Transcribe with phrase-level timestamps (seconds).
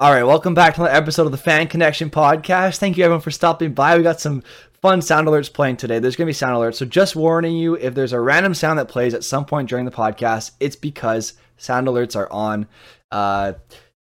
[0.00, 2.78] All right, welcome back to another episode of the Fan Connection podcast.
[2.78, 3.96] Thank you everyone for stopping by.
[3.96, 4.42] We got some
[4.82, 6.00] fun sound alerts playing today.
[6.00, 8.80] There's going to be sound alerts, so just warning you if there's a random sound
[8.80, 12.66] that plays at some point during the podcast, it's because sound alerts are on.
[13.12, 13.52] Uh,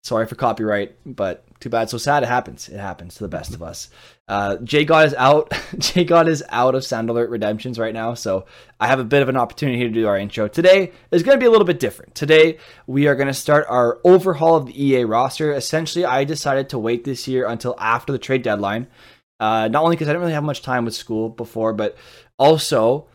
[0.03, 1.89] sorry for copyright, but too bad.
[1.89, 2.25] So sad.
[2.25, 2.69] It happens.
[2.69, 3.89] It happens to the best of us.
[4.29, 5.53] Uh, J God is out.
[5.79, 8.47] J God is out of Sound Alert Redemptions right now, so
[8.81, 10.49] I have a bit of an opportunity to do our intro.
[10.49, 12.15] Today is going to be a little bit different.
[12.15, 15.53] Today we are going to start our overhaul of the EA roster.
[15.53, 18.89] Essentially, I decided to wait this year until after the trade deadline.
[19.39, 21.97] Uh, not only because I didn't really have much time with school before, but
[22.39, 23.07] also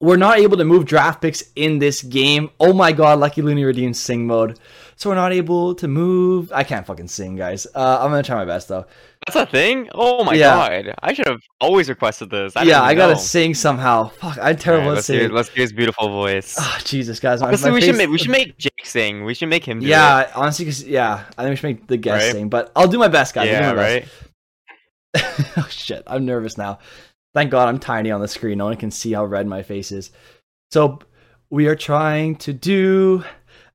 [0.00, 2.50] we're not able to move draft picks in this game.
[2.60, 4.58] Oh my god, Lucky Looney redeemed sing mode.
[5.00, 6.52] So we're not able to move.
[6.52, 7.66] I can't fucking sing, guys.
[7.74, 8.84] Uh, I'm gonna try my best though.
[9.26, 9.88] That's a thing?
[9.94, 10.84] Oh my Yeah.
[10.84, 10.94] god.
[11.02, 12.54] I should have always requested this.
[12.54, 13.18] I yeah, I gotta know.
[13.18, 14.08] sing somehow.
[14.08, 15.34] Fuck, I'm terrible at let's, hear, singing.
[15.34, 16.54] let's hear his beautiful voice.
[16.58, 17.40] Ah, Jesus, guys.
[17.40, 19.24] My, Honestly, my we face- should make we should make Jake sing.
[19.24, 19.88] We should make him do it.
[19.88, 22.32] Yeah, honestly, cause yeah, I think we should make the guest Right?
[22.32, 23.48] sing, but I'll do my best, guys.
[23.48, 24.08] I'll do Yeah, my best.
[25.16, 25.54] right?
[25.56, 26.78] oh shit, I'm nervous now.
[27.34, 28.58] Thank God I'm tiny on the screen.
[28.58, 30.10] No one can see how red my face is.
[30.72, 30.98] So
[31.48, 33.24] we are trying to do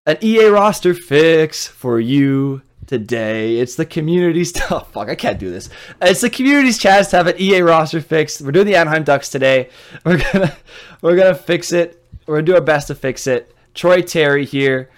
[0.06, 3.58] an EA roster fix for you today.
[3.58, 4.92] It's the community stuff.
[4.94, 5.70] fuck, I can't do this.
[6.02, 8.42] It's the community's chance to have an EA roster fix.
[8.42, 9.70] We're doing the Anaheim Ducks today.
[10.06, 10.56] We're gonna
[11.02, 12.04] we're gonna fix it.
[12.28, 13.56] We're gonna do our best to fix it.
[13.74, 14.90] Troy Terry here.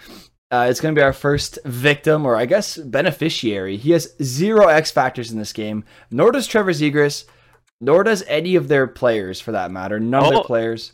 [0.49, 3.75] Uh, it's going to be our first victim, or I guess beneficiary.
[3.75, 7.25] He has zero X factors in this game, nor does Trevor Zegras,
[7.81, 9.99] nor does any of their players, for that matter.
[9.99, 10.44] None of their Oh.
[10.44, 10.94] players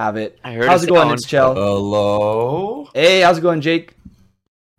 [0.00, 0.38] have it.
[0.42, 1.12] I heard How's it going, sound.
[1.14, 1.54] It's Chell?
[1.54, 2.88] Hello.
[2.94, 3.94] hey, how's it going, Jake?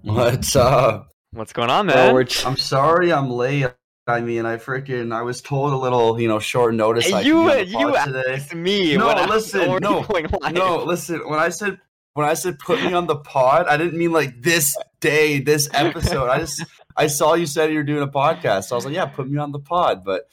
[0.01, 1.09] What's up?
[1.31, 2.13] What's going on, man?
[2.15, 3.67] we're I'm sorry I'm late.
[4.07, 7.05] I mean, I freaking I was told a little, you know, short notice.
[7.05, 8.33] Hey, I you could be on you pod today.
[8.33, 8.97] asked me.
[8.97, 10.05] No, what I- listen, no.
[10.51, 11.19] No, listen.
[11.29, 11.77] When I said
[12.15, 15.69] when I said put me on the pod, I didn't mean like this day, this
[15.71, 16.29] episode.
[16.29, 16.65] I just
[16.97, 18.65] I saw you said you were doing a podcast.
[18.65, 20.03] So I was like, yeah, put me on the pod.
[20.03, 20.23] But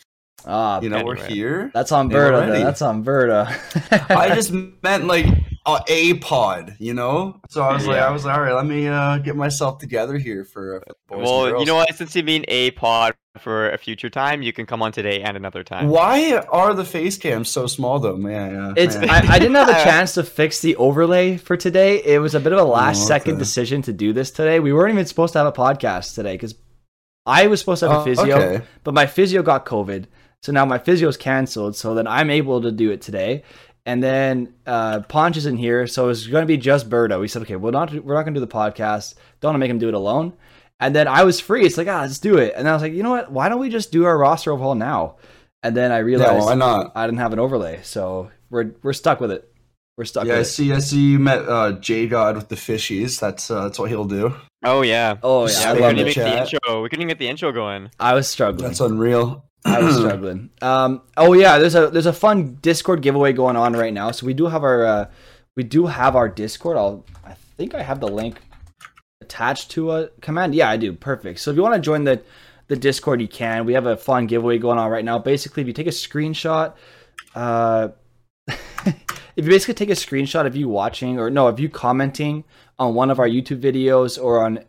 [0.46, 1.70] ah, you know, we're here.
[1.74, 2.32] that's on Hey, Verta.
[2.32, 2.50] we're then.
[2.50, 2.64] ready.
[2.64, 4.10] That's on Verta.
[4.16, 4.52] I just
[4.82, 5.26] meant like
[5.66, 7.40] uh, a pod, you know.
[7.50, 10.16] So I was like, I was like, all right, let me uh, get myself together
[10.18, 11.94] here for uh, boys and Well, you know what?
[11.94, 15.36] Since you mean a pod for a future time, you can come on today and
[15.36, 15.88] another time.
[15.88, 18.52] Why are the face cams so small though, man?
[18.54, 19.10] Yeah, It's man.
[19.10, 22.02] I, I didn't have a chance to fix the overlay for today.
[22.02, 23.38] It was a bit of a last Oh, second okay.
[23.40, 24.58] decision to do this today.
[24.60, 26.54] We weren't even supposed to have a podcast today because
[27.26, 28.64] I was supposed to have a Oh, physio, okay.
[28.84, 30.06] but my physio got COVID.
[30.42, 31.76] So now my physio's canceled.
[31.76, 33.42] So then I'm able to do it today.
[33.86, 37.20] And then uh, Ponch is in here, so it's going to be just Berto.
[37.20, 39.14] We said, okay, we're not we're not going to do the podcast.
[39.40, 40.34] Don't want to make him do it alone.
[40.78, 41.64] And then I was free.
[41.64, 42.52] It's like, ah, let's do it.
[42.54, 43.32] And I was like, you know what?
[43.32, 45.16] Why don't we just do our roster overhaul now?
[45.62, 46.92] And then I Yeah, realized why not?
[46.94, 49.50] I didn't have an overlay, so we're we're stuck with it.
[49.96, 50.52] We're stuck Yeah, I with it.
[50.52, 50.72] see.
[50.72, 53.18] I see you met uh, J God with the fishies.
[53.18, 54.34] That's uh, that's what he'll do.
[54.64, 55.16] Oh yeah.
[55.22, 56.10] Oh yeah, Yeah, I we love couldn't it.
[56.10, 56.82] even get the intro.
[56.82, 57.90] We couldn't even get the intro going.
[57.98, 58.68] I was struggling.
[58.68, 59.47] That's unreal.
[59.64, 60.50] I was struggling.
[60.62, 64.10] Um, oh yeah, there's a there's a fun Discord giveaway going on right now.
[64.10, 65.10] So we do have our uh,
[65.56, 66.76] we do have our Discord.
[66.76, 68.40] I'll I think I have the link
[69.20, 70.54] attached to a command.
[70.54, 70.92] Yeah, I do.
[70.92, 71.40] Perfect.
[71.40, 72.22] So if you want to join the
[72.68, 73.64] the Discord, you can.
[73.64, 75.18] We have a fun giveaway going on right now.
[75.18, 76.74] Basically, if you take a screenshot,
[77.34, 77.88] uh,
[78.48, 78.94] if
[79.36, 82.44] you basically take a screenshot of you watching or no, of you commenting
[82.78, 84.60] on one of our YouTube videos or on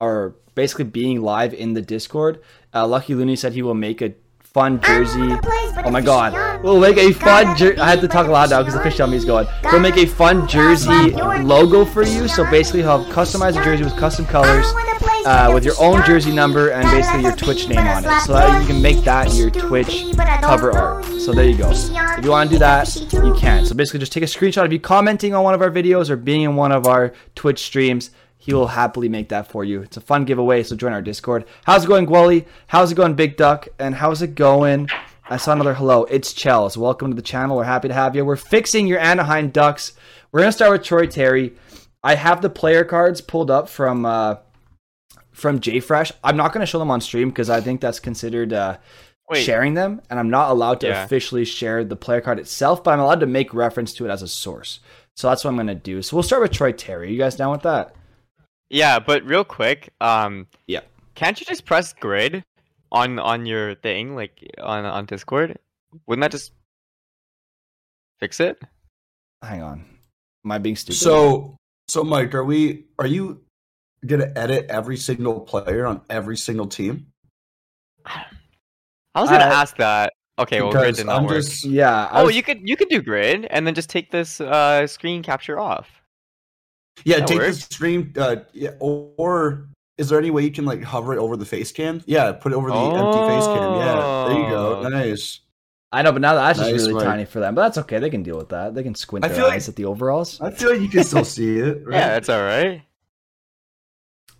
[0.00, 2.40] or basically being live in the Discord,
[2.74, 4.14] uh, Lucky Looney said he will make a
[4.56, 5.36] fun jersey.
[5.84, 6.62] Oh my god.
[6.62, 7.78] We'll make a fun jersey.
[7.78, 9.46] I had to talk loud now because the fish me is going.
[9.64, 11.10] We'll make a fun jersey
[11.42, 12.26] logo for you.
[12.26, 14.64] So basically, you'll have customized a jersey with custom colors,
[15.26, 18.20] uh, with your own jersey number and basically your Twitch name on it.
[18.22, 20.06] So that you can make that your Twitch
[20.40, 21.04] cover art.
[21.20, 21.70] So there you go.
[21.72, 23.66] If you want to do that, you can.
[23.66, 26.16] So basically, just take a screenshot of you commenting on one of our videos or
[26.16, 28.10] being in one of our Twitch streams.
[28.46, 29.82] He will happily make that for you.
[29.82, 31.46] It's a fun giveaway, so join our Discord.
[31.64, 32.46] How's it going, Gwally?
[32.68, 33.66] How's it going, Big Duck?
[33.80, 34.88] And how's it going?
[35.28, 36.04] I saw another hello.
[36.04, 36.70] It's Chell.
[36.70, 37.56] So welcome to the channel.
[37.56, 38.24] We're happy to have you.
[38.24, 39.94] We're fixing your Anaheim Ducks.
[40.30, 41.54] We're gonna start with Troy Terry.
[42.04, 44.36] I have the player cards pulled up from uh,
[45.32, 46.12] from JFresh.
[46.22, 48.76] I'm not gonna show them on stream because I think that's considered uh,
[49.28, 49.42] Wait.
[49.42, 51.02] sharing them, and I'm not allowed to Yeah.
[51.02, 54.22] officially share the player card itself, but I'm allowed to make reference to it as
[54.22, 54.78] a source.
[55.16, 56.00] So that's what I'm gonna do.
[56.00, 57.10] So we'll start with Troy Terry.
[57.10, 57.92] You guys down with that?
[58.70, 60.80] Yeah, but real quick, um, Yeah.
[61.14, 62.42] can't you just press grid
[62.92, 65.58] on on your thing, like on on Discord?
[66.06, 66.52] Wouldn't that just
[68.18, 68.60] fix it?
[69.42, 69.84] Hang on.
[70.44, 70.98] Am I being stupid?
[70.98, 71.56] So,
[71.88, 72.86] so Mike, are we?
[72.98, 73.42] Are you
[74.04, 77.06] gonna edit every single player on every single team?
[78.04, 80.12] I was gonna Uh, ask that.
[80.38, 81.34] Okay, well, grid did not I'm work.
[81.36, 82.06] just yeah.
[82.06, 84.86] I Oh, was- you could you could do grid and then just take this uh
[84.86, 85.95] screen capture off.
[87.04, 87.18] Yeah.
[87.18, 87.56] that take works.
[87.66, 88.12] the stream.
[88.16, 91.72] Uh, yeah, or is there any way you can like hover it over the face
[91.72, 92.02] cam?
[92.06, 93.74] Yeah, put it over the empty face cam.
[93.76, 94.80] Yeah, there you go.
[94.84, 94.88] Oh.
[94.88, 95.40] Nice.
[95.92, 97.04] I know, but now that's just Nice, really Mike.
[97.04, 97.54] tiny for them.
[97.54, 97.98] But that's okay.
[98.00, 98.74] They can deal with that.
[98.74, 100.40] They can squint I their feel like- eyes at the overalls.
[100.40, 101.86] I feel like you can still see it.
[101.86, 101.94] Right?
[101.96, 102.82] Yeah, that's all right.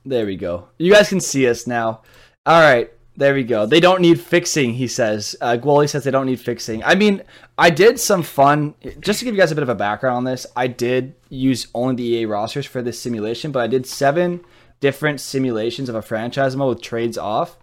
[0.04, 0.68] There we go.
[0.78, 2.02] You guys can see us now.
[2.44, 2.92] All right.
[3.16, 3.64] There we go.
[3.64, 5.34] They don't need fixing, he says.
[5.40, 6.84] Uh, Gwoli says they don't need fixing.
[6.84, 7.22] I mean,
[7.56, 10.24] I did some fun, just to give you guys a bit of a background on
[10.24, 14.44] this, I did use only the EA rosters for this simulation, but I did seven
[14.80, 17.56] different simulations of a franchise mode with trades off.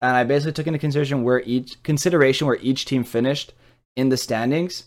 [0.00, 3.52] And I basically took into consideration where each consideration where each team finished
[3.96, 4.84] in the standings.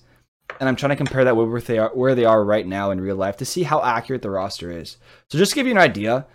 [0.59, 2.89] And I'm trying to compare that with where they are where they are right now
[2.91, 4.97] in real life to see how accurate the roster is.
[5.29, 6.25] So just to give you an idea,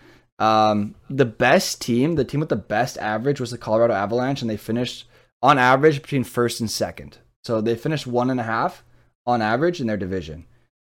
[0.42, 4.50] um, the best team, the team with the best average was the Colorado Avalanche, and
[4.50, 5.06] they finished
[5.42, 7.18] on average between first and second.
[7.44, 8.84] So they finished one and a half
[9.26, 10.46] on average in their division.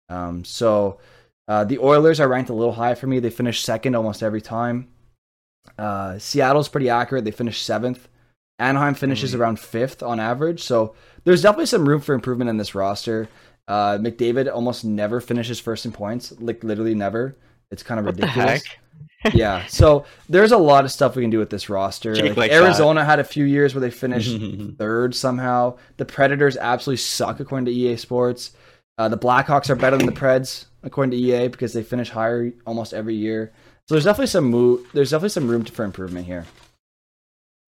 [0.09, 0.99] Um, so
[1.49, 3.21] uh, the Oilers are ranked a little high for me.
[3.21, 4.89] They finished second almost every time.
[5.79, 7.25] Uh, Seattle's pretty accurate.
[7.25, 8.09] They finished seventh.
[8.59, 9.39] Anaheim finishes Mm.
[9.41, 10.63] around fifth on average.
[10.63, 10.95] So
[11.25, 13.29] there's definitely some room for improvement in this roster.
[13.69, 17.37] Uh, McDavid almost never finishes first in points, like literally never.
[17.71, 19.35] It's kind of What the ridiculous heck?
[19.35, 19.67] yeah.
[19.67, 22.15] So there's a lot of stuff we can do with this roster.
[22.15, 24.39] Like, like Arizona had a few years where they finished
[24.79, 25.79] third somehow.
[25.97, 28.53] The Predators absolutely suck according to EA Sports.
[28.99, 32.53] Uh, the Blackhawks are better than the Preds according to EA because they finish higher
[32.67, 33.53] almost every year.
[33.89, 34.87] So there's definitely some move.
[34.95, 36.47] There's definitely some room for improvement here.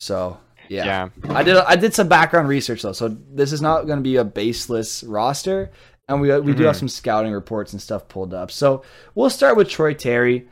[0.01, 1.09] So yeah.
[1.25, 1.35] Yeah.
[1.35, 4.17] I did I did some background research though, so this is not going to be
[4.17, 5.71] a baseless roster,
[6.09, 6.79] and we we do have Mhm.
[6.81, 8.51] some scouting reports and stuff pulled up.
[8.51, 8.83] So
[9.15, 10.49] we'll start with Troy Terry.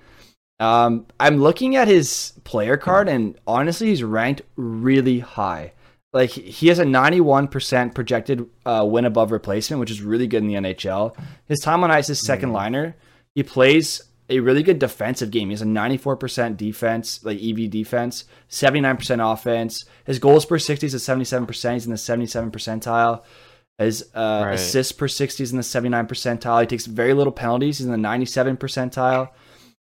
[0.58, 5.72] Um, I'm looking at his player card, and honestly, he's ranked really high.
[6.12, 10.48] Like he has a 91% projected uh, win above replacement, which is really good in
[10.48, 11.14] the NHL.
[11.46, 12.96] His time on ice is second liner.
[13.34, 15.48] He plays a really good defensive game.
[15.50, 19.84] He has a 94% defense, like EV defense, 79% offense.
[20.04, 21.74] His goals per 60 is at 77%.
[21.74, 23.22] He's in the 77 percentile.
[23.78, 24.55] His uh, Right.
[24.55, 26.61] assists per 60 is in the 79 percentile.
[26.62, 27.78] He takes very little penalties.
[27.78, 29.31] He's in the 97 percentile.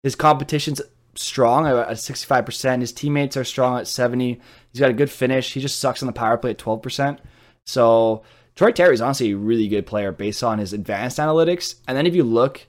[0.03, 0.81] His competition's
[1.15, 2.79] strong at 65%.
[2.81, 4.39] His teammates are strong at 70.
[4.71, 5.53] He's got a good finish.
[5.53, 7.17] He just sucks on the power play at 12%.
[7.65, 8.23] So
[8.55, 11.75] Troy Terry is honestly a really good player based on his advanced analytics.
[11.87, 12.65] And then if you look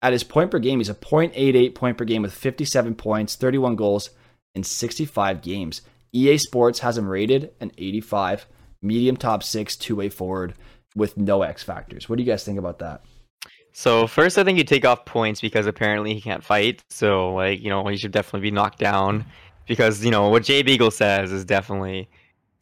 [0.00, 3.76] at his point per game, he's a 0.88 point per game with 57 points, 31
[3.76, 4.10] goals
[4.54, 5.82] in 65 games.
[6.12, 8.46] EA Sports has him rated an 85,
[8.82, 10.54] medium top six, two way forward
[10.94, 12.08] with no X factors.
[12.08, 13.02] What do you guys think about that?
[13.72, 16.82] So first, I think you take off points because apparently he can't fight.
[16.90, 19.24] So like you know he should definitely be knocked down
[19.66, 22.08] because you know what Jay Beagle says is definitely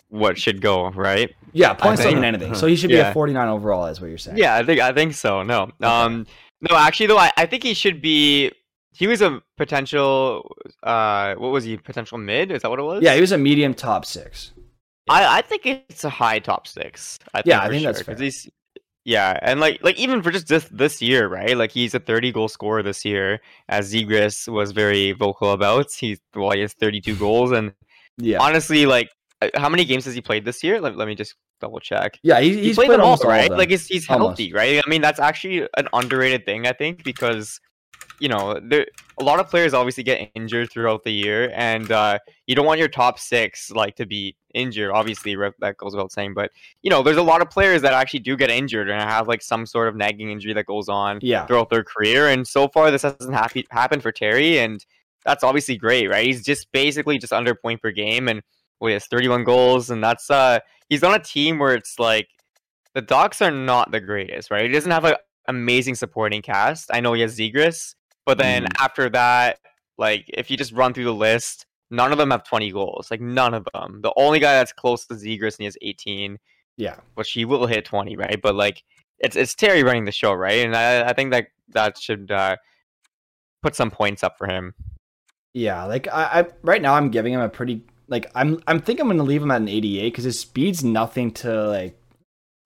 [0.09, 1.35] what should go right.
[1.53, 2.55] Yeah, points don't mean anything.
[2.55, 3.11] So he should be Yeah.
[3.11, 4.37] a 49 overall, is what you're saying.
[4.39, 5.43] Yeah, I think I think so.
[5.43, 6.27] No, um,
[6.61, 8.53] no, actually though, I, I think he should be.
[8.93, 10.57] He was a potential.
[10.83, 11.77] Uh, what was he?
[11.77, 12.51] Potential mid?
[12.53, 13.03] Is that what it was?
[13.03, 14.53] Yeah, he was a medium top six.
[15.09, 17.19] I, I think it's a high top six.
[17.35, 18.15] I think Yeah, I for think that's fair.
[18.17, 18.49] He's,
[19.05, 21.57] yeah, and like like even for just this this year, right?
[21.57, 25.87] Like he's a thirty goal scorer this year, as Zegras was very vocal about.
[25.99, 27.73] He's well, he has thirty two goals, and
[28.19, 28.39] Yeah.
[28.41, 29.09] honestly, like
[29.43, 30.81] uh, how many games has he played this year?
[30.81, 32.19] Let, let me just double check.
[32.23, 33.51] Yeah, he, He he's played, played them all, right?
[33.51, 33.57] all.
[33.57, 34.39] Like he's he's Almost.
[34.39, 34.83] healthy, right?
[34.85, 37.59] I mean, that's actually an underrated thing, I think, because
[38.21, 38.87] you know there
[39.19, 42.79] a lot of players obviously get injured throughout the year, and uh, you don't want
[42.79, 44.91] your top six like to be injured.
[44.91, 46.51] Obviously, that goes without saying, but
[46.83, 49.43] you know, there's a lot of players that actually do get injured and have like
[49.43, 51.47] some sort of nagging injury that goes on yeah.
[51.47, 52.29] throughout their career.
[52.29, 54.85] And so far, this hasn't happy, happened for Terry, and
[55.25, 56.27] that's obviously great, right?
[56.27, 58.43] He's just basically just under point per game, and
[58.81, 62.29] well, he has 31 goals, and that's uh, he's on a team where it's like
[62.95, 64.63] the Ducks are not the greatest, right?
[64.63, 65.15] He doesn't have an
[65.49, 66.91] amazing supporting cast.
[66.93, 67.95] I know he has Zegras,
[68.31, 69.59] but then after that,
[69.99, 73.11] like if you just run through the list, none of them have 20 goals.
[73.11, 74.01] Like none of them.
[74.03, 76.39] The only guy that's close to Zegras and he has 18
[76.77, 76.97] Yeah.
[77.15, 78.83] which he will hit 20 right but like
[79.19, 82.57] it's it's terry running the show right and i, I think that that should uh
[83.63, 84.73] put some points up for him
[85.53, 89.01] Yeah, like I, I right now I'm giving him a pretty like I'm I'm think
[89.01, 92.00] I'm gonna leave him at an 88 because his speed's nothing to like.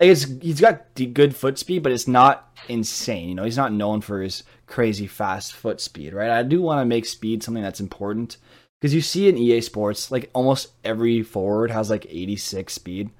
[0.00, 3.28] Like, It's, he's got good foot speed, but it's not insane.
[3.28, 6.30] You know, he's not known for his crazy fast foot speed, right?
[6.30, 8.38] I do want to make speed something that's important
[8.80, 13.10] because you see in EA Sports, like almost every forward has like 86 speed,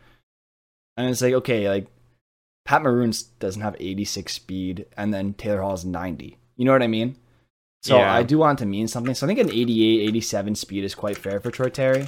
[0.96, 1.86] and it's like okay, like
[2.64, 6.38] Pat Maroon doesn't have 86 speed, and then Taylor Hall is 90.
[6.56, 7.16] You know what I mean?
[7.82, 8.12] So Yeah.
[8.12, 9.14] I do want to mean something.
[9.14, 12.06] So I think an 88, 87 speed is quite fair for Troy Terry,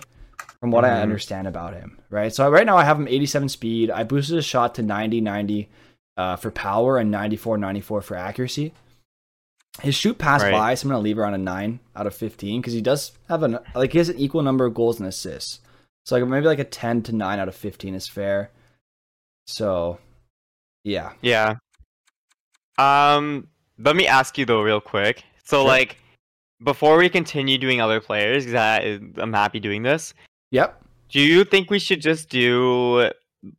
[0.60, 1.02] from what I Mhm.
[1.02, 1.98] understand about him.
[2.10, 2.32] Right.
[2.32, 3.90] So right now I have him 87 speed.
[3.90, 5.68] I boosted his shot to 90, 90
[6.16, 8.72] uh, for power and 94, 94 for accuracy.
[9.82, 10.52] his shoot pass Right.
[10.52, 13.42] by, so I'm gonna leave around a nine out of fifteen because he does have
[13.42, 15.60] an like he has an equal number of goals and assists.
[16.06, 18.50] So like maybe like a ten to nine out of fifteen is fair.
[19.46, 19.98] So,
[20.82, 21.56] yeah, Yeah.
[22.78, 25.24] Um, let me ask you though, real quick.
[25.44, 25.66] So, Sure.
[25.68, 25.98] like,
[26.62, 30.14] before we continue doing other players, because I, I'm happy doing this.
[30.50, 30.82] yep.
[31.08, 33.10] Do you think we should just do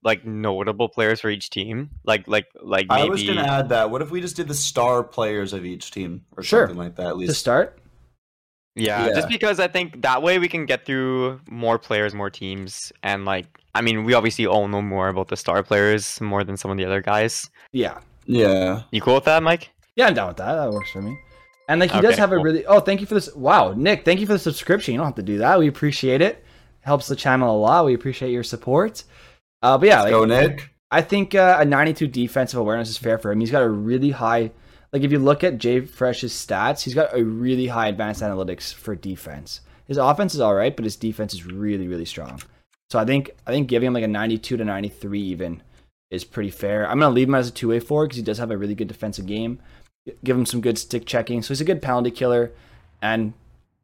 [0.03, 1.89] like notable players for each team?
[2.03, 3.01] Like, like, like maybe.
[3.01, 3.89] I was gonna add that.
[3.89, 6.67] What if we just did the star players of each team or Sure.
[6.67, 7.05] something like that?
[7.07, 7.79] At least To least start,
[8.75, 9.13] Yeah, Yeah.
[9.13, 13.23] just because I think that way we can get through more players, more teams, and
[13.23, 16.69] like, I mean, we obviously all know more about the star players more than some
[16.69, 17.49] of the other guys.
[17.71, 18.81] yeah, yeah.
[18.91, 19.71] You cool with that, Mike?
[19.95, 20.53] yeah, I'm down with that.
[20.55, 21.17] That works for me.
[21.67, 23.33] And like he does Okay, have a really oh, thank you for this.
[23.35, 24.93] Wow, Nick, thank you for the subscription.
[24.93, 25.59] You don't have to do that.
[25.59, 26.43] We appreciate it.
[26.81, 27.85] Helps the channel a lot.
[27.85, 29.03] We appreciate your support.
[29.61, 30.71] Uh, but yeah, like, Go Nick.
[30.89, 33.41] I think uh, a 92 defensive awareness is fair for him.
[33.41, 34.51] He's got a really high,
[34.93, 38.95] like if you look at JFresh's stats, he's got a really high advanced analytics for
[38.95, 39.61] defense.
[39.85, 42.41] His offense is all right, but his defense is really, really strong.
[42.89, 45.61] So I think I think giving him like a 92 to 93 even
[46.09, 46.89] is pretty fair.
[46.89, 48.75] I'm gonna leave him as a two way forward because he does have a really
[48.75, 49.59] good defensive game.
[50.23, 52.51] Give him some good stick checking, so he's a good penalty killer,
[53.01, 53.33] and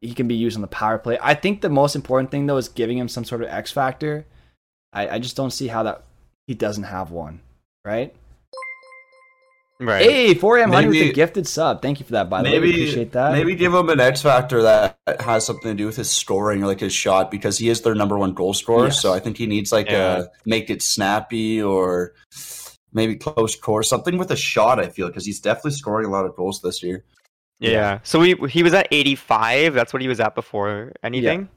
[0.00, 1.18] he can be used on the power play.
[1.20, 4.26] I think the most important thing though is giving him some sort of X factor.
[4.92, 6.04] I, I just don't see how that
[6.46, 7.40] he doesn't have one,
[7.84, 8.14] right?
[9.80, 10.02] Right.
[10.08, 11.82] Hey, 4am honey with a gifted sub.
[11.82, 12.30] Thank you for that.
[12.30, 13.32] By the way, Maybe appreciate that.
[13.32, 16.66] Maybe give him an X factor that has something to do with his scoring or
[16.66, 18.86] like his shot because he is their number one goal scorer.
[18.86, 19.02] Yes.
[19.02, 20.18] So I think he needs like Yeah.
[20.18, 22.12] a make it snappy or
[22.94, 24.78] maybe close core something with a shot.
[24.80, 27.04] I feel because he's definitely scoring a lot of goals this year.
[27.58, 27.98] Yeah.
[28.02, 29.74] So we he was at 85.
[29.74, 31.48] That's what he was at before anything.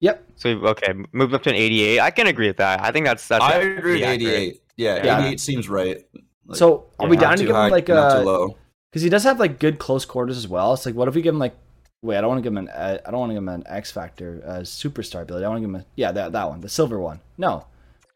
[0.00, 0.24] Yep.
[0.36, 2.00] So okay, moved up to an 88.
[2.00, 2.80] I can agree with that.
[2.80, 4.62] I think that's that's I agree with 88.
[4.76, 5.20] Yeah, Yeah.
[5.24, 6.04] 88 seems right.
[6.46, 8.24] Like, so are we yeah, down to too give him high, like not too a?
[8.24, 8.56] low.
[8.90, 10.72] Because he does have like good close quarters as well.
[10.72, 11.54] It's like, what if we give him like?
[12.00, 12.68] Wait, I don't want to give him an.
[12.68, 15.44] Uh, I don't want to give him an X Factor uh, superstar ability.
[15.44, 17.20] I want to give him a yeah that that one, the silver one.
[17.36, 17.66] No,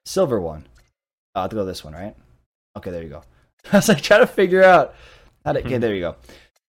[0.06, 0.66] silver one.
[1.34, 2.14] Uh, I have to go this one, right?
[2.76, 3.22] Okay, there you go.
[3.72, 4.94] I was like trying to figure out
[5.44, 5.60] how to.
[5.60, 5.80] Okay, Hmm.
[5.80, 6.16] there you go.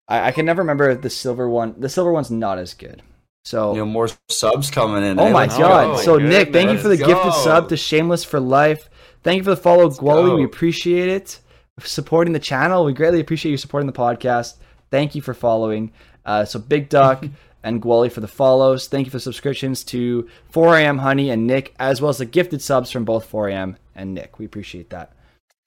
[0.07, 1.75] I, I can never remember the silver one.
[1.77, 3.01] The silver one's not as good.
[3.45, 5.19] So You know, more subs coming in.
[5.19, 5.31] Oh eh?
[5.31, 5.95] my Let's god!
[5.95, 6.01] go.
[6.01, 7.43] so Nick, thank you Let's for the gifted go.
[7.43, 8.89] sub to Shameless for Life.
[9.23, 10.27] Thank you for the follow, Gwali.
[10.27, 10.35] go.
[10.35, 11.39] We appreciate it.
[11.79, 14.55] Supporting the channel, we greatly appreciate you supporting the podcast.
[14.91, 15.91] Thank you for following.
[16.25, 17.25] Uh, so Big Duck
[17.63, 18.87] and Gwali for the follows.
[18.87, 22.91] Thank you for subscriptions to 4am Honey and Nick, as well as the gifted subs
[22.91, 24.37] from both 4am and Nick.
[24.37, 25.13] We appreciate that.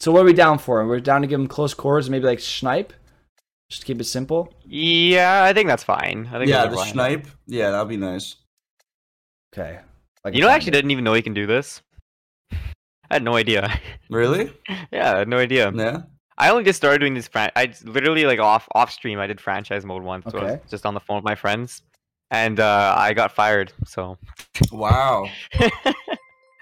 [0.01, 0.87] So what are we down for?
[0.87, 2.93] We're down to give him close quarters, maybe like snipe,
[3.71, 4.53] Just to keep it simple.
[4.65, 6.29] Yeah, I think that's fine.
[6.33, 7.27] I think Yeah, the snipe.
[7.47, 8.37] Yeah, that'd be nice.
[9.55, 9.79] Okay.
[10.25, 11.81] Like You know, I actually didn't even know he can do this.
[12.53, 12.59] I
[13.17, 13.81] had no idea.
[14.11, 14.53] Really?
[14.93, 15.71] yeah, I had no idea.
[15.75, 16.03] Yeah.
[16.37, 17.29] I only just started doing this.
[17.29, 19.21] Fran- I j- literally like off off stream.
[19.21, 20.25] I did franchise mode once.
[20.31, 21.83] So I was just on the phone with my friends,
[22.33, 23.73] and uh, I got fired.
[23.87, 24.19] So
[24.73, 25.29] Wow.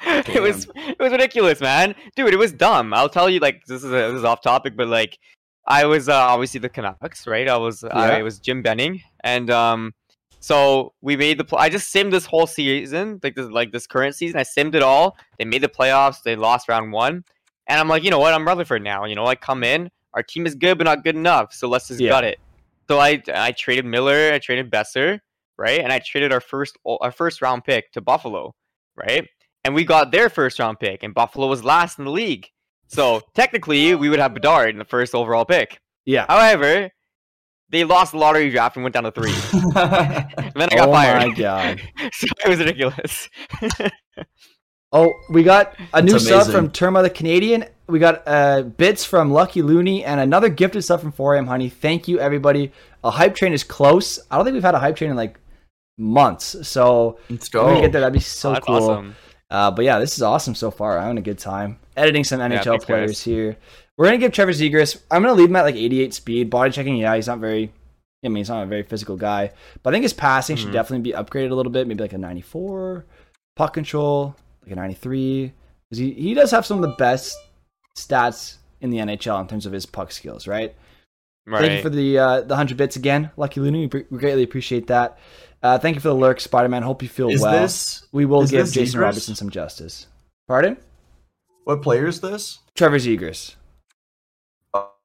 [0.04, 1.94] it was it was ridiculous, man.
[2.16, 2.92] Dude, it was dumb.
[2.94, 3.40] I'll tell you.
[3.40, 5.18] Like this is a, this is off topic, but like
[5.66, 7.48] I was uh, obviously the Canucks, right?
[7.48, 8.22] I was I Yeah.
[8.22, 9.94] was Jim Benning, and um,
[10.40, 11.44] so we made the.
[11.44, 14.38] Pl- I just simmed this whole season, like this like this current season.
[14.38, 15.16] I simmed it all.
[15.38, 16.22] They made the playoffs.
[16.22, 17.24] They lost round one,
[17.68, 18.34] and I'm like, you know what?
[18.34, 19.04] I'm Rutherford now.
[19.04, 19.90] You know, I come in.
[20.14, 21.54] Our team is good, but not good enough.
[21.54, 22.10] So let's just Yeah.
[22.10, 22.38] gut it.
[22.88, 24.32] So I I traded Miller.
[24.32, 25.20] I traded Boeser,
[25.56, 25.80] right?
[25.80, 28.54] And I traded our first our first round pick to Buffalo,
[28.96, 29.26] right?
[29.64, 32.48] And we got their first round pick, and Buffalo was last in the league.
[32.88, 35.78] So technically, we would have Bedard in the first overall pick.
[36.04, 36.26] Yeah.
[36.28, 36.90] However,
[37.70, 39.32] they lost the lottery draft and went down to three.
[39.52, 39.72] And
[40.54, 41.22] then I got Oh fired.
[41.22, 41.80] Oh my god.
[42.12, 43.28] so it was ridiculous.
[44.94, 46.52] Oh, we got a new That's sub amazing.
[46.52, 47.64] from Terma the Canadian.
[47.86, 51.70] We got uh, bits from Lucky Looney and another gifted sub from 4am Honey.
[51.70, 52.72] Thank you, everybody.
[53.02, 54.18] A hype train is close.
[54.30, 55.40] I don't think we've had a hype train in like
[55.96, 56.68] months.
[56.68, 57.80] So Let's when we go.
[57.80, 58.76] get there, that'd be so Oh, that's cool.
[58.76, 59.16] awesome.
[59.52, 60.96] Uh, but yeah, this is awesome so far.
[60.96, 63.22] I'm having a good time editing some NHL thanks, players guys.
[63.22, 63.56] here.
[63.98, 65.00] We're gonna give Trevor Zegras.
[65.10, 66.50] I'm gonna leave him at like 88 speed.
[66.50, 67.70] Body checking, yeah, he's not very.
[68.24, 69.50] I mean, he's not a very physical guy,
[69.82, 70.72] but I think his passing should Mhm.
[70.72, 71.86] definitely be upgraded a little bit.
[71.86, 73.04] Maybe like a 94.
[73.56, 75.52] Puck control, like a 93.
[75.90, 77.36] Because he, he does have some of the best
[77.98, 80.74] stats in the NHL in terms of his puck skills, right?
[81.46, 81.60] Right.
[81.60, 83.80] Thank you for the uh, the hundred bits again, Lucky Looney.
[83.80, 85.18] We, pre- we greatly appreciate that.
[85.62, 86.82] Uh, thank you for the lurk, Spider Man.
[86.82, 87.52] Hope you feel Is well.
[87.52, 89.02] this we will is give this Jason Zegras?
[89.02, 90.06] Robertson some justice.
[90.48, 90.76] Pardon?
[91.64, 92.58] what player is this?
[92.74, 93.54] Trevor Zegras.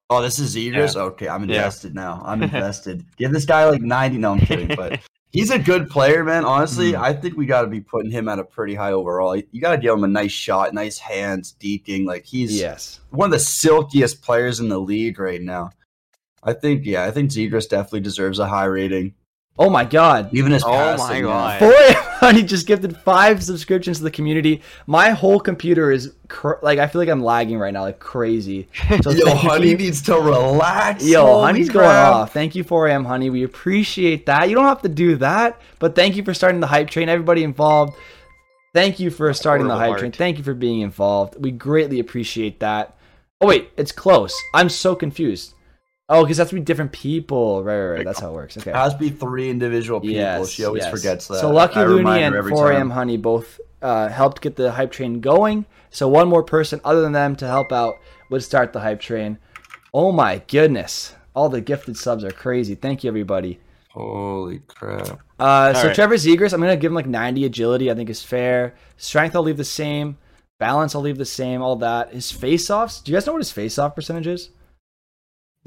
[0.10, 0.96] Oh, this is Zegras.
[0.96, 1.58] Okay, I'm Yeah.
[1.58, 2.22] invested now.
[2.25, 3.06] I'm invested.
[3.17, 4.17] Give this guy like 90.
[4.17, 5.00] No, I'm kidding, but
[5.32, 6.46] he's a good player, man.
[6.46, 7.01] Honestly, Mm.
[7.01, 9.36] I think we got to be putting him at a pretty high overall.
[9.36, 12.06] You got to give him a nice shot, nice hands, deking.
[12.06, 13.01] Like he's Yes.
[13.10, 15.72] one of the silkiest players in the league right now.
[16.48, 19.13] I think yeah, I think Zegras definitely deserves a high rating.
[19.60, 20.30] Oh my god.
[20.34, 21.58] Even his Oh passing, my.
[21.58, 21.60] God.
[21.60, 24.62] Four Honey just gifted five subscriptions to the community.
[24.86, 28.68] My whole computer is cr- like I feel like I'm lagging right now, like crazy.
[29.04, 29.77] So Yo, honey you.
[29.77, 31.06] needs to relax.
[31.06, 32.34] Yo, Holy honey's going off.
[32.34, 33.30] Thank you, 4am honey.
[33.30, 34.48] We appreciate that.
[34.50, 37.10] You don't have to do that, but thank you for starting the hype train.
[37.10, 37.98] Everybody involved.
[38.74, 40.12] Thank you for starting the Portable hype train.
[40.12, 41.36] Thank you for being involved.
[41.39, 42.96] We greatly appreciate that.
[43.42, 44.36] Oh wait, it's close.
[44.54, 45.54] I'm so confused.
[46.09, 47.63] Oh, because that's be different people.
[47.63, 48.05] Right, right, right.
[48.05, 48.57] That's how it works.
[48.57, 48.71] Okay.
[48.71, 50.15] Has to be three individual people.
[50.15, 50.91] Yes, she always yes.
[50.91, 51.39] forgets that.
[51.39, 52.91] So Lucky I Looney and 4am.
[52.91, 55.65] Honey both uh, helped get the hype train going.
[55.89, 57.95] So one more person other than them to help out
[58.29, 59.37] would start the hype train.
[59.93, 61.13] Oh my goodness.
[61.33, 62.75] All the gifted subs are crazy.
[62.75, 63.59] Thank you, everybody.
[63.89, 65.19] Holy crap!
[65.39, 65.95] Uh, so right.
[65.95, 67.89] Trevor Zegras, I'm gonna give him like 90 agility.
[67.89, 68.75] I think is fair.
[68.97, 70.17] Strength, I'll leave the same.
[70.59, 71.61] Balance, I'll leave the same.
[71.61, 72.13] All that.
[72.13, 73.01] His face-offs.
[73.01, 74.49] Do you guys know what his face-off percentage is?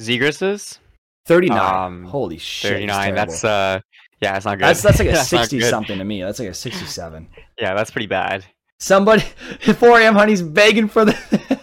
[0.00, 0.78] Zegras's
[1.26, 1.58] 39.
[1.58, 2.72] Um, Holy shit.
[2.72, 2.96] 39.
[3.14, 3.16] terrible.
[3.16, 3.80] That's uh,
[4.20, 4.64] yeah, it's not good.
[4.66, 6.22] that's that's like a That's 60 something to me.
[6.22, 7.28] That's like a 67.
[7.60, 8.44] Yeah, that's pretty bad.
[8.78, 9.20] Somebody,
[9.60, 11.12] 4am honey's begging for the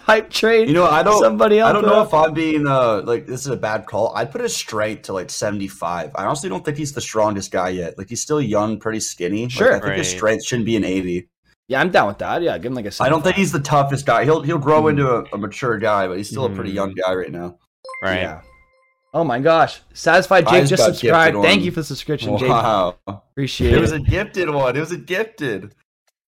[0.05, 0.67] hype train.
[0.67, 1.19] You know, I don't.
[1.19, 1.69] Somebody else.
[1.71, 4.15] I don't know if I'm being uh like this is a bad call.
[4.15, 6.11] I'd put it straight to like 75.
[6.13, 7.97] I honestly don't think he's the strongest guy yet.
[7.97, 9.43] Like he's still young, pretty skinny.
[9.43, 9.75] Like, Sure.
[9.75, 11.27] I think his strength shouldn't be an 80.
[11.69, 12.43] Yeah, I'm down with that.
[12.43, 12.91] Yeah, give him like a.
[13.03, 14.23] I don't think he's the toughest guy.
[14.23, 14.89] He'll he'll grow Hmm.
[14.89, 16.75] into a, a mature guy, but he's still a pretty Hmm.
[16.75, 17.57] young guy right now.
[18.01, 18.21] Right.
[18.21, 18.41] Yeah.
[19.13, 21.37] Oh my gosh, satisfied Jake just just subscribed.
[21.41, 22.49] Thank you for the subscription, Jake.
[22.49, 22.97] Wow.
[23.07, 23.81] Appreciate It it.
[23.81, 24.75] was a gifted one.
[24.75, 25.73] It was a gifted.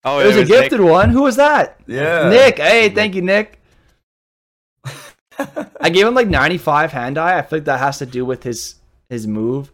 [0.03, 1.09] Oh, it was a gifted one.
[1.09, 1.79] Who was that?
[1.85, 2.29] Yeah.
[2.29, 2.57] Nick.
[2.57, 3.59] Hey, thank you, Nick.
[5.81, 7.38] I gave him like 95 hand eye.
[7.38, 8.75] I feel like that has to do with his
[9.09, 9.71] his move.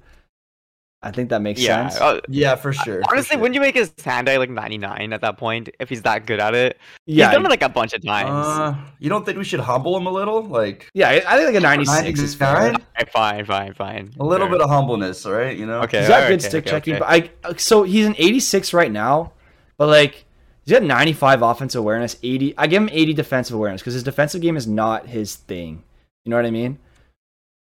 [1.06, 1.88] I think that makes Yeah.
[1.90, 2.02] sense.
[2.02, 3.02] uh, Yeah, for sure.
[3.04, 3.42] for honestly, sure.
[3.42, 6.40] wouldn't you make his hand eye like 99 at that point if he's that good
[6.40, 6.80] at it?
[7.06, 8.30] yeah, He's done it like a bunch of times.
[8.48, 10.42] Uh, you don't think we should humble him a little?
[10.44, 11.10] Like yeah.
[11.10, 12.54] I think like a 96 is fair.
[12.54, 12.82] 99?
[12.98, 14.14] Alright, fine, fine, fine.
[14.20, 14.58] a little Fair.
[14.58, 15.56] bit of humbleness, all right?
[15.56, 15.82] You know.
[15.82, 16.00] Okay.
[16.00, 17.30] He's got alright, good okay, stick okay, checking, okay.
[17.40, 19.32] but I so he's an 86 right now,
[19.78, 20.26] but like
[20.66, 22.56] he's got 95 offensive awareness, 80.
[22.58, 25.84] I give him 80 defensive awareness because his defensive game is not his thing.
[26.24, 26.80] You know what I mean?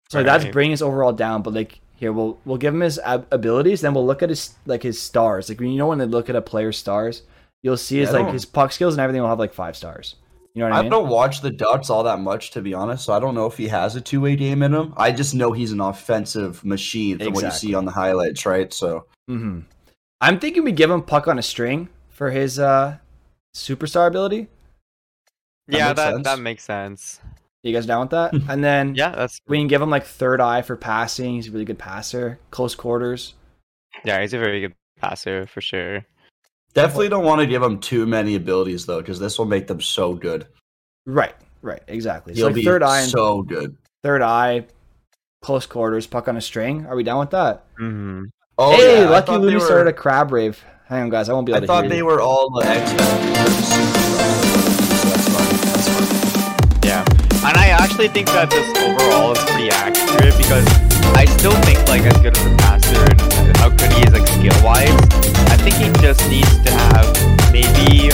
[0.09, 1.41] So that's bringing his overall down.
[1.41, 4.55] But like here, we'll we'll give him his ab- abilities, then we'll look at his
[4.65, 5.47] like his stars.
[5.49, 7.23] Like you know when they look at a player's stars,
[7.63, 10.15] you'll see his Yeah, like his puck skills and everything will have like five stars.
[10.53, 10.89] You know what I I mean?
[10.89, 13.05] don't watch the Ducks all that much, to be honest.
[13.05, 14.93] So I don't know if he has a two-way game in him.
[14.97, 18.73] I just know he's an offensive machine from what you see on the highlights, right?
[18.73, 19.61] So hmm
[20.19, 22.97] I'm thinking we give him puck on a string for his uh
[23.55, 24.47] superstar ability.
[25.71, 26.23] That yeah, makes that sense.
[26.23, 27.19] that makes sense.
[27.63, 28.33] You guys down with that?
[28.49, 31.35] and then Yeah, that's we can give him like third eye for passing.
[31.35, 32.39] He's a really good passer.
[32.49, 33.35] Close quarters.
[34.03, 36.05] yeah, he's a very good passer for sure.
[36.73, 39.79] definitely don't want to give him too many abilities though, because this will make them
[39.81, 40.47] so good.
[41.05, 42.33] Right, right, exactly.
[42.33, 43.75] So He'll like be third eye, and so good.
[44.03, 44.65] third eye,
[45.41, 46.85] close quarters, puck on a string.
[46.87, 47.65] Are we down with that?
[47.77, 48.23] hmm
[48.57, 50.63] Oh, hey, yeah, I Lucky thought were- started a crab rave.
[50.87, 51.29] Hang on, guys.
[51.29, 52.05] I won't be able I to thought hear they you.
[52.05, 54.00] were all the X Men.
[58.01, 60.65] I think that this overall is pretty accurate because
[61.13, 63.21] I still think like as good as a passer and
[63.61, 64.89] how good he is like skill wise,
[65.53, 67.05] I think he just needs to have
[67.53, 68.09] maybe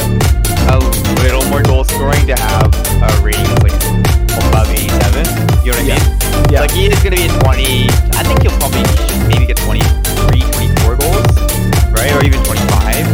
[0.68, 0.76] a
[1.24, 2.68] little more goal scoring to have
[3.00, 3.80] a rating of like
[4.52, 5.24] above 87.
[5.64, 5.96] You know what I Yeah.
[5.96, 6.52] mean?
[6.52, 6.68] Yeah.
[6.68, 7.88] Like he is gonna be at 20.
[8.20, 8.84] I think he'll probably
[9.32, 9.88] maybe get 23,
[10.52, 11.32] 24 goals,
[11.96, 13.08] right, or even 25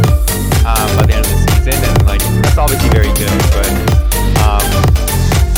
[0.66, 3.70] um, by the end of the season, and like that's obviously very good, but.
[4.42, 4.66] Um,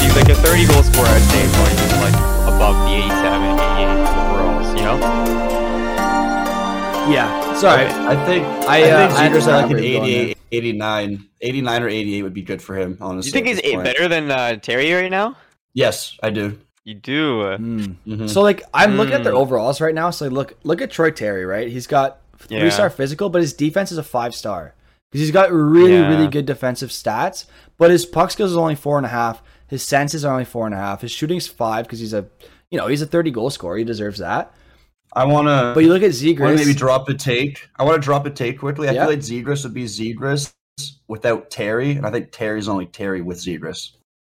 [0.01, 2.15] he's like a 30 goal scorer, I'd say, so he's like
[2.49, 4.99] above the 87, 88 overalls, you know?
[7.11, 7.55] Yeah.
[7.55, 7.87] Sorry.
[7.87, 11.89] I think I, I, uh, think I Zegras like where an 88, 89, 89 or
[11.89, 13.31] 88 would be good for him, honestly.
[13.31, 13.85] Do you think he's eight point.
[13.85, 15.37] better than uh, Terry right now?
[15.73, 16.59] Yes, I do.
[16.85, 17.57] You do.
[17.57, 17.85] Hmm.
[18.07, 18.29] Mhm.
[18.31, 19.39] So like I'm looking at their Mm.
[19.41, 20.11] overalls right now.
[20.11, 21.69] So look look at Troy Terry, right?
[21.69, 22.61] He's got Yeah.
[22.61, 24.73] three star physical, but his defense is a five star
[25.11, 26.09] because he's got really Yeah.
[26.09, 27.47] really good defensive stats.
[27.79, 29.43] But his puck skills is only four and a half.
[29.69, 31.01] His senses are only four and a half.
[31.03, 32.27] His shooting's five because he's a
[32.71, 33.77] you know he's a thirty goal scorer.
[33.79, 34.55] He deserves that.
[35.13, 35.73] I want to.
[35.75, 37.69] But you look at want to maybe drop a take.
[37.79, 38.89] I want to drop a take quickly.
[38.89, 39.03] I Yeah.
[39.07, 40.53] feel like Zegras would be Zegras
[41.09, 43.93] without Terry, and I think Terry's only Terry with Zegras.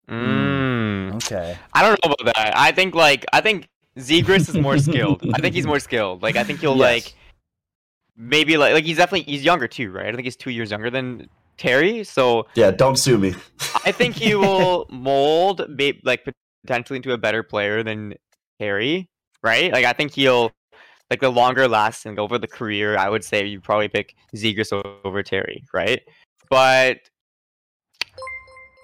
[0.08, 1.14] Mm.
[1.16, 1.56] Okay.
[1.74, 2.56] I don't know about that.
[2.56, 5.22] I think like I think Zegras is more skilled.
[5.34, 6.22] I think he's more skilled.
[6.22, 7.04] Like I think he'll Yes.
[7.04, 7.14] like
[8.16, 10.06] maybe like like he's definitely he's younger too, right?
[10.06, 12.04] I think he's two years younger than Terry.
[12.04, 13.34] So Yeah, don't sue me.
[13.84, 15.62] I think he will mold
[16.04, 16.26] like
[16.64, 18.14] potentially into a better player than
[18.60, 19.08] Terry,
[19.42, 19.72] right?
[19.72, 20.52] Like I think he'll
[21.10, 22.96] like the longer lasting over the career.
[22.96, 26.00] I would say you probably pick Zegras o- over Terry, right?
[26.50, 26.98] But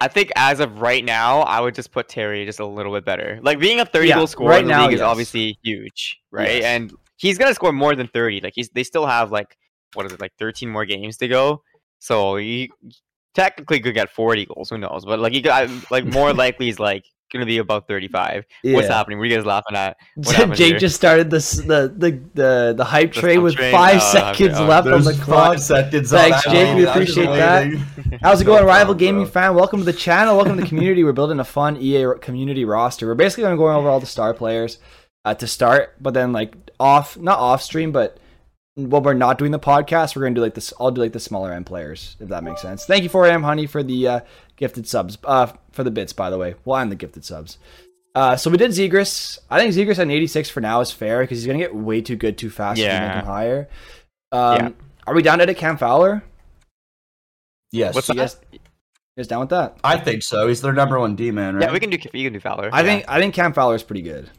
[0.01, 3.05] I think as of right now, I would just put Terry just a little bit
[3.05, 3.39] better.
[3.41, 6.19] Like being a 30 Yeah, goal scorer right in the now, league is obviously huge,
[6.31, 6.57] right?
[6.57, 6.63] Yes.
[6.65, 8.41] And he's gonna score more than 30.
[8.41, 9.55] Like he's they still have like
[9.93, 11.63] what is it like 13 more games to go.
[11.99, 12.71] So he
[13.33, 14.69] technically could get 40 goals.
[14.69, 15.05] Who knows?
[15.05, 18.45] But like he got like more likely he's like gonna be about 35.
[18.63, 19.17] What's happening?
[19.17, 19.97] What are you guys laughing at?
[20.15, 20.79] What Jake here?
[20.79, 23.71] just started this the the the, the hype The train hype with train?
[23.73, 24.67] five Oh, seconds okay, oh.
[24.67, 25.57] left on the clock.
[25.57, 26.11] seconds.
[26.11, 26.77] Thanks, that Jake, one.
[26.77, 28.19] we appreciate that.
[28.21, 29.31] How's it No going, Rival problem, Gaming bro.
[29.31, 29.55] fan?
[29.55, 30.35] Welcome to the channel.
[30.37, 31.03] Welcome to the community.
[31.03, 33.07] We're building a fun EA community roster.
[33.07, 34.77] We're basically going to go over all the star players
[35.25, 38.17] uh, to start, but then like off, not off stream, but
[38.75, 40.73] when we're not doing the podcast, we're going to do like this.
[40.79, 42.85] I'll do like the smaller end players, if that makes sense.
[42.85, 44.19] Thank you for M Honey for the uh,
[44.57, 46.55] gifted subs, uh, for the bits, by the way.
[46.65, 47.57] Well, and the gifted subs.
[48.13, 49.39] Uh, so we did Zegras.
[49.49, 51.75] I think Zegras at an 86 for now is fair because he's going to get
[51.75, 53.19] way too good too fast if you make Yeah.
[53.19, 53.67] him higher.
[54.31, 54.69] Um, Yeah.
[55.07, 56.23] Are we down to Cam Fowler?
[57.71, 58.21] Yes, What's You that?
[58.21, 58.59] guys, you
[59.17, 59.77] guys down with that?
[59.83, 60.47] I think so.
[60.47, 61.65] He's their number one D man, right?
[61.65, 62.69] Yeah, we can do you can do Fowler.
[62.71, 62.85] I yeah.
[62.85, 64.29] think I think Cam Fowler is pretty good.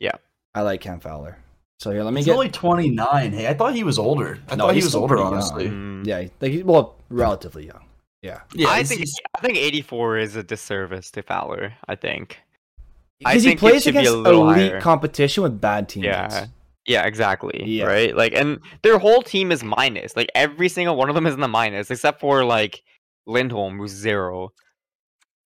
[0.00, 0.12] Yeah.
[0.54, 1.36] I like Cam Fowler.
[1.84, 2.32] So here, let me He's get.
[2.32, 3.32] only 29.
[3.34, 4.38] Hey, I thought he was older.
[4.48, 5.34] I No, thought he was older, pretty young.
[5.34, 5.68] honestly.
[5.68, 6.06] Mm.
[6.06, 7.84] yeah, like he, well, relatively young.
[8.22, 11.74] Yeah, Yeah, I think he's- I think 84 is a disservice to Fowler.
[11.86, 12.38] I think.
[13.26, 14.80] I because he think it plays be a against elite higher.
[14.80, 16.06] competition with bad teams.
[16.06, 16.46] Yeah.
[16.86, 17.62] Yeah, exactly.
[17.66, 17.84] Yeah.
[17.84, 18.16] Right?
[18.16, 20.16] Like and their whole team is minus.
[20.16, 22.82] Like every single one of them is in the minus except for like
[23.26, 24.52] Lindholm who's zero.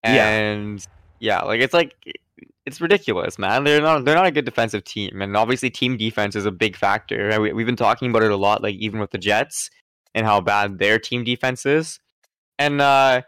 [0.04, 0.28] Yeah.
[0.28, 0.86] And
[1.18, 1.96] yeah, like it's like
[2.68, 3.64] it's ridiculous, man.
[3.64, 6.76] They're not they're not a good defensive team and obviously team defense is a big
[6.76, 7.40] factor.
[7.40, 9.70] We, we've been talking about it a lot like even with the Jets
[10.14, 11.98] and how bad their team defense is.
[12.58, 13.22] And uh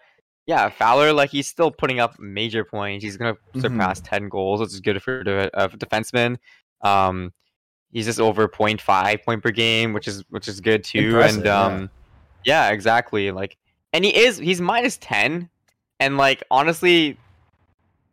[0.46, 3.04] yeah, Fowler, like he's still putting up major points.
[3.04, 3.62] He's gonna Mhm.
[3.62, 6.38] surpass ten goals, which is good for a uh, defenseman.
[6.82, 7.32] Um,
[7.92, 11.10] he's just over 0.5 point per game, which is which is good too.
[11.10, 11.62] Impressive, and yeah.
[11.62, 11.90] um,
[12.44, 12.70] yeah.
[12.70, 13.30] exactly.
[13.30, 13.56] Like,
[13.92, 15.48] and he is he's minus ten,
[16.00, 17.16] and like honestly,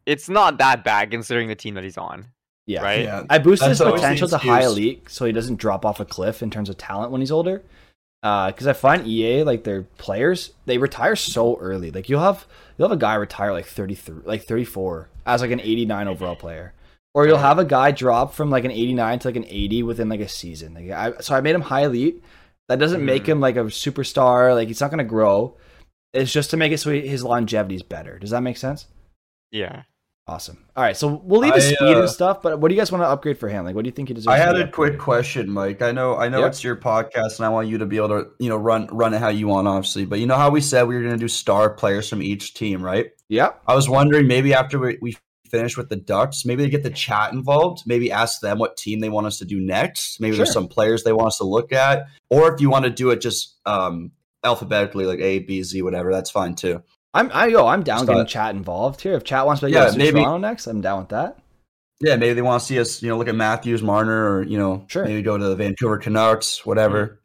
[0.07, 2.25] it's not that bad considering the team that he's on.
[2.65, 2.81] Yeah.
[2.81, 3.03] Right?
[3.03, 3.23] yeah.
[3.29, 6.41] I boosted That's his potential to high elite so he doesn't drop off a cliff
[6.41, 7.61] in terms of talent when he's older.
[8.21, 11.91] Because I find EA like their players they retire so early.
[11.91, 12.45] Like you'll have
[12.77, 15.85] you'll have a guy retire like thirty three, like thirty four as like an eighty
[15.85, 16.73] nine overall player,
[17.13, 19.81] or you'll have a guy drop from like an eighty nine to like an eighty
[19.83, 20.73] within like a season.
[20.73, 22.21] Like I, so I made him high elite.
[22.67, 23.27] That doesn't make Mhm.
[23.27, 24.53] him like a superstar.
[24.53, 25.55] Like he's not gonna grow.
[26.11, 28.19] It's just to make it so he, his longevity is better.
[28.19, 28.87] Does that make sense?
[29.51, 29.83] Yeah.
[30.29, 30.57] Awesome.
[30.75, 32.41] All right, so we'll leave the I, speed uh, and stuff.
[32.41, 33.63] But what do you guys want to upgrade for him?
[33.63, 34.27] Like, what do you think he deserves?
[34.27, 35.81] I had a quick question, Mike.
[35.81, 36.47] I know, I know Yeah.
[36.47, 39.13] it's your podcast, and I want you to be able to, you know, run run
[39.13, 40.05] it how you want, obviously.
[40.05, 42.55] But you know how we said we were going to do star players from each
[42.55, 43.11] team, right?
[43.29, 43.61] Yep.
[43.67, 45.17] I was wondering maybe after we, we
[45.49, 47.83] finish with the Ducks, maybe they get the chat involved.
[47.85, 50.19] Maybe ask them what team they want us to do next.
[50.19, 52.91] Maybe there's some players they want us to look at, or if you want to
[52.91, 54.11] do it just um,
[54.43, 56.83] alphabetically, like A, B, Z, whatever, that's fine too.
[57.17, 59.13] I'm I yo, I'm down Just getting chat involved here.
[59.13, 61.37] If chat wants to Yeah, yeah, maybe- Toronto next, I'm down with that.
[61.99, 64.57] Yeah, maybe they want to see us, you know, look at Matthews, Marner, or you
[64.59, 65.03] know, Sure.
[65.03, 67.19] maybe go to the Vancouver Canucks, whatever.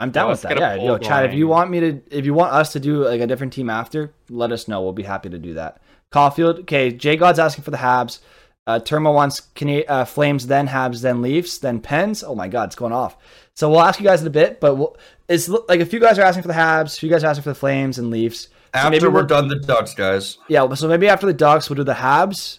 [0.00, 0.58] I'm down Yeah, with that.
[0.58, 1.24] Yeah, yo, poll chat.
[1.24, 3.70] If you want me to, if you want us to do like a different team
[3.70, 4.82] after, let us know.
[4.82, 5.80] We'll be happy to do that.
[6.12, 6.60] Caufield.
[6.60, 8.18] Okay, Jay God's asking for the Habs.
[8.66, 12.24] Uh, Termo wants Cana- uh, Flames, then Habs, then Leafs, then Pens.
[12.24, 13.16] Oh my God, it's going off.
[13.54, 14.96] So we'll ask you guys in a bit, but we'll,
[15.28, 17.44] it's like a few guys are asking for the Habs, a few guys are asking
[17.44, 18.48] for the Flames and Leafs.
[18.74, 20.38] So After maybe we're we'll- done the Ducks, guys.
[20.48, 22.58] Yeah, so maybe after the Ducks, we'll do the Habs.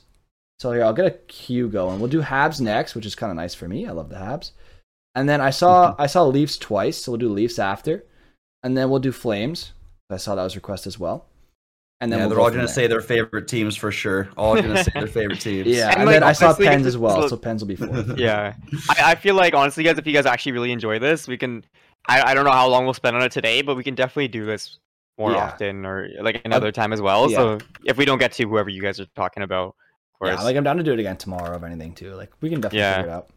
[0.59, 1.99] So here, I'll get a queue going.
[1.99, 3.85] We'll do Habs next, which is kind of nice for me.
[3.85, 4.51] I love the Habs.
[5.13, 6.01] And then I saw mm-hmm.
[6.01, 8.03] I saw Leafs twice, so we'll do Leafs after,
[8.63, 9.73] and then we'll do Flames.
[10.09, 11.25] I saw that was requested as well.
[11.99, 14.29] And then yeah, we'll they're go all going to say their favorite teams for sure.
[14.37, 15.67] All going to say their favorite teams.
[15.67, 15.89] yeah.
[15.89, 18.17] And, And, like, then I saw Pens as well, it's- so Pens will be fourth.
[18.19, 18.53] Yeah.
[18.89, 21.65] I, I feel like honestly, guys, if you guys actually really enjoy this, we can.
[22.07, 24.27] I, I don't know how long we'll spend on it today, but we can definitely
[24.29, 24.77] do this
[25.17, 25.37] more Yeah.
[25.45, 27.29] often or like another time as well.
[27.29, 27.37] yeah.
[27.37, 29.69] So if we don't get to whoever you guys are talking about,
[30.13, 30.37] of course.
[30.37, 32.13] Yeah, like I'm down to do it again tomorrow if anything too.
[32.13, 32.97] Like we can definitely Yeah.
[32.97, 33.29] figure it out.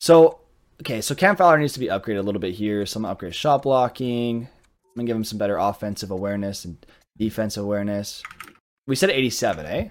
[0.00, 0.38] So
[0.82, 2.84] okay, so Cam Fowler needs to be upgraded a little bit here.
[2.86, 4.42] Some upgrade shot blocking.
[4.46, 4.48] I'm
[4.96, 6.84] gonna give him some better offensive awareness and
[7.18, 8.22] defense awareness.
[8.86, 9.88] We said 87, eh?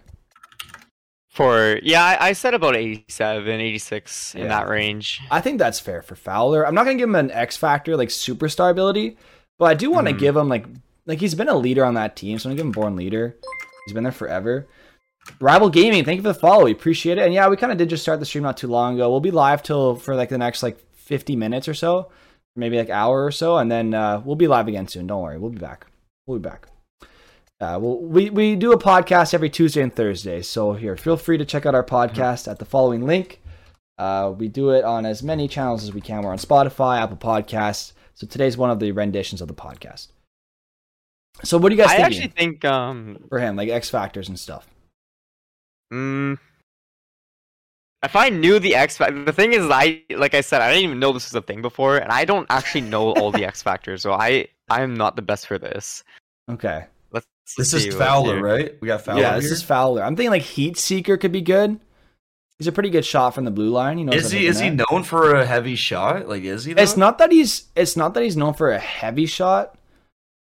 [1.30, 4.42] For yeah, I, I said about 87, 86 Yeah.
[4.44, 5.20] in that range.
[5.30, 6.66] I think that's fair for Fowler.
[6.66, 9.18] I'm not gonna give him an X factor like superstar ability,
[9.60, 10.20] but I do want to Mhm.
[10.20, 10.66] give him like
[11.06, 13.36] like he's been a leader on that team, so I'm him born leader.
[13.86, 14.68] He's been there forever.
[15.40, 16.66] Rival Gaming, thank you for the follow.
[16.66, 17.26] We appreciate it.
[17.26, 19.10] And yeah, we kind of did just start the stream not too long ago.
[19.10, 22.12] We'll be live till for like the next like 50 minutes or so,
[22.56, 25.08] maybe like hour or so, and then uh, we'll be live again soon.
[25.08, 25.88] Don't worry, we'll be back.
[26.26, 26.68] We'll be back.
[27.62, 30.42] Uh, well, we we do a podcast every Tuesday and Thursday.
[30.42, 33.42] So here, feel free to check out our podcast at the following link.
[33.98, 36.22] Uh, we do it on as many channels as we can.
[36.22, 37.94] We're on Spotify, Apple Podcasts.
[38.14, 40.08] So today's one of the renditions of the podcast.
[41.44, 44.30] So what do you guys I think actually think um for him, like X factors
[44.30, 44.68] and stuff?
[45.94, 46.38] mm,
[48.04, 50.86] if I knew the X factor, the thing is, I like I said, I didn't
[50.86, 53.62] even know this was a thing before, and I don't actually know all the X
[53.62, 56.04] factors, so I I am not the best for this.
[56.50, 56.86] Okay.
[57.12, 58.74] Let's This see is Fowler, right?
[58.82, 59.22] We got Fowler.
[59.22, 59.54] yeah, this here?
[59.54, 60.04] is Fowler.
[60.04, 61.80] I'm thinking like Heat Seeker could be good.
[62.58, 64.00] He's a pretty good shot from the blue line.
[64.00, 66.28] You know, Is he is he known for a heavy shot?
[66.28, 66.72] Like is he?
[66.72, 69.78] It's not that he's it's not that he's known for a heavy shot.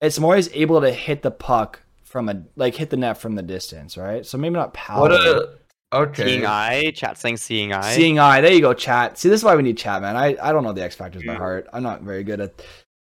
[0.01, 3.35] It's more he's able to hit the puck from a like hit the net from
[3.35, 4.25] the distance, right?
[4.25, 5.01] So maybe not power.
[5.01, 5.49] What a
[5.93, 6.25] okay.
[6.25, 7.93] Seeing eye, chat saying seeing eye.
[7.93, 8.41] Seeing eye.
[8.41, 9.17] There you go, chat.
[9.17, 10.15] See, this is why we need chat, man.
[10.15, 11.67] I, I don't know the X factors by heart.
[11.73, 12.62] I'm not very good at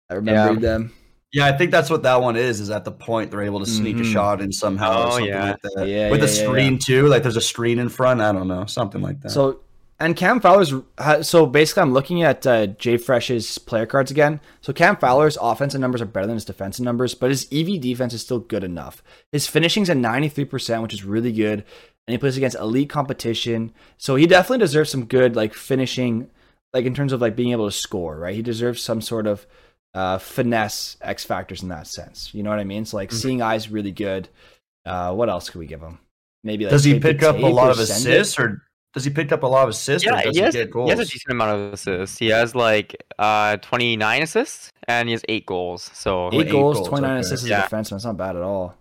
[0.09, 0.93] at remembering them.
[1.31, 2.59] Yeah, I think that's what that one is.
[2.59, 4.01] Is at the point they're able to sneak Mhm.
[4.01, 5.45] a shot in somehow Oh, or something yeah.
[5.51, 5.87] like that.
[5.87, 8.19] Yeah, With yeah, a yeah, screen too, like there's a screen in front.
[8.19, 9.29] I don't know, something like that.
[9.29, 9.59] So
[9.99, 10.73] and Cam Fowler's
[11.21, 14.39] so basically I'm looking at uh, JFresh's player cards again.
[14.61, 18.13] So Cam Fowler's offensive numbers are better than his defensive numbers, but his EV defense
[18.13, 19.03] is still good enough.
[19.31, 21.63] His finishing's at 93%, which is really good,
[22.07, 23.73] and he plays against elite competition.
[23.97, 26.29] So he definitely deserves some good like finishing
[26.73, 28.35] like in terms of like being able to score, right?
[28.35, 29.45] He deserves some sort of
[29.95, 32.33] uh finesse X factors in that sense.
[32.33, 32.85] You know what I mean?
[32.85, 33.13] So like Mhm.
[33.15, 34.29] seeing eyes really good.
[34.85, 35.97] Uh what else could we give him?
[36.43, 38.21] Maybe like does he pick up a lot of send it?
[38.21, 38.61] assists, or
[38.93, 40.69] does he pick up a lot of assists, Yeah, or does he he, has, get
[40.73, 42.17] he has a decent amount of assists.
[42.17, 45.89] He has like uh 29 assists and he has eight goals.
[45.93, 47.19] So Eight, eight goals, goals, 29 okay.
[47.21, 47.59] assists Yeah.
[47.59, 47.89] as a defenseman.
[47.91, 48.75] That's not bad at all.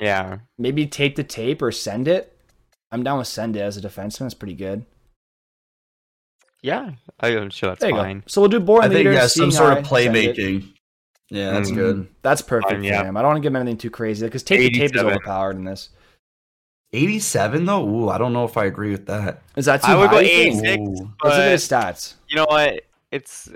[0.00, 2.36] yeah, Maybe tape the tape or send it.
[2.92, 4.18] I'm down with send it as a defenseman.
[4.20, 4.84] That's pretty good.
[6.62, 8.18] yeah, I'm sure that's There you fine.
[8.20, 8.24] go.
[8.26, 9.12] So we'll do boring I think leader.
[9.12, 10.74] yeah, some sort of playmaking.
[11.30, 11.74] Yeah, that's Mhm.
[11.76, 12.08] good.
[12.22, 13.04] That's perfect Fine, for yeah.
[13.04, 13.16] him.
[13.16, 15.56] I don't want to give him anything too crazy because tape the tape is overpowered
[15.56, 15.90] in this.
[16.92, 17.86] 87 though.
[17.88, 19.42] Ooh, I don't know if I agree with that.
[19.56, 20.14] Is that too I would high?
[20.22, 20.78] go 86.
[20.78, 20.84] Ooh.
[20.92, 22.14] Let's look at his stats.
[22.28, 22.82] you know what?
[23.10, 23.48] It's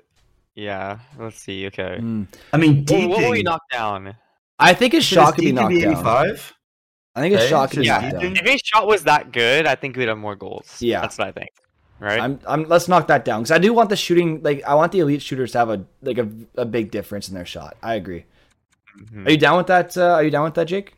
[0.54, 0.98] yeah.
[1.18, 1.66] Let's see.
[1.66, 1.98] Okay.
[2.00, 2.26] Mm.
[2.52, 3.08] I mean, What, deking.
[3.08, 4.14] what will we knock down?
[4.58, 5.92] I think his should his shot could be knocked down.
[5.94, 6.54] 85?
[7.16, 8.36] I think his Okay, shot could be should knocked down.
[8.36, 10.76] If his shot was that good, I think we'd have more goals.
[10.80, 11.00] Yeah.
[11.00, 11.50] that's what I think.
[12.00, 12.20] Right?
[12.20, 14.42] I'm, I'm, let's knock that down because I do want the shooting.
[14.42, 17.34] Like, I want the elite shooters to have a like a, a big difference in
[17.34, 17.76] their shot.
[17.82, 18.24] I agree.
[19.00, 19.26] Mhm.
[19.26, 19.96] Are you down with that?
[19.96, 20.94] Uh, are you down with that, Jake?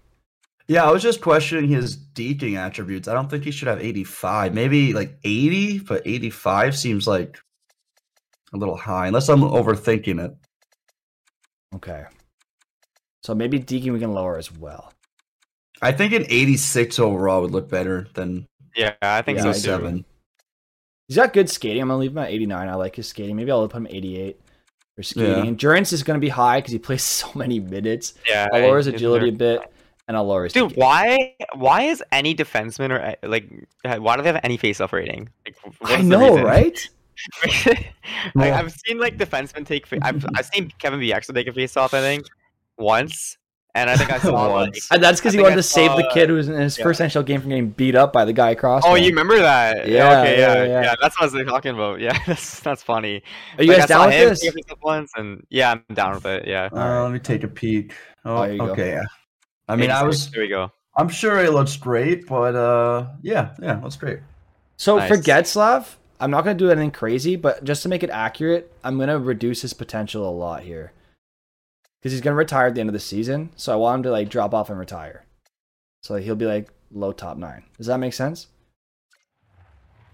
[0.69, 3.07] Yeah, I was just questioning his deking attributes.
[3.07, 4.53] I don't think he should have 85.
[4.53, 7.39] Maybe like 80, but 85 seems like
[8.53, 10.35] a little high, unless I'm overthinking it.
[11.75, 12.05] Okay.
[13.23, 14.93] So maybe deking we can lower as well.
[15.83, 19.53] I think an 86 overall would look better than yeah, I think Yeah, so I
[19.53, 19.59] too.
[19.59, 20.05] 87.
[21.09, 21.83] He's got good skating.
[21.83, 22.69] I'm gonna leave him at 89.
[22.69, 23.37] I like his skating.
[23.37, 24.41] Maybe I'll put him 88
[24.97, 25.31] for skating.
[25.31, 25.45] Yeah.
[25.45, 28.15] Endurance is gonna be high because he plays so many minutes.
[28.29, 29.61] Yeah, I'll lower his agility a bit,
[30.09, 30.53] and I'll lower his.
[30.53, 30.81] Dude, skating.
[30.83, 31.35] why?
[31.55, 33.49] Why is any defenseman or uh, like
[33.99, 35.29] why do they have any face-off rating?
[35.47, 36.45] Like, I know, reason?
[36.45, 36.89] right?
[38.37, 39.87] I, I've seen like defensemen take.
[39.87, 41.95] fa- I've I've seen Kevin Bieksa take a face-off.
[41.95, 42.27] I think
[42.79, 43.39] once,
[43.75, 44.53] and I think I saw like.
[44.69, 44.89] Once.
[44.91, 46.77] And that's because I he wanted I to save the kid who was in his
[46.77, 46.85] yeah.
[46.85, 48.83] first NHL game from getting beat up by the guy across.
[48.85, 49.89] Oh, from you remember that?
[49.89, 50.83] Yeah, okay, yeah, yeah, yeah.
[50.83, 52.01] yeah, That's what I was talking about.
[52.01, 53.23] Yeah, that's that's funny.
[53.59, 54.41] Are you Like, guys I down with this?
[54.41, 56.47] take a face-off once, and yeah, I'm down with it.
[56.47, 56.69] Yeah.
[56.71, 57.95] Uh, let me take a peek.
[58.25, 58.67] Oh, Oh, there you go.
[58.73, 58.91] okay.
[58.91, 59.05] Yeah.
[59.69, 60.31] I mean, I was.
[60.31, 60.71] There we go.
[60.97, 64.21] I'm sure it looks great, but uh, yeah, yeah, looks great.
[64.77, 65.27] So for Nice.
[65.27, 68.97] Getzlaf, I'm not going to do anything crazy, but just to make it accurate, I'm
[68.97, 70.93] going to reduce his potential a lot here.
[71.99, 73.51] Because he's going to retire at the end of the season.
[73.57, 75.25] So I want him to like drop off and retire.
[76.03, 77.65] So he'll be like low top nine.
[77.77, 78.47] Does that make sense?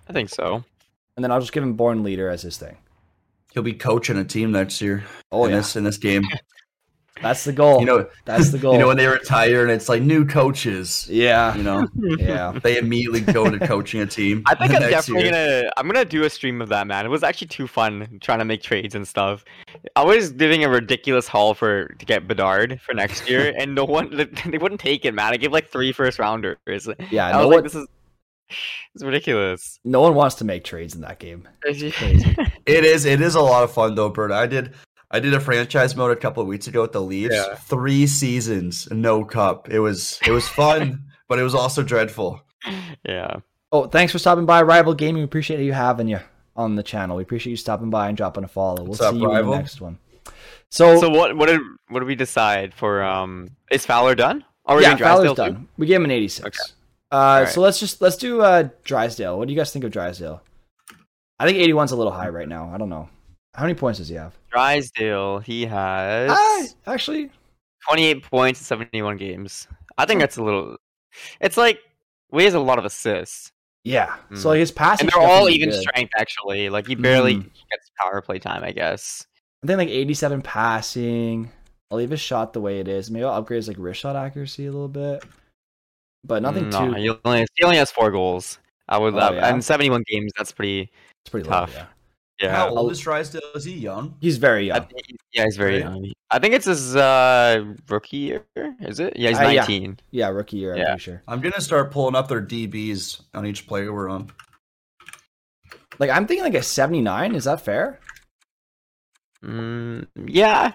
[0.08, 0.64] I think so.
[1.16, 2.78] And then I'll just give him born leader as his thing.
[3.52, 5.04] He'll be coaching a team next year.
[5.30, 5.58] Oh, in yeah.
[5.58, 6.22] this in this game.
[7.20, 7.78] That's the goal.
[7.80, 8.72] You know, That's the goal.
[8.74, 11.06] You know when they retire and it's like new coaches.
[11.10, 11.54] yeah.
[11.54, 11.86] You know,
[12.18, 12.58] Yeah.
[12.62, 14.42] they immediately go into coaching a team.
[14.46, 15.32] I think I'm definitely year.
[15.62, 15.70] gonna.
[15.76, 17.04] I'm gonna do a stream of that, man.
[17.04, 19.44] It was actually too fun trying to make trades and stuff.
[19.94, 23.84] I was doing a ridiculous haul for to get Bedard for next year, and no
[23.84, 24.10] one
[24.46, 25.32] they wouldn't take it, man.
[25.32, 26.56] I gave like three first rounders.
[27.10, 27.28] Yeah.
[27.28, 27.86] I No was one, like, this is
[28.94, 29.80] it's ridiculous.
[29.84, 31.46] no one wants to make trades in that game.
[31.62, 31.92] Crazy.
[32.66, 33.04] It is.
[33.04, 34.30] It is a lot of fun though, Bert.
[34.32, 34.74] I did.
[35.12, 37.34] I did a franchise mode a couple of weeks ago with the Leafs.
[37.34, 37.54] Yeah.
[37.54, 39.68] Three seasons, no cup.
[39.68, 40.18] It was.
[40.26, 42.40] It was fun, but it was also dreadful.
[43.06, 43.36] yeah.
[43.70, 45.22] Oh, thanks for stopping by, Rival Gaming.
[45.22, 46.20] We appreciate you having you
[46.56, 47.16] on the channel.
[47.16, 48.82] We appreciate you stopping by and dropping a follow.
[48.82, 49.98] We'll What's see up, you in the next one.
[50.70, 51.36] So, So what?
[51.36, 53.02] What did what did we decide for?
[53.02, 54.44] Um, is Fowler done?
[54.64, 55.54] Oh, we're yeah, doing Drysdale Fowler's too?
[55.58, 55.68] done.
[55.76, 56.46] We gave him an 86.
[56.46, 56.72] Okay.
[57.10, 57.48] Uh, Alright.
[57.48, 59.36] So let's just let's do uh, Drysdale.
[59.38, 60.42] What do you guys think of Drysdale?
[61.38, 62.70] I think 81's a little high right now.
[62.72, 63.08] I don't know.
[63.54, 64.36] How many points does he have?
[64.50, 67.30] Drysdale, he has Ah, actually,
[67.88, 69.68] 28 points in 71 games.
[69.98, 70.76] I think that's a little.
[71.40, 71.78] It's like
[72.30, 73.52] we has a lot of assists,
[73.84, 74.16] yeah.
[74.34, 74.44] So Mm.
[74.46, 76.70] like his passing, and they're all even strength actually.
[76.70, 77.42] Like he barely Mhm.
[77.42, 79.26] gets power play time, I guess.
[79.62, 81.50] I think like 87 passing.
[81.90, 83.10] I'll leave his shot the way it is.
[83.10, 85.22] Maybe I'll upgrade his like wrist shot accuracy a little bit,
[86.24, 86.94] but nothing no, too.
[86.94, 88.58] He only, he only has four goals.
[88.88, 89.48] I would Oh, love, yeah?
[89.48, 90.32] and 71 games.
[90.38, 90.90] That's pretty.
[91.24, 91.56] It's pretty low.
[91.60, 91.74] tough.
[91.74, 91.86] Yeah,
[92.42, 93.40] Yeah, How old is Drysdale?
[93.54, 94.16] Is he young?
[94.20, 94.86] he's very young.
[94.86, 95.02] think,
[95.32, 95.82] yeah, he's very Right?
[95.84, 96.12] young.
[96.30, 98.44] I think it's his uh, rookie year.
[98.80, 99.16] Is it?
[99.16, 100.00] Yeah, he's Uh, 19.
[100.10, 100.72] Yeah, rookie year.
[100.72, 100.96] I'm Yeah.
[100.96, 101.22] sure.
[101.28, 104.30] I'm gonna start pulling up their DBs on each player we're on.
[105.98, 107.34] Like I'm thinking like a 79.
[107.36, 108.00] Is that fair?
[109.44, 110.72] Mm, yeah,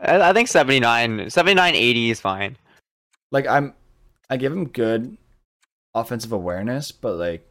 [0.00, 2.56] I, I think 79, 79, 80 is fine.
[3.32, 3.74] Like I'm,
[4.28, 5.16] I give him good
[5.94, 7.46] offensive awareness, but like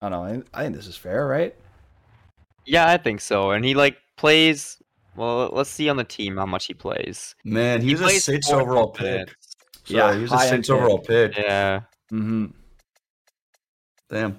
[0.00, 0.44] I don't know.
[0.54, 1.54] I, I think this is fair, right?
[2.64, 3.50] Yeah, I think so.
[3.50, 4.78] And he like plays.
[5.14, 7.34] Well, let's see on the team how much he plays.
[7.44, 9.28] Man, he, was a plays six overall pick.
[9.84, 11.36] Sorry, Yeah, he was a high-end six overall pick.
[11.36, 11.80] Yeah.
[12.10, 12.46] Mm-hmm.
[14.10, 14.32] Damn.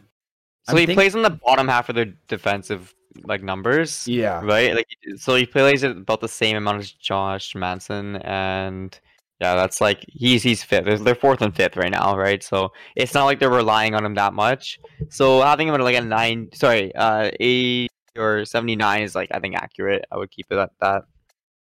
[0.63, 2.93] So I'm he plays on the bottom half of their defensive
[3.25, 4.07] like numbers.
[4.07, 4.41] Yeah.
[4.43, 4.73] Right?
[4.73, 8.97] Like so he plays at about the same amount as Josh Manson and
[9.41, 11.03] yeah, that's like he's he's fifth.
[11.03, 12.41] They're, fourth and fifth right now, right?
[12.41, 14.79] So it's not like they're relying on him that much.
[15.09, 19.29] So having him at like a nine sorry, uh eight or seventy nine is like
[19.31, 20.05] I think accurate.
[20.11, 21.03] I would keep it at that.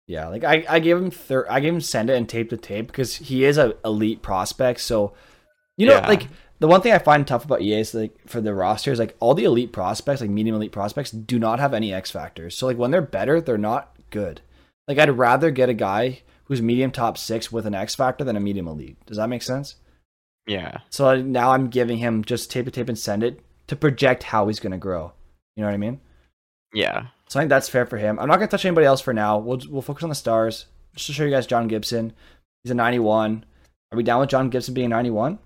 [0.08, 2.58] Yeah, like I, I gave him thir- I gave him send it and tape to
[2.58, 4.82] tape because he is a elite prospect.
[4.82, 5.14] So,
[5.78, 6.08] you know, Yeah.
[6.08, 6.28] like
[6.60, 9.16] the one thing I find tough about EA is like for the roster is like
[9.20, 12.58] all the elite prospects, like medium elite prospects, do not have any X factors.
[12.58, 14.42] So like when they're better, they're not good.
[14.88, 18.36] Like I'd rather get a guy who's medium top six with an X factor than
[18.36, 18.98] a medium elite.
[19.06, 19.76] Does that make sense?
[20.46, 20.80] Yeah.
[20.90, 24.48] So now I'm giving him just tape to tape and send it to project how
[24.48, 25.14] he's going to grow.
[25.56, 26.02] You know what I mean?
[26.74, 27.08] Yeah.
[27.28, 28.20] So I think that's fair for him.
[28.20, 29.38] I'm not gonna touch anybody else for now.
[29.38, 30.66] We'll we'll focus on the stars.
[30.96, 32.14] Just to show you guys John Gibson.
[32.64, 33.46] He's a 91.
[33.92, 35.40] Are we down with John Gibson being 91?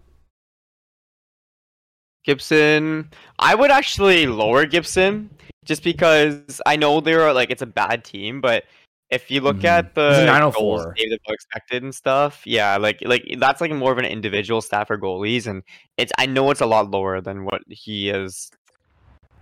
[2.25, 5.29] Gibson, I would actually lower Gibson
[5.63, 8.63] just because I know they're like it's a bad team, but
[9.11, 9.65] if you look Mhm.
[9.65, 10.95] at the a goals 904.
[11.29, 15.45] expected and stuff, yeah, like like that's like more of an individual stat for goalies,
[15.45, 15.61] and
[15.97, 18.49] it's I know it's a lot lower than what he is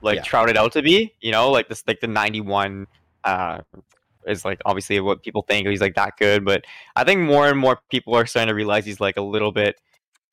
[0.04, 0.24] like Yeah.
[0.24, 1.13] trouted out to be.
[1.22, 2.88] You know, like this like the ninety one
[3.24, 3.60] uh
[4.28, 6.63] is like obviously what people think he's like that good, but
[6.96, 9.76] I think more and more people are starting to realize he's like a little bit.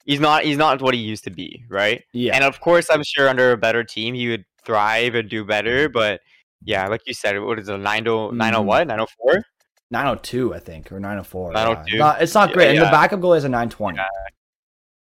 [0.06, 0.44] He's not.
[0.44, 2.02] He's not what he used to be, right?
[2.12, 2.34] Yeah.
[2.34, 5.88] And of course, I'm sure under a better team, he would thrive and do better.
[5.88, 6.20] But
[6.64, 8.64] yeah, like you said, what is it, 90, 90 Mhm.
[8.64, 8.86] what?
[8.86, 9.42] 904?
[9.90, 11.52] 902, I think, or 904.
[11.52, 11.96] 902?
[11.96, 11.98] Yeah.
[11.98, 12.68] Not, it's not Yeah, great.
[12.76, 13.98] And the backup goal is a 920.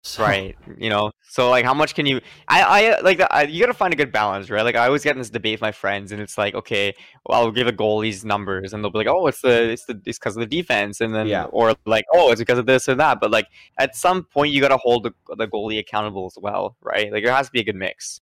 [0.04, 0.56] So- Right.
[0.78, 2.20] You know, so like, how much can you?
[2.48, 2.62] I,
[2.96, 4.62] I like, I, you gotta find a good balance, right?
[4.62, 6.92] Like, I always get in this debate with my friends, and it's like, okay,
[7.24, 10.00] well, I'll give a goalie's numbers, and they'll be like, oh, it's the, it's the,
[10.04, 11.44] it's because of the defense, and then, Yeah.
[11.44, 13.20] or like, oh, it's because of this or that.
[13.20, 13.46] But like,
[13.78, 17.12] at some point, you gotta hold the, the goalie accountable as well, right?
[17.12, 18.20] Like, there has to be a good mix.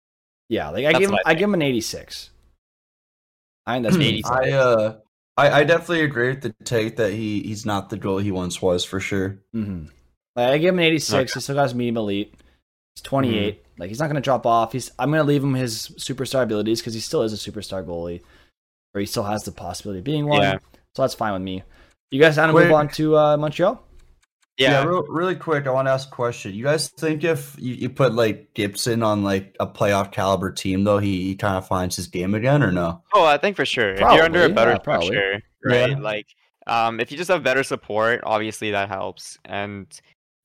[0.48, 2.30] Yeah, like I That's give him, I I give him an 86.
[3.66, 4.02] I think that's Hmm.
[4.02, 4.30] 86.
[4.30, 4.96] I uh
[5.36, 8.60] I, I definitely agree with the take that he he's not the goal he once
[8.60, 9.38] was for sure.
[9.52, 9.84] hmm
[10.38, 11.35] Like, I give him an 86.
[11.35, 12.33] He still got his medium elite.
[12.94, 13.55] He's 28.
[13.55, 13.81] Mm-hmm.
[13.81, 14.72] Like he's not going to drop off.
[14.72, 17.85] He's I'm going to leave him his superstar abilities because he still is a superstar
[17.85, 18.22] goalie,
[18.94, 20.42] or he still has the possibility of being one.
[20.42, 20.59] Yeah.
[20.94, 21.62] So that's fine with me.
[22.11, 23.85] You guys want to move on to uh, Montreal?
[24.57, 24.85] Yeah.
[24.85, 26.53] real, really quick, I want to ask a question.
[26.55, 30.83] You guys think if you, you put like Gibson on like a playoff caliber team,
[30.83, 33.03] though, he, he kind of finds his game again, or no?
[33.14, 33.94] Oh, I think for sure.
[33.94, 35.16] if you're under a better yeah, probably.
[35.64, 35.90] right?
[35.90, 35.98] Yeah.
[35.98, 36.27] Like,
[36.66, 39.38] um, if you just have better support, obviously that helps.
[39.44, 39.87] And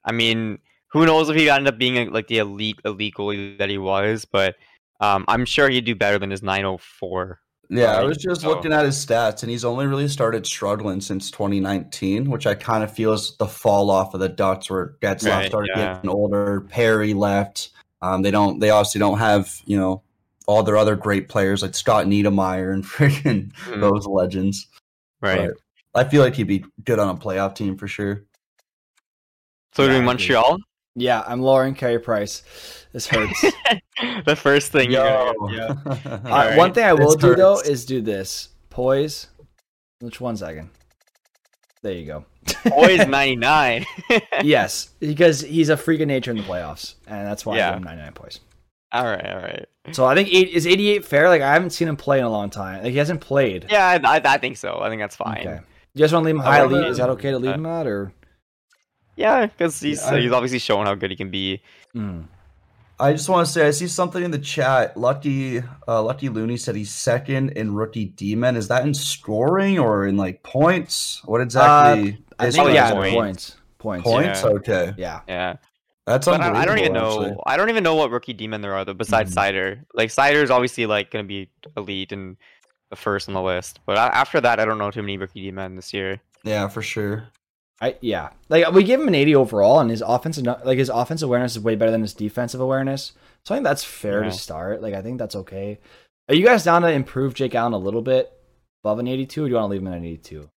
[0.06, 3.70] I mean, who knows if he ended up being like the elite elite goalie that
[3.70, 4.56] he was, but
[5.00, 7.40] um, I'm sure he'd do better than his 904.
[7.70, 11.02] Yeah, I was just so- looking at his stats, and he's only really started struggling
[11.02, 14.96] since 2019, which I kind of feel is the fall off of the Ducks, where
[15.02, 15.94] Getzlaf Right, started yeah.
[15.96, 17.70] getting older, Perry left.
[18.02, 20.04] Um, they don't, they obviously don't have, you know,
[20.46, 24.68] all their other great players like Scott Niedermayer and freaking Mm, those legends.
[25.22, 25.50] right.
[25.94, 28.26] But I feel like he'd be good on a playoff team for sure.
[29.76, 30.06] So Yeah, I doing.
[30.06, 30.58] Montreal,
[30.96, 32.44] Yeah, I'm lowering Carey Price.
[32.94, 33.42] This hurts.
[34.26, 34.92] the first thing.
[34.92, 35.48] you're Yo.
[35.52, 35.76] yeah.
[35.86, 38.50] Uh, Alright, One thing I will this do though is do this.
[38.70, 39.28] Poise.
[40.00, 40.70] Which one second?
[41.82, 42.26] There you go.
[42.68, 43.86] Poise 99.
[44.44, 47.70] yes, because he's a freak of nature in the playoffs, and that's why I Yeah.
[47.72, 48.40] give him 99 poise.
[48.92, 49.66] all right, all right.
[49.92, 51.28] So I think eight is 88 fair.
[51.30, 52.84] Like I haven't seen him play in a long time.
[52.84, 53.68] Like he hasn't played.
[53.70, 54.80] Yeah, I, I, I think so.
[54.82, 55.40] I think that's fine.
[55.40, 55.60] Okay.
[55.94, 56.88] You guys want to leave him high I elite?
[56.88, 58.14] Is that okay to leave him out or?
[59.16, 61.62] Yeah, because he's Yeah, I- he's obviously shown how good he can be.
[61.96, 62.26] Mm.
[63.00, 64.96] I just want to say I see something in the chat.
[64.96, 68.56] Lucky uh, Lucky Looney said he's second in rookie D-men.
[68.56, 71.22] Is that in scoring or in like points?
[71.26, 72.20] What exactly?
[72.40, 72.94] I is think probably that?
[72.94, 73.14] yeah, points.
[73.16, 73.56] points.
[73.80, 74.04] Points.
[74.10, 74.42] points.
[74.44, 74.50] Yeah.
[74.50, 75.20] Okay, Yeah.
[75.28, 75.56] Yeah.
[76.06, 76.62] that's But I, unbelievable.
[76.62, 77.24] I don't even know.
[77.24, 77.38] actually.
[77.46, 79.38] I don't even know what rookie D-men there are though, besides Mhm.
[79.38, 79.80] Seider.
[79.94, 82.38] Like Seider is obviously like gonna be elite, and
[82.90, 83.80] the first on the list.
[83.86, 86.22] But after that, I don't know too many rookie D men this year.
[86.44, 87.28] Yeah, for sure.
[87.84, 91.28] I yeah, like we give him an 80 overall, and his offensive like his offensive
[91.28, 93.12] awareness is way better than his defensive awareness.
[93.46, 94.30] So I think that's fair Yeah.
[94.30, 94.82] to start.
[94.82, 95.80] Like I think that's okay.
[96.30, 98.32] Are you guys down to improve Jake Allen a little bit
[98.84, 100.50] above an 82, or do you want to leave him at an 82?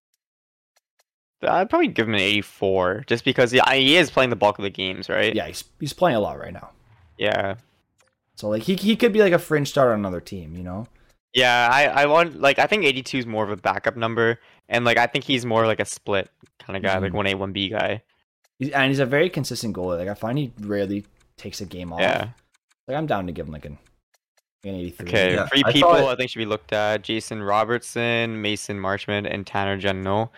[1.42, 4.62] I'd probably give him an 84, just because he, he is playing the bulk of
[4.62, 5.34] the games, right?
[5.34, 6.70] Yeah, he's he's playing a lot right now.
[7.18, 7.56] Yeah.
[8.36, 10.86] So like he he could be like a fringe starter on another team, you know?
[11.34, 14.38] Yeah, I, I want like I think 82 is more of a backup number,
[14.68, 17.16] and like I think he's more like a split kind of guy, like Mhm.
[17.16, 18.02] one A one B guy.
[18.72, 19.98] And he's a very consistent goalie.
[19.98, 21.04] Like I find he rarely
[21.36, 22.00] takes a game off.
[22.00, 22.28] Yeah.
[22.88, 23.78] Like I'm down to give him like an,
[24.64, 25.08] an 83.
[25.08, 28.78] Okay, Yeah, three I people thought- I think should be looked at: Jason Robertson, Mason
[28.78, 30.30] Marchment, and Tanner Jeannot.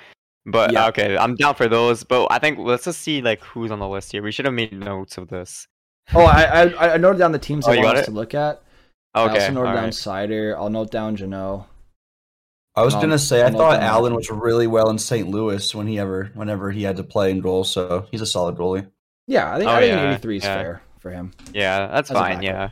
[0.46, 0.88] But Yeah.
[0.88, 2.04] okay, I'm down for those.
[2.04, 4.22] But I think let's just see like who's on the list here.
[4.22, 5.68] We should have made notes of this.
[6.14, 8.32] Oh, I, I I noted down the teams Oh, I you want us to look
[8.34, 8.56] at.
[8.56, 8.62] Okay,
[9.14, 9.92] I Okay, also noted down alright.
[9.92, 10.56] Seider.
[10.56, 11.68] I'll note down Jeannot.
[12.78, 13.86] I was No, gonna say I thought no.
[13.86, 15.28] Allen was really well in St.
[15.28, 18.56] Louis when he ever whenever he had to play in goal, so he's a solid
[18.56, 18.88] goalie.
[19.26, 20.54] Yeah, I think, Oh, I think yeah, an 83 is yeah.
[20.54, 21.32] fair for him.
[21.52, 22.42] Yeah, that's As fine.
[22.42, 22.70] Yeah.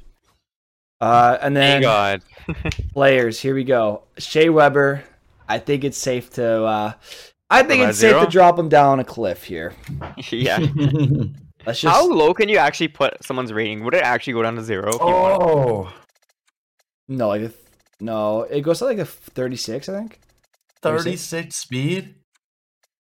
[1.00, 2.22] Uh, and Thank then God.
[2.92, 3.40] players.
[3.40, 4.04] Here we go.
[4.18, 5.02] Shea Weber.
[5.48, 6.64] I think it's safe to.
[6.64, 6.92] Uh,
[7.50, 9.74] I think About it's safe to drop him down a cliff here.
[10.30, 10.58] yeah.
[11.66, 11.84] Let's just.
[11.94, 13.84] How low can you actually put someone's rating?
[13.84, 14.88] Would it actually go down to zero?
[14.88, 15.92] If you oh,
[17.08, 17.60] No, like a th-
[18.00, 19.88] no, it goes to like a 36.
[19.88, 20.20] I think
[20.82, 22.14] 36 speed.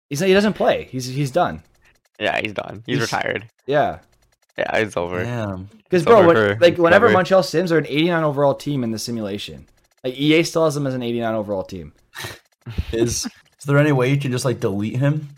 [0.09, 0.85] he's he doesn't play.
[0.91, 1.63] He's he's done.
[2.19, 2.83] Yeah, he's done.
[2.87, 3.49] He's, He's- retired.
[3.67, 4.01] Yeah,
[4.59, 5.23] Yeah, it's over.
[5.23, 5.69] Damn.
[5.85, 7.13] because bro, when, like whenever Weber.
[7.15, 9.67] Montreal Sims are an 89 overall team in the simulation,
[10.05, 11.93] like EA still has them as an 89 overall team.
[12.93, 15.29] Is is there any way you can just like delete him?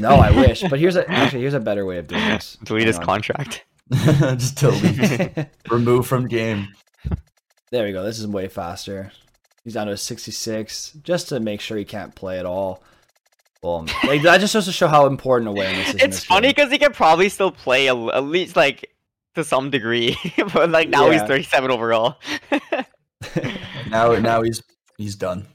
[0.00, 2.58] No, I wish, but here's a actually here's a better way of doing this.
[2.64, 3.04] Delete his on.
[3.04, 3.64] contract.
[3.92, 5.30] just delete.
[5.70, 6.66] Remove from game.
[7.70, 8.04] There we go.
[8.04, 9.12] This is way faster.
[9.64, 12.82] He's down to a 66 just to make sure he can't play at all.
[13.62, 13.88] Boom.
[14.06, 16.02] Like that just goes to show how important awareness is.
[16.02, 18.92] It's funny because he can probably still play a, at least like
[19.34, 20.16] to some degree,
[20.54, 22.16] but like now he's 37 overall.
[23.88, 24.62] Now now he's
[24.98, 25.46] he's done.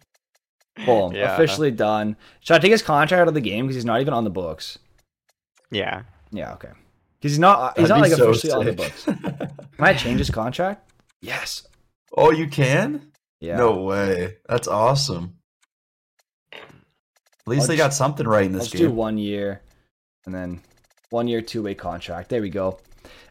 [0.86, 1.14] Boom.
[1.14, 1.34] Yeah.
[1.36, 2.16] Officially done.
[2.39, 4.30] Should I take his contract out of the game because he's not even on the
[4.30, 4.80] books?
[5.70, 6.03] yeah.
[6.32, 6.53] Yeah.
[6.53, 6.70] Okay.
[7.20, 7.59] Because he's not.
[7.59, 9.22] Uh, he's That'd not like so officially on the sick.
[9.22, 9.38] books.
[9.78, 10.91] Can I change his contract?
[11.22, 11.68] Yes.
[12.16, 13.12] Oh, you can?
[13.39, 13.57] Yeah.
[13.57, 14.38] No way.
[14.47, 15.36] That's awesome.
[16.53, 16.59] At
[17.47, 18.95] least I'll they got something right in this Let's do game.
[18.95, 19.62] one year,
[20.26, 20.62] and then
[21.09, 22.30] one year two way contract.
[22.30, 22.80] There we go.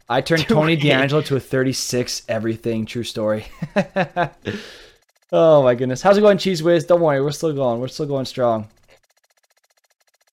[0.08, 0.76] I turned Two Tony.
[0.76, 2.86] D'Angelo to a 36 everything.
[2.86, 3.46] True story.
[5.32, 6.02] oh my goodness.
[6.02, 6.84] How's it going, Cheese Whiz?
[6.84, 7.80] Don't worry, we're still going.
[7.80, 8.68] We're still going strong.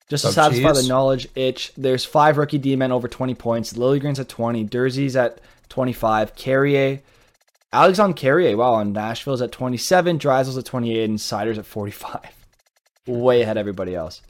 [0.09, 3.73] Just to up, satisfy the knowledge itch, there's five rookie D men over 20 points.
[3.73, 7.01] Liljegren's at 20, Dursey's at 25, Carrier,
[7.73, 12.19] Alexandre Carrier, wow, and Nashville's at 27, Drysdale's at 28, and Seider's at 45.
[13.07, 14.21] Way ahead of everybody else.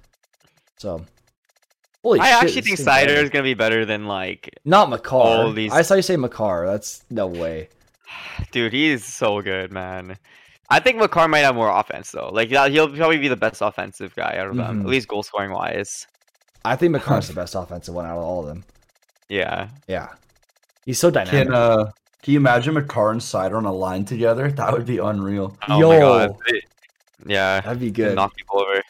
[0.78, 1.06] So,
[2.04, 5.16] holy I shit, actually think thing's Seider is gonna be better than like, Not Makar.
[5.16, 6.66] all these- I saw you say Makar.
[6.68, 7.70] That's no way.
[8.52, 10.18] dude, he's so good, man.
[10.70, 12.30] I think Makar might have more offense though.
[12.32, 14.82] Like he'll probably be the best offensive guy out of them, Mhm.
[14.82, 16.06] at least goal scoring wise.
[16.66, 18.66] I think Makar's the best offensive one out of all of them.
[19.30, 19.70] Yeah.
[19.88, 20.10] Yeah.
[20.86, 21.48] He's so dynamic.
[21.48, 21.92] Can uh
[22.28, 24.52] can you imagine Makar and Seider on a line together?
[24.52, 25.58] That would be unreal.
[25.70, 25.88] Oh Yo.
[25.88, 26.36] my god.
[27.26, 27.62] Yeah.
[27.62, 28.16] That'd be good.
[28.18, 28.82] Knock people over.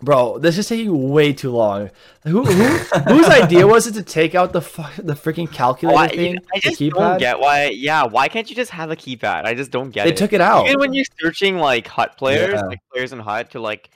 [0.00, 1.90] Bro, this is taking way too long.
[2.24, 2.68] Who, who
[3.12, 6.38] whose idea was it to take out the fu- the freaking calculator Why, thing?
[6.54, 7.18] I the just don't keypad?
[7.18, 7.66] get why.
[7.74, 9.44] Yeah, why can't you just have a keypad?
[9.44, 10.08] I just don't get it.
[10.08, 10.16] They it.
[10.16, 10.64] took it out.
[10.68, 12.62] Even when you're searching like hut players, Yeah.
[12.62, 13.90] like players in hut to like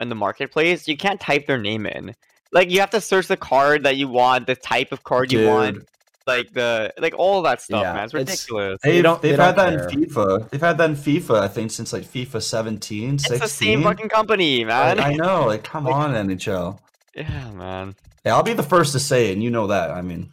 [0.00, 2.16] in the marketplace, you can't type their name in.
[2.50, 5.46] Like you have to search the card that you want, the type of card you
[5.46, 5.86] want, Dude.
[6.26, 8.04] Like the like all that stuff, Yeah, man.
[8.04, 8.78] It's it's- ridiculous.
[8.82, 10.00] They They've, don't- they they've don't had that care.
[10.00, 10.50] in FIFA.
[10.50, 13.38] They've had that in FIFA, I think, since like FIFA 17, It's 16.
[13.40, 15.00] the same fucking company, I, man.
[15.00, 16.78] I know, like come on, NHL.
[17.14, 17.94] yeah, man.
[18.24, 19.90] Hey, I'll be the first to say it, and you know that.
[19.90, 20.30] I mean,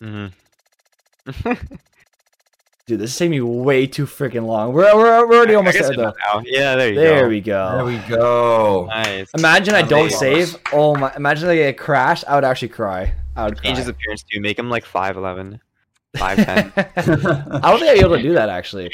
[0.00, 0.26] hmm
[2.86, 4.72] Dude, this is taking me way too freaking long.
[4.72, 6.12] We're, we're, we're already I almost guess there, though.
[6.24, 6.40] now.
[6.46, 7.16] Yeah, there you There go.
[7.16, 7.72] There we go.
[7.72, 8.86] there we go.
[8.88, 9.28] Nice.
[9.36, 10.18] Imagine I don't Amazing.
[10.46, 10.56] save.
[10.72, 11.12] Oh my!
[11.16, 12.22] Imagine I get crashed.
[12.28, 13.12] I would actually cry.
[13.36, 13.60] I would.
[13.62, 14.40] Change his appearance too.
[14.40, 15.60] Make him like 5'11",
[16.16, 16.72] 5'10".
[17.62, 18.90] I don't think I'd be able to do that actually.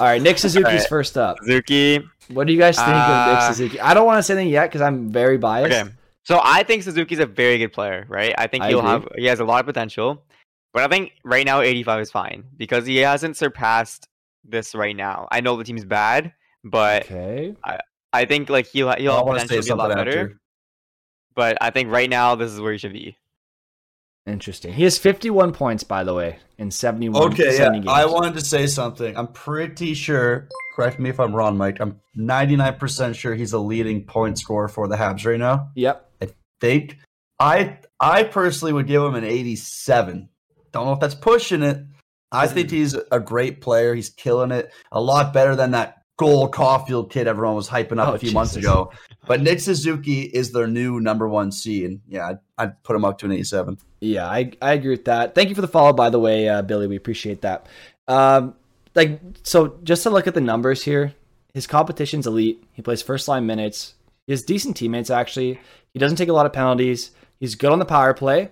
[0.00, 0.88] All right, Nick Suzuki's Alright.
[0.88, 1.38] first up.
[1.40, 2.00] Suzuki.
[2.28, 2.94] What do you guys think of
[3.28, 3.80] Nick Uh, Suzuki?
[3.80, 5.72] I don't want to say anything yet because I'm very biased.
[5.74, 5.90] Okay.
[6.24, 8.34] So I think Suzuki's a very good player, right?
[8.36, 8.90] I think I he'll agree.
[8.90, 10.24] have he has a lot of potential.
[10.74, 14.06] But I think right now 85 is fine because he hasn't surpassed
[14.44, 15.26] this right now.
[15.32, 17.54] I know the team's bad, but Okay.
[18.12, 20.10] I think like he'll he'll I have want to potential to be a lot better.
[20.10, 20.40] after.
[21.34, 23.16] But I think right now this is where he should be.
[24.28, 24.74] Interesting.
[24.74, 27.52] He has 51 points, by the way, in 71 Okay, yeah.
[27.52, 27.88] 70 games.
[27.88, 29.16] I wanted to say something.
[29.16, 30.48] I'm pretty sure.
[30.76, 31.78] Correct me if I'm wrong, Mike.
[31.80, 35.70] I'm 99% sure he's a leading point scorer for the Habs right now.
[35.74, 36.10] Yep.
[36.22, 36.28] I
[36.60, 36.98] think
[37.38, 40.28] I I personally would give him an 87.
[40.72, 41.84] Don't know if that's pushing it.
[42.30, 42.76] I think hmm.
[42.76, 43.94] he's a great player.
[43.94, 44.70] He's killing it.
[44.92, 48.32] A lot better than that Cole Caufield kid everyone was hyping up Oh, a few
[48.32, 48.92] months ago.
[49.26, 53.04] But Nick Suzuki is their new number one C, and yeah, I'd, I'd put him
[53.04, 53.78] up to an 87.
[54.00, 55.34] Yeah, I, I agree with that.
[55.34, 56.86] Thank you for the follow, by the way, uh, Billy.
[56.86, 57.66] We appreciate that.
[58.08, 58.54] Um,
[58.94, 61.14] like, so just to look at the numbers here,
[61.54, 62.64] his competition's elite.
[62.72, 63.94] He plays first line minutes.
[64.26, 65.60] He has decent teammates, actually.
[65.92, 67.12] He doesn't take a lot of penalties.
[67.38, 68.50] He's good on the power play.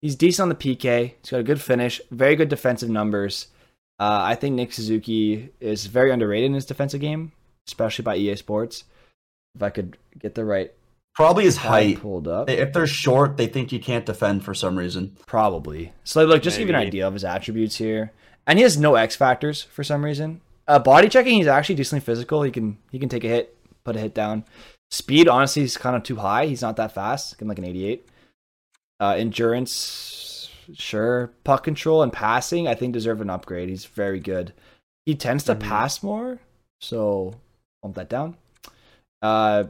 [0.00, 1.14] He's decent on the PK.
[1.20, 3.48] He's got a good finish, very good defensive numbers.
[4.00, 7.32] Uh, I think Nick Suzuki is very underrated in his defensive game,
[7.68, 8.84] especially by EA Sports.
[9.54, 10.72] If I could get the right
[11.14, 12.00] Probably his height.
[12.00, 12.48] pulled up.
[12.48, 15.16] If they're short, they think you can't defend for some reason.
[15.26, 15.92] Probably.
[16.04, 18.12] So look, just to give you an idea of his attributes here,
[18.46, 20.40] and he has no X factors for some reason.
[20.66, 22.42] Uh, body checking, he's actually decently physical.
[22.42, 24.44] He can he can take a hit, put a hit down.
[24.90, 26.46] Speed, honestly, is kind of too high.
[26.46, 27.36] He's not that fast.
[27.36, 28.08] Give him like an 88.
[29.00, 29.72] Uh, endurance,
[30.74, 31.32] sure.
[31.44, 33.68] Puck control and passing, I think deserve an upgrade.
[33.68, 34.52] He's very good.
[35.06, 35.60] He tends to Mhm.
[35.60, 36.38] pass more,
[36.80, 37.34] so
[37.82, 38.36] bump that down.
[39.20, 39.64] Uh,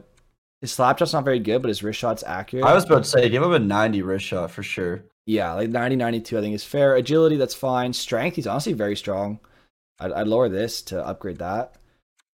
[0.61, 2.65] his slap shot's not very good, but his wrist shot's accurate.
[2.65, 5.03] I was about to say, give him a 90 wrist shot for sure.
[5.25, 6.95] Yeah, like 90, 92, I think is fair.
[6.95, 7.93] Agility, that's fine.
[7.93, 9.39] Strength, he's honestly very strong.
[9.99, 11.75] I'd, I'd lower this to upgrade that.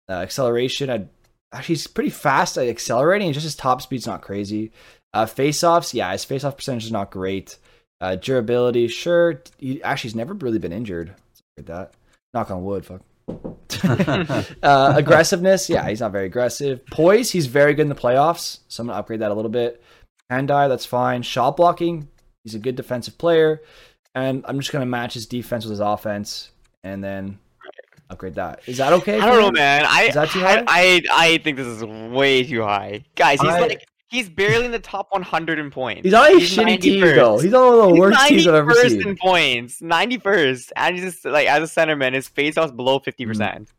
[0.10, 1.10] Uh, acceleration, I'd
[1.54, 3.32] actually he's pretty fast at accelerating.
[3.32, 4.72] Just his top speed's not crazy.
[5.14, 7.58] Uh, face offs, yeah, his face off percentage is not great.
[8.04, 9.42] Uh, durability, sure.
[9.60, 11.16] He actually he's never really been injured.
[11.58, 11.94] Let's that.
[12.34, 13.02] Knock on wood, fuck.
[14.62, 16.86] uh, aggressiveness, yeah, he's not very aggressive.
[16.88, 19.82] Poise, he's very good in the playoffs, so I'm gonna upgrade that a little bit.
[20.30, 21.22] Hand eye, that's fine.
[21.22, 22.10] Shot blocking,
[22.44, 23.62] he's a good defensive player,
[24.14, 26.52] and I'm just gonna match his defense with his offense,
[26.84, 27.40] and then
[28.10, 28.60] upgrade that.
[28.66, 29.18] Is that okay?
[29.18, 29.86] I don't know, man.
[29.88, 30.66] I Is that too I.
[30.68, 33.40] I I think this is way too high, guys.
[33.40, 36.04] He's I- like he's barely in the top 100 in points.
[36.04, 37.16] He's on a shitty team 91st.
[37.16, 37.38] though.
[37.40, 39.08] He's on one of the He's worst teams I've ever 91st seen.
[39.08, 43.28] in points, 91st, and he's just like as a centerman, his faceoff's below 50 mm.
[43.28, 43.74] percent.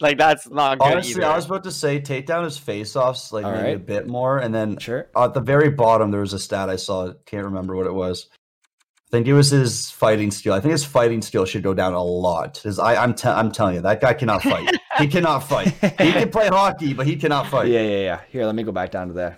[0.00, 1.32] Like that's not good Honestly, either.
[1.32, 3.76] I was about to say take down his face-offs like All maybe right.
[3.76, 5.08] a bit more, and then Sure.
[5.16, 7.12] at the very bottom there was a stat I saw.
[7.24, 8.28] Can't remember what it was.
[8.32, 10.54] I think it was his fighting skill.
[10.54, 12.56] I think his fighting skill should go down a lot.
[12.58, 14.74] His, I, I'm, te- I'm telling you, that guy cannot fight.
[14.98, 15.68] he cannot fight.
[15.68, 17.68] He can play hockey, but he cannot fight.
[17.68, 18.20] Yeah, yeah, yeah.
[18.30, 19.36] Here, let me go back down to there.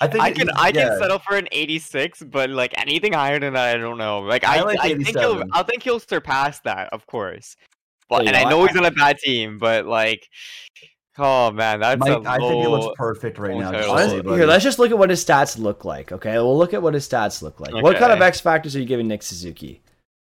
[0.00, 0.88] I think I he- can I yeah.
[0.88, 4.20] can settle for an 86, but like anything higher than that, I don't know.
[4.20, 5.50] Like I I, like I think he'll 87.
[5.52, 7.56] I think he'll surpass that, of course.
[8.08, 10.28] But Yeah, and I know, know I- he's on a bad team, but like,
[11.18, 13.70] oh man, that's Mike, a I think he looks perfect right now.
[13.70, 13.78] total.
[13.80, 14.36] just to Honestly, say, buddy.
[14.38, 16.12] here, let's just look at what his stats look like.
[16.12, 17.74] Okay, we'll look at what his stats look like.
[17.74, 19.82] What kind of X factors are you giving Nick Suzuki?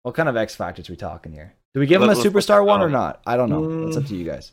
[0.02, 1.54] What kind of X factors are we talking here?
[1.74, 3.20] Do we give him a Let- let's look superstar one or not?
[3.26, 3.88] I don't know.
[3.88, 4.08] It's up Mm.
[4.08, 4.52] to you guys.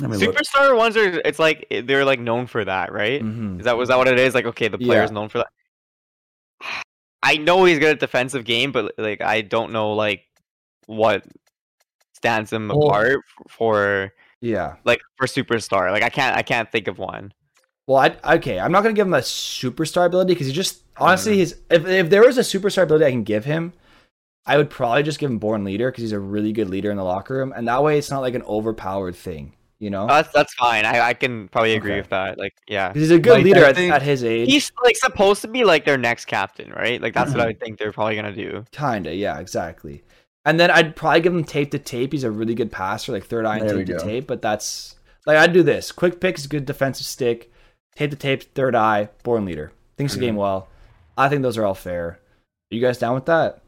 [0.00, 0.34] Me look.
[0.36, 3.22] Superstar ones are it's like they're like known for that, right?
[3.22, 3.58] Mhm.
[3.60, 4.34] Is that was that what it is?
[4.34, 5.14] Like okay, the player's Yeah.
[5.14, 5.48] known for that.
[7.22, 10.22] I know he's good at defensive game, but like I don't know like
[10.86, 11.24] what
[12.14, 14.76] stands him Well- apart for Yeah.
[14.84, 15.90] like for superstar.
[15.90, 17.32] Like I can't I can't think of one.
[17.86, 21.36] Well, I, okay, I'm not gonna give him a superstar ability because he just honestly,
[21.36, 23.74] he's if if there was a superstar ability I can give him,
[24.46, 26.96] I would probably just give him born leader because he's a really good leader in
[26.96, 30.06] the locker room, and that way it's not like an overpowered thing, you know?
[30.06, 30.84] That's that's fine.
[30.84, 32.00] I, I can probably agree Okay.
[32.00, 32.38] with that.
[32.38, 34.48] Like yeah, he's a good Like, leader I at, think- at his age.
[34.48, 37.00] He's like supposed to be like their next captain, right?
[37.00, 37.38] Like that's Mm-hmm.
[37.38, 38.64] what I think they're probably gonna do.
[38.72, 40.04] Kinda, yeah, exactly.
[40.46, 42.12] And then I'd probably give him tape to tape.
[42.12, 44.26] He's a really good passer, like third eye and There tape to tape.
[44.26, 44.94] But that's
[45.26, 47.50] like I'd do this: quick pick is a good defensive stick,
[47.96, 49.72] tape to tape, third eye, born leader.
[49.96, 50.26] Thinks the Mm-hmm.
[50.26, 50.68] game well.
[51.16, 52.04] I think those are all fair.
[52.70, 53.62] Are you guys down with that?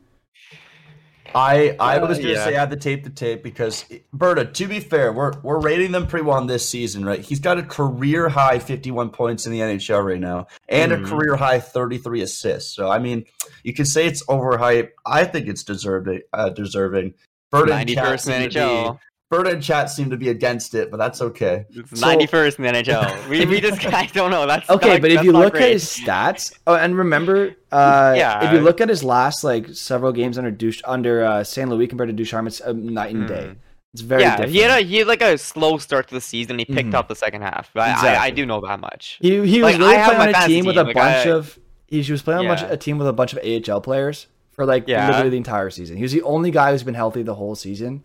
[1.36, 2.44] I I Uh, was gonna yeah.
[2.44, 4.46] say add the tape to tape because Berta.
[4.46, 7.20] To be fair, we're we're rating them pretty well on this season, right?
[7.20, 11.04] He's got a career high 51 points in the NHL right now, and Mhm.
[11.04, 12.74] a career high 33 assists.
[12.74, 13.26] So I mean,
[13.64, 14.88] you could say it's overhyped.
[15.04, 16.08] I think it's deserved.
[16.32, 17.12] Uh, deserving.
[17.52, 19.00] Berta and Ninety Chat first in seem the to be- NHL.
[19.28, 21.64] Berta and Chat seem to be against it, but that's okay.
[21.70, 23.28] It's So- ninety first in the NHL.
[23.28, 24.46] We, we just I don't know.
[24.46, 25.64] That's Okay, not- but if you look great.
[25.64, 28.46] at his stats, oh, and remember, uh, Yeah.
[28.46, 31.88] if you look at his last like several games under Dush under uh, Saint Louis
[31.88, 33.46] compared to Ducharme, it's a night and day.
[33.50, 33.56] Mm.
[33.94, 34.52] It's very yeah, different.
[34.52, 36.58] he had a he had like a slow start to the season.
[36.58, 36.94] He picked Mhm.
[36.94, 37.70] up the second half.
[37.74, 37.80] I,
[38.14, 39.18] I, I do know that much.
[39.20, 41.30] He he was Like, really playing on a fantasy team with a like, bunch I-
[41.30, 41.58] of.
[41.88, 42.68] He was playing on a, bunch, Yeah.
[42.72, 45.06] a team with a bunch of AHL players for like Yeah.
[45.08, 45.96] literally the entire season.
[45.96, 48.04] He was the only guy who's been healthy the whole season,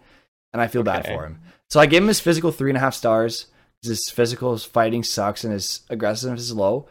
[0.54, 1.40] and I feel bad for him.
[1.70, 3.48] So I gave him his physical three and a half stars.
[3.82, 6.88] His physical fighting sucks and his aggressiveness is low.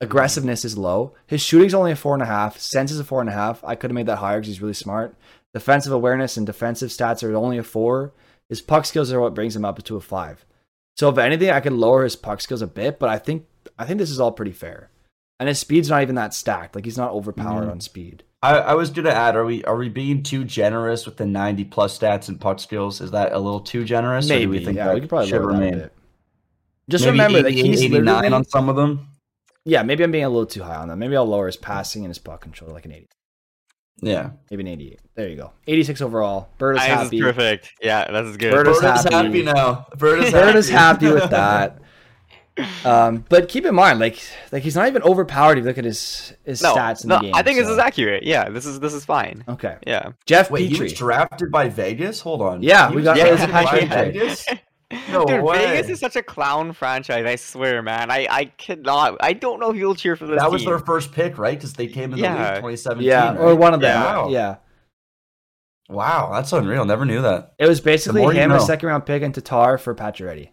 [0.00, 1.14] Aggressiveness is low.
[1.26, 2.58] His shooting's only a four and a half.
[2.58, 3.62] Sense is a four and a half.
[3.64, 5.14] I could have made that higher because he's really smart.
[5.54, 8.12] Defensive awareness and defensive stats are only a four.
[8.48, 10.44] His puck skills are what brings him up to a five.
[10.96, 13.46] So if anything, I could lower his puck skills a bit, but I think
[13.78, 14.90] I think this is all pretty fair.
[15.38, 16.74] And his speed's not even that stacked.
[16.74, 17.70] Like he's not overpowered Mhm.
[17.70, 18.24] on speed.
[18.42, 21.64] I, I was gonna add, are we are we being too generous with the ninety
[21.64, 23.00] plus stats and puck skills?
[23.00, 24.26] Is that a little too generous?
[24.26, 24.46] or do Maybe.
[24.58, 25.78] we think yeah, that we could probably should lower that a remain?
[25.80, 25.92] bit.
[26.90, 29.08] Just Maybe remember that he's 89 on some of them.
[29.64, 30.96] Yeah, maybe I'm being a little too high on that.
[30.96, 33.08] Maybe I'll lower his passing and his puck control like an 80.
[34.04, 35.00] Yeah, Maybe an 88.
[35.14, 35.52] There you go.
[35.68, 36.48] 86 overall.
[36.58, 37.16] Bird is Nice, this happy.
[37.18, 37.72] is perfect.
[37.80, 38.50] Yeah, that's is good.
[38.52, 39.14] Bird is Bird is happy.
[39.14, 39.86] happy now.
[39.96, 41.06] Bird is Bird is happy.
[41.06, 41.78] happy with that.
[42.84, 45.56] Um, but keep in mind, like, like he's not even overpowered.
[45.58, 47.34] If you look at his his no, stats in no, the game.
[47.34, 48.24] I think this is accurate.
[48.24, 49.44] Yeah, this is this is fine.
[49.48, 49.78] okay.
[49.86, 50.10] Yeah.
[50.26, 52.20] Jeff Wait, he was drafted by Vegas.
[52.20, 52.62] Hold on.
[52.62, 53.88] Yeah, He we was got- yeah, drafted it's by trade.
[53.90, 54.46] Vegas.
[55.10, 55.56] No Dude, way.
[55.56, 57.24] Vegas is such a clown franchise.
[57.24, 58.10] I swear, man.
[58.10, 59.16] I I cannot.
[59.20, 60.38] I don't know if you'll cheer for this.
[60.38, 61.56] That was their first pick, right?
[61.56, 62.34] Because they came in the Yeah.
[62.34, 63.08] league 2017.
[63.08, 63.38] yeah, right?
[63.38, 64.28] or one of them.
[64.28, 64.28] Yeah.
[64.28, 64.56] Yeah.
[65.88, 66.84] Wow, that's unreal.
[66.84, 67.54] Never knew that.
[67.58, 70.50] It was basically more you him, a second round pick, and Tatar for Pacioretty.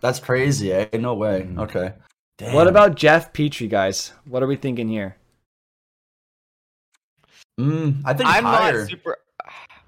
[0.00, 0.72] That's crazy.
[0.72, 0.88] Eh?
[0.94, 1.42] No way.
[1.48, 1.58] Mhm.
[1.60, 1.92] Okay.
[2.38, 2.54] Damn.
[2.54, 4.12] What about Jeff Petry, guys?
[4.26, 5.16] What are we thinking here?
[7.60, 8.80] Mm, I think I'm higher.
[8.80, 9.16] not super.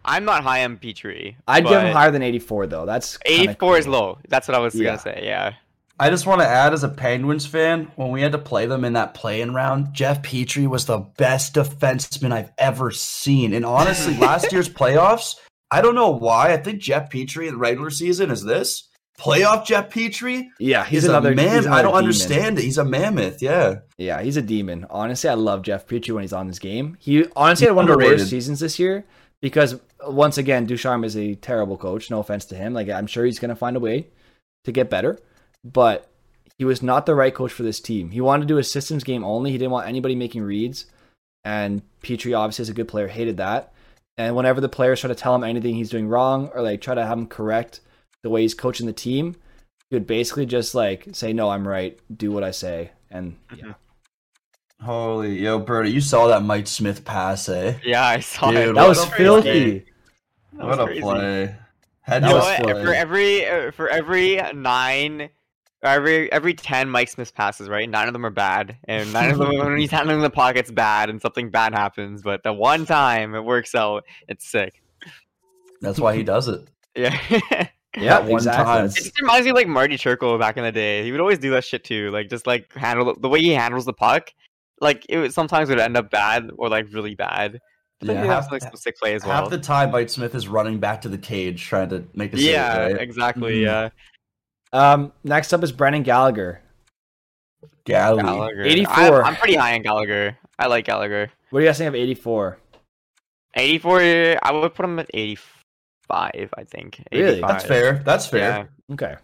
[0.05, 1.37] I'm not high on Petry.
[1.47, 2.85] I'd give him higher than 84, though.
[2.85, 4.19] That's kinda 84 is low.
[4.29, 4.85] That's what I was Yeah.
[4.87, 5.21] gonna say.
[5.25, 5.53] Yeah.
[6.01, 8.85] I just want to add as a Penguins fan, when we had to play them
[8.85, 13.53] in that play-in round, Jeff Petry was the best defenseman I've ever seen.
[13.55, 15.37] And honestly, last year's playoffs,
[15.71, 16.53] I don't know why.
[16.53, 18.89] I think Jeff Petry in the regular season is this.
[19.19, 21.57] Playoff Jeff Petry Yeah, he's another a man.
[21.59, 21.99] he's I don't demon.
[22.05, 22.63] understand it.
[22.65, 23.41] He's a mammoth.
[23.43, 23.81] Yeah.
[23.99, 24.87] Yeah, he's a demon.
[24.91, 26.97] Honestly, I love Jeff Petry when he's on this game.
[26.99, 29.05] He honestly had one of the worst seasons this year
[29.41, 32.11] because once again, Ducharme is a terrible coach.
[32.11, 32.73] No offense to him.
[32.75, 34.09] Like I'm sure he's gonna find a way
[34.65, 35.19] to get better,
[35.63, 36.09] but
[36.59, 38.11] he was not the right coach for this team.
[38.11, 39.51] He wanted to do a systems game only.
[39.53, 40.87] He didn't want anybody making reads,
[41.45, 43.09] and Petry obviously is a good player.
[43.09, 43.73] Hated that.
[44.19, 46.95] And whenever the players try to tell him anything he's doing wrong or like try
[46.95, 47.81] to have him correct
[48.23, 49.37] the way he's coaching the team,
[49.91, 51.99] he would basically just like say, "No, I'm right.
[52.17, 53.75] Do what I say." And yeah.
[54.81, 57.79] Holy yo, Birdie, you saw that Mike Smith pass, eh?
[57.85, 58.75] Yeah, I saw Dude, it.
[58.75, 59.81] That was filthy.
[59.81, 59.85] play.
[60.55, 61.01] That was what a crazy.
[61.03, 61.57] play.
[62.01, 62.63] Head You know what?
[62.63, 62.85] play.
[62.85, 65.29] For every uh, for every nine,
[65.85, 67.89] every every ten Mike Smith passes, right?
[67.89, 71.11] Nine of them are bad, and nine of them when he's handling the pocket's bad,
[71.11, 72.23] and something bad happens.
[72.23, 74.83] But the one time it works out, it's sick.
[75.81, 76.63] That's why he does it.
[76.95, 77.69] Yeah.
[77.99, 78.65] Yeah, one exactly.
[78.65, 78.85] time.
[78.87, 81.05] It just reminds me like Marty Turco back in the day.
[81.05, 82.11] He would always do that shit too.
[82.11, 84.33] Like just like handle the way he handles the puck.
[84.81, 87.61] Like it would, sometimes it would end up bad or like really bad.
[88.01, 89.51] But then Yeah, he half- like some sick play as Half well.
[89.51, 92.47] the time, Mike Smith is running back to the cage trying to make a save.
[92.47, 93.01] yeah, right?
[93.01, 93.61] exactly.
[93.61, 93.65] Mhm.
[93.65, 93.89] Yeah.
[94.73, 96.63] Um, next up is Brendan Gallagher.
[97.85, 98.23] Galley.
[98.23, 98.63] Gallagher.
[98.63, 98.95] 84.
[99.23, 100.37] I'm, I'm pretty high on Gallagher.
[100.59, 101.31] I like Gallagher.
[101.51, 102.59] What do you guys think of 84?
[103.55, 104.01] 84.
[104.43, 105.11] I would put him at
[106.11, 106.51] 85.
[106.57, 107.03] I think.
[107.13, 107.33] Really?
[107.39, 107.49] 85.
[107.51, 108.03] That's fair.
[108.05, 108.41] That's fair.
[108.89, 108.95] Yeah.
[108.95, 109.17] Okay.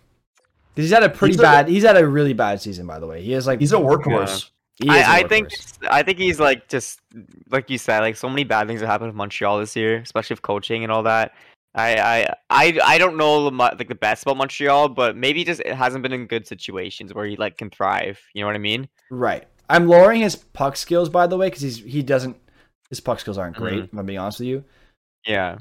[0.74, 1.68] Because he's had a pretty He's a- bad.
[1.68, 3.22] he's had a really bad season, by the way.
[3.22, 3.61] He has like.
[3.61, 4.51] He's a workhorse.
[4.76, 5.49] he is a I, I think.
[5.91, 7.01] I think he's like just
[7.51, 10.35] like you said, like so many bad things that happened with Montreal this year, especially
[10.35, 11.35] with coaching and all that.
[11.74, 15.61] I I I, I don't know the, like the best about Montreal, but maybe just
[15.61, 18.18] it hasn't been in good situations where he like can thrive.
[18.35, 18.89] You know what I mean?
[19.11, 19.47] right.
[19.70, 22.37] I'm lowering his puck skills, by the way, because he's he doesn't.
[22.89, 23.74] His puck skills aren't great.
[23.81, 23.85] Mhm.
[23.93, 24.64] If I'm being honest with you,
[25.26, 25.59] Yeah.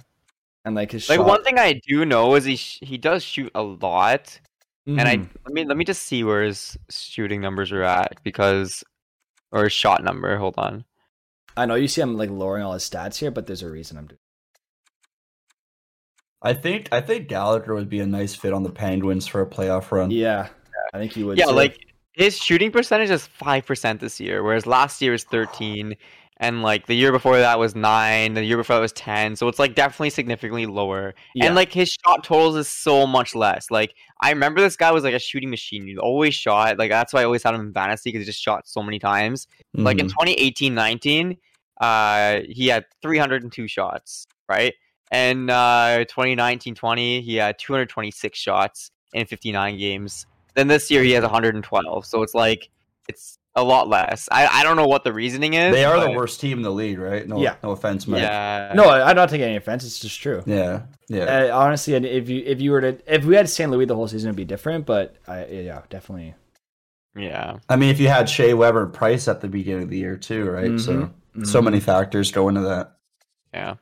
[0.68, 3.24] And like his Like shot, one thing I do know is he sh- he does
[3.24, 4.40] shoot a lot,
[4.86, 5.30] and I Mhm.
[5.46, 8.84] let me let me just see where his shooting numbers are at because
[9.52, 10.38] or his shot number.
[10.38, 10.86] Hold on.
[11.56, 13.98] I know you see I'm like lowering all his stats here, but there's a reason
[13.98, 14.20] I'm doing.
[16.42, 19.46] I think I think Gallagher would be a nice fit on the Penguins for a
[19.48, 20.12] playoff run.
[20.12, 20.50] Yeah,
[20.94, 21.38] I think he would.
[21.38, 21.52] yeah, too.
[21.52, 21.80] like
[22.14, 25.96] his shooting percentage is five percent this year, whereas last year was thirteen,
[26.40, 29.36] and like the year before that was nine, the year before that was ten.
[29.36, 31.16] So it's like definitely significantly lower.
[31.34, 31.46] Yeah.
[31.48, 33.72] And like his shot totals is so much less.
[33.72, 35.88] Like I remember this guy was like a shooting machine.
[35.88, 36.78] He always shot.
[36.78, 39.00] Like that's why I always had him in fantasy because he just shot so many
[39.00, 39.48] times.
[39.74, 40.14] Like in Mhm.
[40.14, 41.38] 2018-19,
[41.82, 44.74] uh, he had 302 shots, right?
[45.12, 50.26] And uh, 2019-20, he had 226 shots in 59 games.
[50.56, 52.06] Then this year he has 112.
[52.06, 52.70] So it's like
[53.08, 54.30] it's a lot less.
[54.32, 55.74] I, I don't know what the reasoning is.
[55.74, 57.28] they are the worst team in the league, right?
[57.28, 57.56] No, Yeah.
[57.64, 58.22] no offense, Mike.
[58.22, 58.72] Yeah.
[58.76, 59.84] no, I- I'm not taking any offense.
[59.84, 60.42] It's just true.
[60.46, 61.24] yeah, yeah.
[61.52, 63.70] Uh, honestly, and if you if you were to if we had St.
[63.70, 64.86] Louis the whole season, it'd be different.
[64.86, 66.36] But I yeah, definitely.
[67.16, 67.58] Yeah.
[67.68, 70.18] I mean, if you had Shea Weber and Price at the beginning of the year
[70.18, 70.80] too, right?
[70.80, 71.48] So Mhm.
[71.48, 72.94] so many factors go into that.
[73.54, 73.76] Yeah.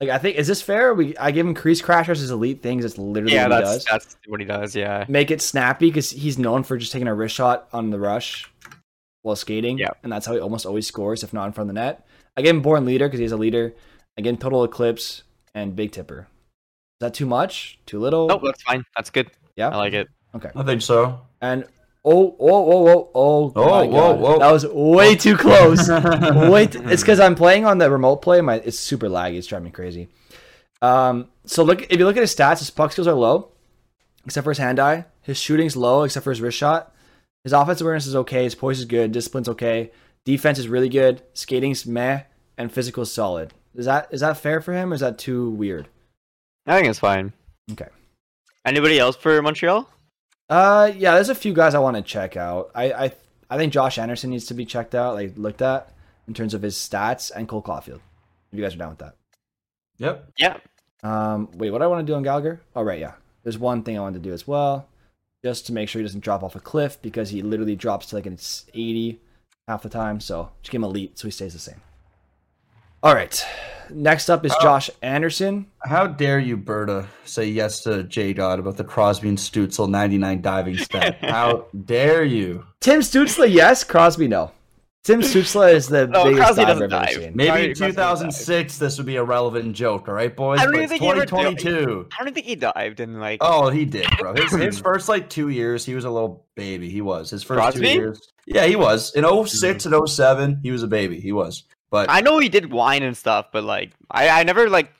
[0.00, 0.92] Like I think is this fair?
[0.94, 2.84] We I give him crease crashers as elite things.
[2.84, 3.84] It's literally Yeah, what he that's does.
[3.84, 4.74] that's what he does.
[4.74, 5.04] Yeah.
[5.08, 8.50] Make it snappy because he's known for just taking a wrist shot on the rush.
[9.22, 9.78] While skating.
[9.78, 9.90] Yeah.
[10.02, 12.06] And that's how he almost always scores, if not in front of the net.
[12.36, 13.74] I give him born leader because he's a leader.
[14.16, 15.22] Again, total eclipse
[15.54, 16.20] and big tipper.
[17.00, 17.78] Is that too much?
[17.86, 18.28] Too little?
[18.28, 18.84] Nope, that's fine.
[18.96, 19.30] That's good.
[19.56, 19.68] Yeah.
[19.70, 20.08] I like it.
[20.34, 20.50] Okay.
[20.54, 21.20] I think so.
[21.40, 21.64] And
[22.04, 24.20] oh, oh, oh, oh, oh, Oh, my whoa, God.
[24.20, 24.38] whoa.
[24.38, 25.88] That was way too close.
[26.50, 28.40] Wait, it's because I'm playing on the remote play.
[28.40, 29.36] My it's super laggy.
[29.36, 30.08] It's driving me crazy.
[30.82, 33.50] Um, so look if you look at his stats, his puck skills are low,
[34.24, 35.04] except for his hand eye.
[35.22, 36.94] His shooting's low, except for his wrist shot.
[37.44, 38.44] His offensive awareness is okay.
[38.44, 39.12] His poise is good.
[39.12, 39.90] Discipline's okay.
[40.24, 41.22] Defense is really good.
[41.32, 42.22] Skating's meh,
[42.58, 43.54] and physical is solid.
[43.74, 44.92] Is that is that fair for him?
[44.92, 45.88] or Is that too weird?
[46.66, 47.32] I think it's fine.
[47.72, 47.88] Okay.
[48.66, 49.88] Anybody else for Montreal?
[50.50, 52.70] Uh, yeah, there's a few guys I want to check out.
[52.74, 53.12] I, I,
[53.48, 55.92] I think Josh Anderson needs to be checked out, like looked at
[56.28, 58.00] in terms of his stats, and Cole Caufield.
[58.52, 59.14] If you guys are down with that.
[59.98, 60.32] Yep.
[60.38, 60.56] Yeah.
[61.02, 62.60] Um, wait, what do I want to do on Gallagher?
[62.74, 63.14] Oh, right, yeah.
[63.42, 64.86] There's one thing I wanted to do as well,
[65.44, 68.16] just to make sure he doesn't drop off a cliff because he literally drops to
[68.16, 68.38] like an
[68.74, 69.20] 80
[69.68, 70.20] half the time.
[70.20, 71.80] So just give him elite so he stays the same.
[73.02, 73.42] All right.
[73.88, 74.62] Next up is Oh.
[74.62, 75.66] Josh Anderson.
[75.82, 80.42] How dare you, Berta, say yes to J Dot about the Crosby and Stützle 99
[80.42, 81.16] diving stat?
[81.22, 82.66] How dare you?
[82.80, 83.82] Tim Stützle, yes.
[83.82, 84.52] Crosby, no.
[85.02, 87.24] Tim Stützle is the No, biggest Crosby diver doesn't I've ever dive.
[87.24, 87.32] seen.
[87.34, 90.60] Maybe in 2006 this would be a relevant joke, all right, boys?
[90.60, 91.28] I don't but even it's think he ever did.
[91.28, 92.08] 2022.
[92.18, 93.38] I don't think he dived in like.
[93.40, 94.34] Oh, he did, bro.
[94.34, 96.90] His, his first like two years, he was a little baby.
[96.90, 97.80] He was his first Crosby?
[97.80, 98.32] two years.
[98.46, 99.94] Yeah, he was in 06 hmm.
[99.94, 100.60] and 07.
[100.62, 101.18] He was a baby.
[101.18, 104.68] He was, but I know he did wine and stuff, but like I, I never
[104.68, 104.92] like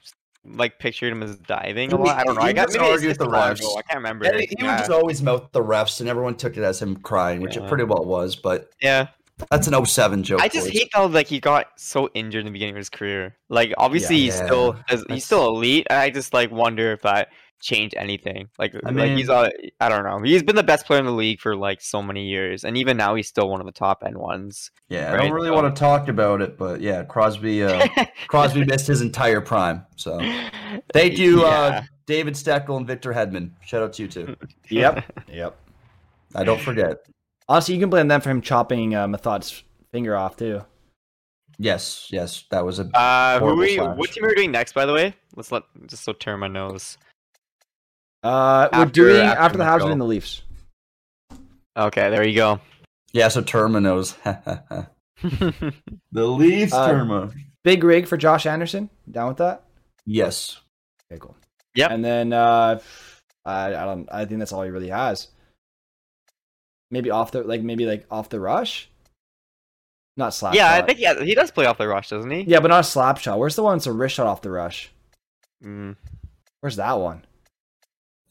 [0.47, 2.17] like pictured him as diving a lot.
[2.17, 2.41] I don't know.
[2.41, 3.61] he I got was maybe it's with the refs.
[3.77, 4.25] I can't remember.
[4.25, 4.73] and he he yeah.
[4.73, 7.67] would just always mouth the refs, and everyone took it as him crying, which it
[7.69, 8.37] pretty well was.
[8.37, 9.09] But yeah.
[9.51, 10.41] That's an 07 joke.
[10.41, 13.37] I just hate how like he got so injured in the beginning of his career.
[13.49, 14.23] Like obviously Yeah.
[14.25, 14.47] he's Yeah.
[14.47, 14.77] still
[15.09, 15.87] he's still elite.
[15.91, 17.29] I just like wonder if that
[17.61, 18.49] changed anything.
[18.59, 20.21] Like I like he's uh, I don't know.
[20.23, 22.97] He's been the best player in the league for like so many years, and even
[22.97, 24.71] now he's still one of the top end ones.
[24.89, 27.63] Yeah, I don't really so- want to talk about it, but yeah, Crosby.
[27.63, 27.87] Uh,
[28.29, 29.85] Crosby missed his entire prime.
[29.97, 30.19] So
[30.95, 33.51] thank you, uh, David Steckel and Victor Hedman.
[33.63, 34.37] Shout out to you too.
[34.71, 35.05] Yep.
[35.29, 35.57] yep.
[36.35, 36.99] I don't forget.
[37.51, 40.65] Honestly, you can blame them for him chopping uh, Methot's finger off too.
[41.59, 42.85] Yes, yes, that was a.
[42.97, 43.75] Uh, who are we?
[43.75, 43.99] slash.
[43.99, 44.73] What team are we doing next?
[44.73, 46.97] By the way, let's let just so turn my nose.
[48.23, 49.89] Uh, we're doing after after, the Habs Montreal.
[49.91, 50.43] win the Leafs.
[51.77, 52.61] Okay, there you go.
[53.13, 54.15] Yeah, so Terminos.
[56.13, 57.35] the Leafs Uh, Terma.
[57.65, 58.91] Big rig for Josh Anderson.
[59.11, 59.65] Down with that?
[60.07, 60.61] Yes.
[61.11, 61.37] Okay, cool.
[61.75, 61.91] Yep.
[61.91, 62.79] And then uh,
[63.45, 64.09] I, I don't.
[64.13, 65.29] I think that's all he really has.
[66.91, 68.89] Maybe off the like maybe like off the rush.
[70.17, 70.55] Not slap.
[70.55, 72.43] yeah, I think yeah, he does play off the rush, doesn't he?
[72.43, 73.39] Yeah, but not a slap shot.
[73.39, 74.91] Where's the one that's a wrist shot off the rush?
[75.65, 75.97] Mm.
[76.61, 77.25] Where's that one?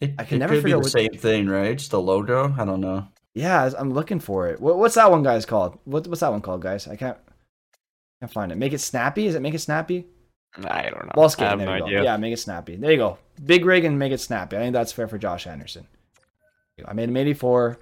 [0.02, 1.78] It, I can it never could be the out what- same thing, right?
[1.78, 2.54] Just the logo.
[2.58, 3.08] I don't know.
[3.34, 4.60] Yeah, I'm looking for it.
[4.60, 5.80] What, what's that one guy's called?
[5.86, 6.88] What, what's that one called, guys?
[6.88, 7.18] I can't
[8.22, 8.58] can't find it.
[8.58, 9.28] Make it snappy.
[9.28, 10.06] Is it make it snappy?
[10.58, 11.12] I don't know.
[11.14, 11.86] Ball I have There no you go.
[11.86, 12.04] idea.
[12.04, 12.76] Yeah, make it snappy.
[12.76, 13.18] There you go.
[13.46, 14.58] Big rig and make it snappy.
[14.58, 15.88] I think that's fair for Josh Anderson.
[16.86, 17.78] I made him 84.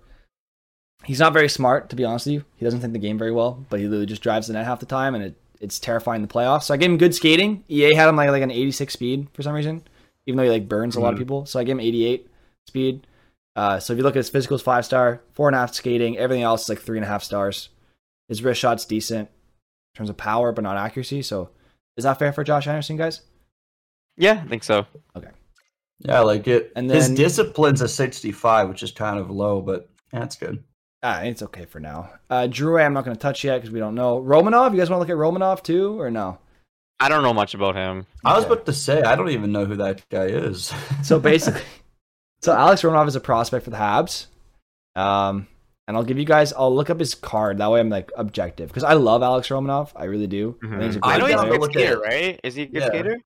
[1.04, 2.46] He's not very smart, to be honest with you.
[2.56, 4.80] He doesn't think the game very well, but he literally just drives the net half
[4.80, 6.64] the time, and it, it's terrifying in the playoffs.
[6.64, 7.64] So I gave him good skating.
[7.70, 9.84] EA had him like, like an 86 speed for some reason,
[10.26, 11.20] even though he like burns a lot of Mhm.
[11.20, 11.46] people.
[11.46, 12.30] So I gave him 88
[12.68, 13.08] speed.
[13.56, 16.18] Uh, so if you look at his physicals, five star, four and a half skating,
[16.18, 17.70] everything else is like three and a half stars.
[18.28, 21.22] His wrist shot's decent in terms of power, but not accuracy.
[21.22, 21.50] So
[21.96, 23.22] is that fair for Josh Anderson, guys?
[24.18, 24.86] Yeah, I think so.
[25.16, 25.30] Okay.
[26.00, 26.72] Yeah, I like it.
[26.76, 30.64] And his discipline's a 65, which is kind of low, but that's good.
[31.04, 32.10] Ah, it's okay for now.
[32.30, 34.20] Uh, Drew, I'm not going to touch yet because we don't know.
[34.22, 36.40] Romanov, you guys want to look at Romanov too, or no?
[37.00, 38.08] I don't know much about him.
[38.26, 40.74] I was about to say, I don't even know who that guy is.
[41.04, 41.62] So basically,
[42.42, 44.26] so Alex Romanov is a prospect for the Habs.
[44.96, 45.48] Um,
[45.88, 46.52] and I'll give you guys.
[46.54, 47.60] I'll look up his card.
[47.60, 49.92] That way, I'm like objective because I love Alex Romanov.
[49.96, 50.58] I really do.
[50.64, 51.10] I think he's a Mm-hmm.
[51.10, 51.60] I know he's a player.
[51.60, 52.40] good skater, right?
[52.44, 52.88] Is he a good Yeah.
[52.88, 53.18] skater?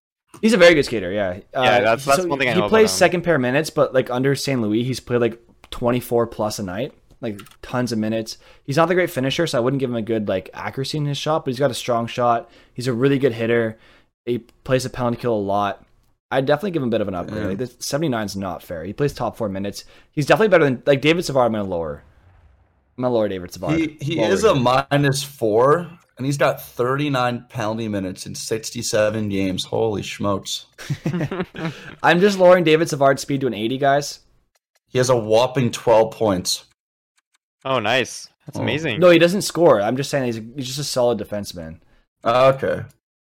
[0.41, 1.11] He's a very good skater.
[1.11, 1.29] Yeah.
[1.55, 2.97] Uh, Yeah, that's- that's so one thing I He know about plays him.
[2.97, 4.61] second pair minutes, but like under St.
[4.61, 5.41] Louis, he's played like
[5.71, 8.37] 24 plus a night, like tons of minutes.
[8.63, 11.05] He's not the great finisher, so I wouldn't give him a good like accuracy in
[11.05, 12.49] his shot, but he's got a strong shot.
[12.73, 13.77] He's a really good hitter.
[14.25, 15.85] He plays a penalty kill a lot.
[16.31, 17.41] I'd definitely give him a bit of an upgrade.
[17.41, 17.47] Yeah.
[17.49, 18.85] Like, this 79 is not fair.
[18.85, 19.83] He plays top four minutes.
[20.11, 21.47] He's definitely better than like David Savard.
[21.47, 22.03] I'm gonna lower.
[22.97, 23.77] I'm gonna lower David Savard.
[23.77, 29.29] he he Lower is a minus four, and he's got 39 penalty minutes in 67
[29.29, 29.65] games.
[29.65, 30.65] Holy smokes.
[32.03, 34.19] I'm just lowering David Savard's speed to an 80, guys.
[34.87, 36.65] He has a whopping 12 points.
[37.65, 38.27] Oh, nice.
[38.45, 38.61] That's Oh.
[38.63, 38.99] amazing.
[38.99, 39.81] No, he doesn't score.
[39.81, 41.79] I'm just saying he's he's just a solid defenseman.
[42.23, 42.83] Uh, okay.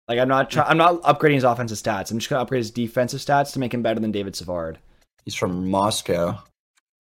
[0.08, 2.12] Like I'm not try- I'm not upgrading his offensive stats.
[2.12, 4.80] I'm just gonna upgrade his defensive stats to make him better than David Savard.
[5.24, 6.40] He's from Moscow.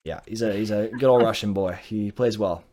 [0.05, 1.73] Yeah, he's a he's a good old Russian boy.
[1.83, 2.63] He plays well.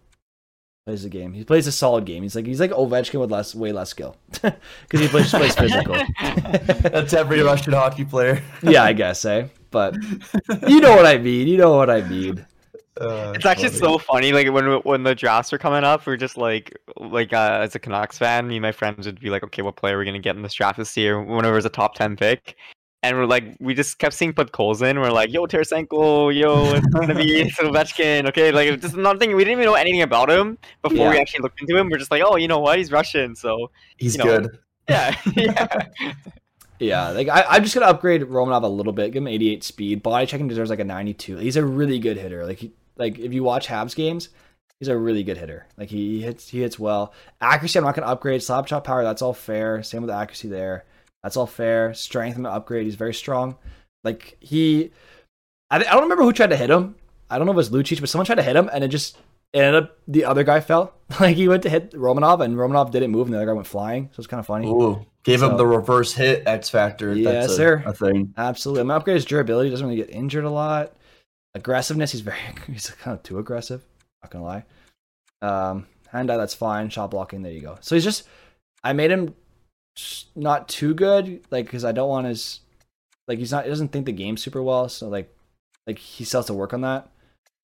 [0.87, 1.33] Plays the game.
[1.33, 2.23] He plays a solid game.
[2.23, 4.53] He's like he's like Ovechkin with less, way less skill, because
[4.93, 5.95] he plays, just plays physical.
[6.91, 8.43] That's every Russian hockey player.
[8.63, 9.49] yeah, I guess, eh?
[9.71, 9.97] But
[10.69, 11.49] you know what I mean.
[11.49, 12.47] You know what I mean.
[13.01, 13.79] Uh, It's actually funny.
[13.79, 14.33] so funny.
[14.33, 17.79] Like when when the drafts were coming up, we're just like like uh, as a
[17.79, 20.19] Canucks fan, me and my friends would be like, okay, what player are we gonna
[20.19, 21.23] get in this draft this year?
[21.23, 22.57] Whenever it was a top ten pick,
[23.03, 24.99] and we're like, we just kept seeing put Coles in.
[25.01, 28.27] We're like, yo, Tarasenko, yo, it's gonna be Ovechkin.
[28.29, 29.35] Okay, like it's just another thing.
[29.37, 31.89] We didn't even know anything about him before we actually looked into him.
[31.91, 32.77] We're just like, oh, you know what?
[32.79, 34.41] He's Russian, so He's you know.
[34.41, 34.59] good.
[34.89, 35.87] yeah, yeah.
[36.81, 39.13] Yeah, like I, I'm just gonna upgrade Romanov a little bit.
[39.13, 40.03] Give him 88 speed.
[40.03, 41.37] Body checking deserves like a 92.
[41.37, 42.47] He's a really good hitter.
[42.47, 44.31] Like like if you watch Habs games,
[44.79, 45.67] he's a really good hitter.
[45.77, 47.13] Like he, he hits he hits well.
[47.41, 48.43] Accuracy, I'm not gonna upgrade.
[48.43, 49.83] Slap shot power, that's all fair.
[49.83, 50.87] Same with accuracy there.
[51.23, 51.93] That's all fair.
[51.93, 52.87] Strength, I'm gonna upgrade.
[52.87, 53.57] He's very strong.
[54.03, 54.91] Like he,
[55.71, 56.97] I, I don't remember who tried to hit him.
[57.29, 58.89] I don't know if it was Lucic, but someone tried to hit him, and it
[58.89, 59.19] just
[59.53, 60.95] it ended up the other guy fell.
[61.21, 63.67] like he went to hit Romanov, and Romanov didn't move, and the other guy went
[63.67, 64.11] flying.
[64.13, 64.69] So it's kind of funny.
[64.69, 67.15] Ooh, gave So- him the reverse hit X factor.
[67.15, 67.83] Yes, That's a, sir.
[67.87, 68.33] A thing.
[68.37, 68.83] Absolutely.
[68.83, 69.71] I'm upgrade his durability.
[69.71, 70.95] Doesn't really get injured a lot.
[71.55, 72.39] Aggressiveness, he's very
[72.69, 73.85] he's kind of too aggressive.
[74.23, 74.65] Not gonna lie.
[75.43, 76.91] Um, hand eye, that's fine.
[76.91, 77.79] Shot blocking, there you go.
[77.81, 78.25] So he's just,
[78.85, 79.35] I made him
[80.37, 82.61] not too good, like because I don't want his,
[83.27, 84.89] like he's not he doesn't think the game super well.
[84.89, 85.35] So like,
[85.87, 87.11] like he still has to work on that.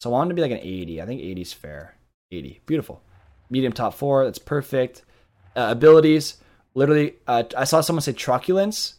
[0.01, 1.01] So I want to be like an 80.
[1.01, 1.95] I think 80 is fair.
[2.31, 3.03] 80, beautiful.
[3.51, 5.03] Medium top four, that's perfect.
[5.55, 6.39] Uh, abilities,
[6.75, 8.97] literally, uh, I saw someone say truculence.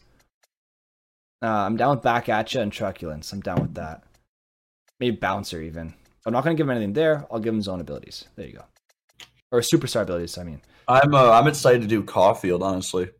[1.42, 3.32] Uh, I'm down with back at you and truculence.
[3.32, 4.02] I'm down with that.
[4.98, 5.94] Maybe bouncer even.
[6.26, 7.26] I'm not gonna give him anything there.
[7.30, 8.24] I'll give him own abilities.
[8.34, 8.64] There you go.
[9.52, 10.36] Or superstar abilities.
[10.36, 10.60] I mean.
[10.88, 12.62] I'm uh, I'm excited to do Caufield.
[12.62, 13.10] Honestly,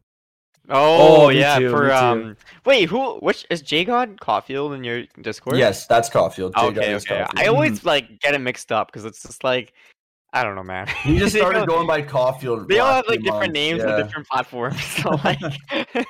[0.71, 2.37] Oh, Oh, yeah, too, for um.
[2.67, 3.15] Wait, who?
[3.21, 5.57] Which is J God Caulfield in your Discord?
[5.57, 6.55] yes, that's Caulfield.
[6.55, 6.61] J.
[6.67, 7.19] Okay, okay.
[7.19, 7.31] Caulfield.
[7.37, 9.73] I always like get it mixed up because it's just like
[10.35, 10.87] I don't know, man.
[11.05, 12.69] He just They started all- going by Caulfield.
[12.69, 13.53] They all have like different months.
[13.55, 13.93] names Yeah.
[13.95, 14.81] on different platforms.
[15.03, 15.41] So like,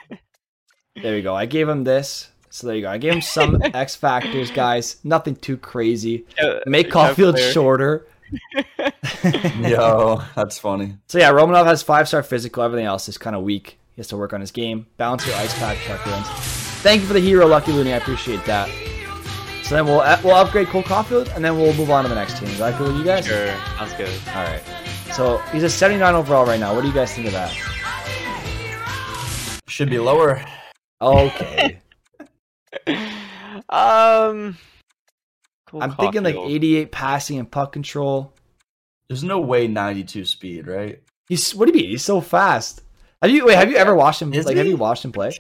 [1.01, 1.37] There you go.
[1.37, 2.31] I gave him this.
[2.51, 2.91] So there you go.
[2.91, 4.97] I gave him some X factors, guys.
[5.05, 6.27] Nothing too crazy.
[6.67, 8.09] Make Kev Caulfield shorter.
[9.61, 10.97] Yo, that's funny.
[11.07, 12.63] So yeah, Romanov has five star physical.
[12.63, 13.78] Everything else is kind of weak.
[13.99, 14.87] He has to work on his game.
[14.97, 16.29] Balance your ice pack, truculence.
[16.85, 17.93] Thank you for the hero, Lucky Looney.
[17.93, 18.71] I appreciate that.
[19.65, 22.39] So then we'll we'll upgrade Cole Caufield, and then we'll move on to the next
[22.39, 22.49] team.
[22.49, 23.27] Is that cool with you guys?
[23.27, 24.09] Sure, sounds good.
[24.29, 24.63] All right.
[25.13, 26.77] So he's a 79 overall right now.
[26.77, 27.51] What do you guys think of that?
[29.67, 30.45] Should be lower.
[31.03, 31.81] Okay.
[33.69, 34.57] um,
[35.67, 38.33] Cole I'm thinking like 88 passing and puck control.
[39.09, 41.03] There's no way 92 speed, right?
[41.29, 41.91] He's what do you mean?
[41.91, 42.83] He's so fast.
[43.23, 43.57] Have you wait?
[43.57, 44.33] Have you ever watched him?
[44.33, 45.33] Is like, have you watched him play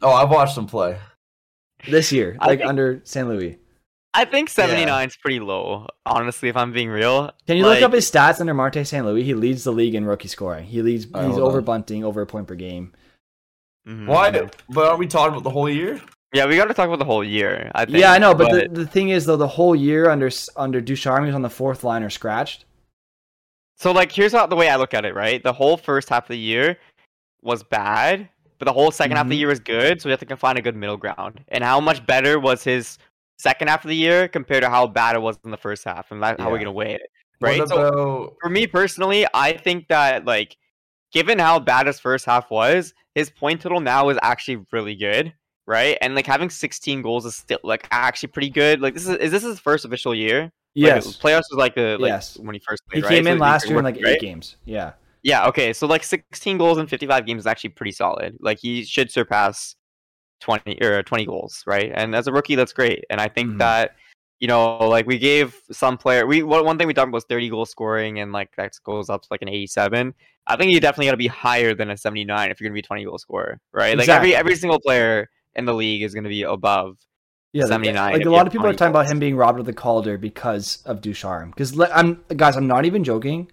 [0.00, 0.98] Oh, I've watched him play.
[1.88, 2.36] this year?
[2.40, 3.28] Like think- under St.
[3.28, 3.58] Louis.
[4.14, 5.86] I think 79 is pretty low.
[6.06, 7.30] Honestly, if I'm being real.
[7.46, 9.04] Can you Like, look up his stats under Marty St.
[9.04, 9.22] Louis?
[9.22, 10.64] He leads the league in rookie scoring.
[10.64, 11.06] He leads.
[11.14, 11.64] All right, he's over on.
[11.64, 12.94] bunting, over a point per game.
[13.86, 14.06] mhm.
[14.06, 14.30] Why?
[14.70, 16.00] But are we talking about the whole year?
[16.32, 17.70] Yeah, we got to talk about the whole year.
[17.74, 17.98] I think.
[17.98, 21.24] yeah, I know, but, the, the thing is though, the whole year under under Ducharme,
[21.24, 22.64] he was on the fourth line or scratched.
[23.76, 25.40] So like here's how the way I look at it, right?
[25.42, 26.78] The whole first half of the year
[27.42, 28.28] was bad,
[28.58, 29.38] but the whole 2nd half of the Mhm.
[29.38, 31.44] year was good, so we have to find a good middle ground.
[31.48, 32.98] And how much better was his
[33.38, 36.10] second half of the year compared to how bad it was in the first half,
[36.10, 37.10] and that's how we're gonna weigh it,
[37.40, 37.60] right?
[37.60, 40.56] What So for me personally, I think that like
[41.12, 45.32] given how bad his first half was, his point total now is actually really good,
[45.66, 45.96] right?
[46.00, 48.80] And like having 16 goals is still like actually pretty good.
[48.80, 50.42] Like this is is this his first official year?
[50.42, 52.36] Like, Yes, playoffs was like the like Yes.
[52.38, 53.08] when he first he right?
[53.08, 54.20] came So in last year in like eight right?
[54.20, 54.56] games.
[54.64, 54.92] Yeah,
[55.28, 55.72] Yeah, okay.
[55.72, 58.36] So like 16 goals in 55 games is actually pretty solid.
[58.40, 59.76] Like he should surpass
[60.40, 61.90] 20 or 20 goals, right?
[61.94, 63.04] And as a rookie, that's great.
[63.10, 63.58] And I think Mhm.
[63.58, 63.96] that
[64.40, 67.48] you know, like we gave some player we one thing we talked about was 30
[67.50, 70.14] goal scoring and like that goes up to like an 87.
[70.46, 72.80] I think you definitely got to be higher than a 79 if you're going to
[72.82, 73.96] be a 20 goal scorer, right?
[73.98, 74.34] Like Exactly.
[74.36, 76.96] every every single player in the league is going to be above.
[77.52, 77.64] yeah.
[77.66, 79.72] 79 like a lot of people are 20 talking about him being robbed of the
[79.72, 81.50] Calder because of Ducharme.
[81.50, 81.70] Because
[82.00, 83.50] I'm guys, I'm not even joking.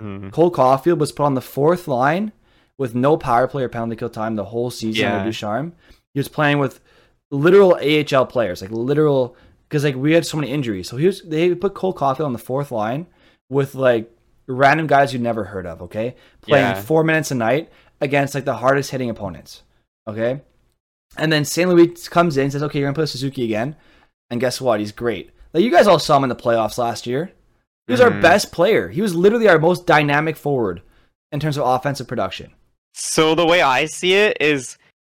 [0.00, 0.32] Mhm.
[0.32, 2.32] Cole Caufield was put on the fourth line
[2.78, 5.16] with no power play or penalty kill time the whole season Yeah.
[5.18, 5.72] under Ducharme.
[6.14, 6.80] He was playing with
[7.30, 9.36] literal AHL players, like literal,
[9.68, 10.88] because like we had so many injuries.
[10.88, 13.06] So he was they put Cole Caufield on the fourth line
[13.48, 14.10] with like
[14.48, 15.82] random guys you never heard of.
[15.82, 16.80] Okay, playing Yeah.
[16.80, 17.70] four minutes a night
[18.00, 19.62] against like the hardest hitting opponents.
[20.08, 20.40] Okay,
[21.16, 21.68] and then St.
[21.68, 23.76] Louis comes in says, "Okay, you're gonna play Suzuki again,"
[24.30, 24.80] and guess what?
[24.80, 25.30] He's great.
[25.52, 27.32] Like you guys all saw him in the playoffs last year.
[27.90, 28.22] He was our Mhm.
[28.22, 28.88] best player.
[28.88, 30.82] He was literally our most dynamic forward
[31.32, 32.52] in terms of offensive production.
[32.94, 34.76] So the way I see it is,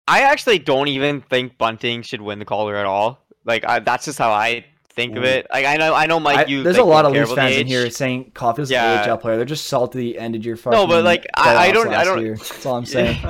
[0.08, 3.26] I actually don't even think Bunting should win the Calder at all.
[3.46, 5.48] Like I, that's just how I think of it.
[5.52, 6.40] Like I know, I know, Mike.
[6.40, 9.04] I- you there's a lot of Leafs fans in here saying Caufield's Yeah.
[9.04, 9.38] an AHL player.
[9.38, 10.18] They're just salty.
[10.18, 10.78] Ended your fucking.
[10.78, 12.36] No, but, like, I- I don't- I don't- year.
[12.36, 13.18] That's all I'm saying.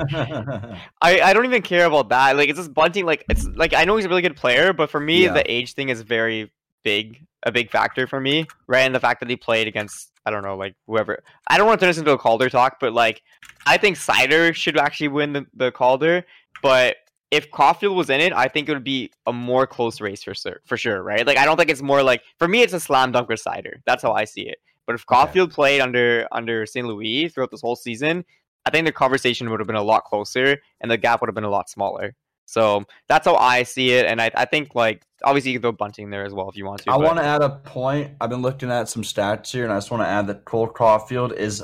[1.00, 2.36] I, I don't even care about that.
[2.36, 3.06] Like it's just bunting.
[3.06, 5.32] Like it's like I know he's a really good player, but for me, Yeah.
[5.34, 6.50] the age thing is very
[6.82, 8.82] big, a big factor for me, right?
[8.82, 11.22] And the fact that he played against I don't know, like whoever.
[11.48, 13.22] I don't want to turn this into a Calder talk, but like
[13.66, 16.24] I think Seider should actually win the, the Calder.
[16.62, 16.96] But
[17.30, 20.34] if Caufield was in it, I think it would be a more close race for
[20.34, 21.26] sure, for sure, right?
[21.26, 23.76] Like I don't think it's more like for me, it's a slam dunk with Seider.
[23.86, 24.58] That's how I see it.
[24.86, 26.86] But if Caufield played under under St.
[26.86, 28.24] Louis throughout this whole season,
[28.64, 31.34] I think the conversation would have been a lot closer and the gap would have
[31.34, 32.14] been a lot smaller.
[32.46, 34.06] So that's how I see it.
[34.06, 36.66] And I, I think like obviously you can throw bunting there as well if you
[36.66, 36.90] want to.
[36.90, 38.12] I but- want to add a point.
[38.20, 40.68] I've been looking at some stats here, and I just want to add that Cole
[40.68, 41.62] Caufield is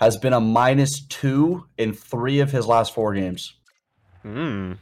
[0.00, 3.54] has been a minus two in three of his last four games.
[4.22, 4.72] Hmm.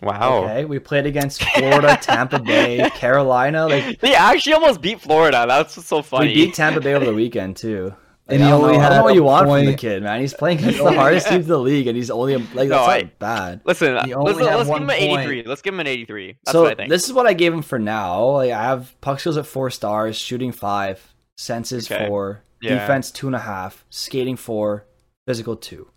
[0.00, 0.44] Wow.
[0.44, 3.66] Okay, we played against Florida, Tampa Bay, Carolina.
[3.66, 5.44] Like They actually almost beat Florida.
[5.48, 6.28] That's what's so funny.
[6.28, 7.92] we beat Tampa Bay over the weekend too.
[8.28, 9.66] Like, And he don't, know, only I don't had know what a you want from
[9.66, 10.20] the kid, man.
[10.20, 12.88] He's playing against the hardest teams in the league, and he's only like No, that's
[12.88, 13.60] I- not bad.
[13.64, 15.42] Listen, He let's, only had let's give him an 83.
[15.44, 16.36] Let's give him an 83.
[16.44, 16.90] That's so what I think.
[16.90, 18.24] this is what I gave him for now.
[18.30, 22.06] Like I have puck skills at four stars, shooting five, senses Okay.
[22.06, 22.78] four, Yeah.
[22.78, 24.86] defense two and a half, skating four,
[25.26, 25.88] physical two.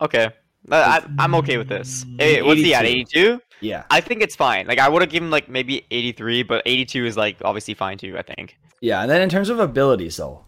[0.00, 0.28] Okay.
[0.70, 2.04] Uh, I, I, am okay with this.
[2.18, 2.84] Hey, what's he at?
[2.84, 3.18] 82.
[3.18, 3.40] 82?
[3.62, 4.66] Yeah, I think it's fine.
[4.66, 7.98] Like I would have given him like maybe 83, but 82 is like obviously fine
[7.98, 8.16] too.
[8.16, 8.58] I think.
[8.80, 9.00] Yeah.
[9.02, 10.44] And then in terms of abilities, though,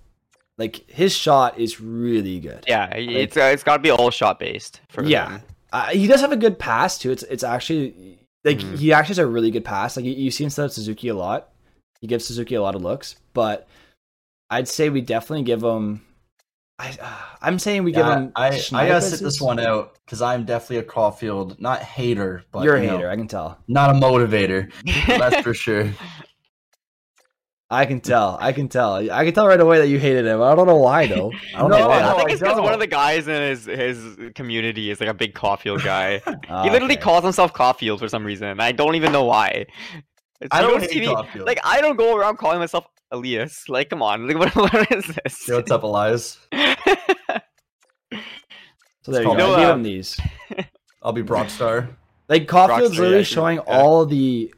[0.58, 2.64] like his shot is really good.
[2.68, 5.40] Yeah, it's uh, it's got to be all shot based for Yeah.
[5.72, 7.10] Uh, he does have a good pass too.
[7.10, 8.76] It's it's actually like Mhm.
[8.78, 9.96] he actually has a really good pass.
[9.96, 11.48] Like you, you see him set up Suzuki a lot.
[12.00, 13.66] He gives Suzuki a lot of looks, but
[14.50, 16.02] I'd say we definitely give him.
[16.78, 18.32] I uh, I'm saying we give him.
[18.36, 22.64] I, I gotta sit this one out because I'm definitely a Caufield, not hater, but
[22.64, 23.10] You're a you know, hater.
[23.10, 23.58] I can tell.
[23.68, 24.70] not a motivator.
[25.06, 25.90] That's for sure.
[27.72, 28.36] I can tell.
[28.38, 28.96] I can tell.
[29.10, 30.42] I can tell right away that you hated him.
[30.42, 31.32] I don't know why though.
[31.54, 32.02] I don't No, know why.
[32.02, 35.14] no, think it's because one of the guys in his his community is like a
[35.14, 36.20] big Caufield guy.
[36.50, 37.02] Ah, he literally okay.
[37.02, 38.60] calls himself Caufield for some reason.
[38.60, 39.46] I don't even know why.
[39.46, 41.46] It's- I you don't see hate me- Caufield.
[41.46, 43.66] Like I don't go around calling myself Elias.
[43.70, 45.48] Like come on, like what, what is this?
[45.48, 46.38] Yo, what's up, Elias?
[46.52, 46.58] So
[49.12, 49.56] there you go.
[49.56, 50.20] You I uh, him these.
[51.02, 51.88] I'll be Brockstar.
[52.28, 53.62] Like Caufield's Rockstar, literally yeah, showing yeah.
[53.66, 54.52] all the,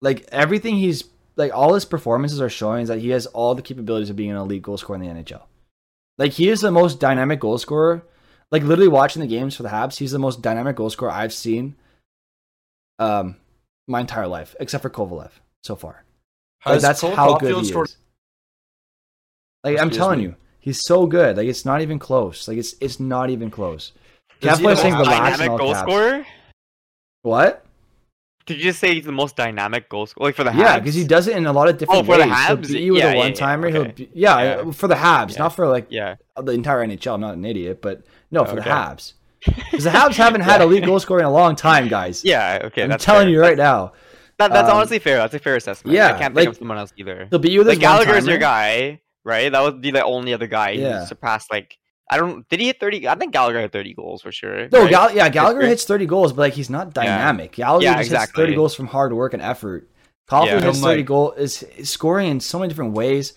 [0.00, 1.04] like everything he's
[1.42, 4.30] like all his performances are showing is that he has all the capabilities of being
[4.30, 5.42] an elite goal scorer in the NHL.
[6.18, 8.02] Like he is the most dynamic goal scorer.
[8.50, 11.32] Like literally watching the games for the Habs, he's the most dynamic goal scorer I've
[11.32, 11.74] seen.
[12.98, 13.36] Um,
[13.88, 15.30] my entire life, except for Kovalev
[15.64, 16.04] so far.
[16.64, 17.96] Like, that's Cole how good he scored- is.
[19.64, 20.24] Like I'm telling me.
[20.26, 21.36] you, he's so good.
[21.36, 22.46] Like it's not even close.
[22.46, 23.92] Like it's it's not even close.
[24.40, 25.80] Cap he the saying most relax dynamic goal caps.
[25.88, 26.26] scorer?
[27.22, 27.64] What?
[28.46, 30.28] Did you just say he's the most dynamic goal scorer?
[30.28, 30.58] Like for the Habs?
[30.58, 32.46] Yeah, because he does it in a lot of different Oh, for the ways.
[32.46, 32.68] He'll Habs?
[32.68, 33.68] beat you with Yeah, a yeah, yeah, one timer.
[33.68, 33.76] okay.
[33.76, 34.70] He'll be, yeah, Yeah.
[34.72, 35.38] for the Habs, Yeah.
[35.38, 36.16] not for like Yeah.
[36.36, 37.14] the entire NHL.
[37.14, 39.12] I'm not an idiot, but no, for the Habs.
[39.44, 42.24] Because the Habs haven't had a elite goal scoring in a long time, guys.
[42.24, 42.82] Yeah, okay.
[42.84, 43.30] I'm that's telling fair.
[43.32, 43.92] you right now.
[44.38, 45.16] That, that's Um, honestly fair.
[45.18, 45.94] That's a fair assessment.
[45.94, 47.26] yeah, I can't like- think of someone else either.
[47.30, 49.52] He'll beat you with Like Gallagher's your guy, right?
[49.52, 51.00] That would be the only other guy Yeah.
[51.00, 51.76] who surpassed like
[52.10, 53.08] I don't did he hit thirty?
[53.08, 54.68] I think Gallagher had thirty goals for sure.
[54.70, 54.90] No, right?
[54.90, 57.52] Gal- yeah, Gallagher hits 30 goals, but like he's not dynamic.
[57.52, 58.44] Gallagher Yeah, just hits exactly.
[58.44, 59.88] 30 goals from hard work and effort.
[60.28, 60.60] Caufield Yeah.
[60.60, 63.34] hits I'm 30 like- goal is, is scoring in so many different ways.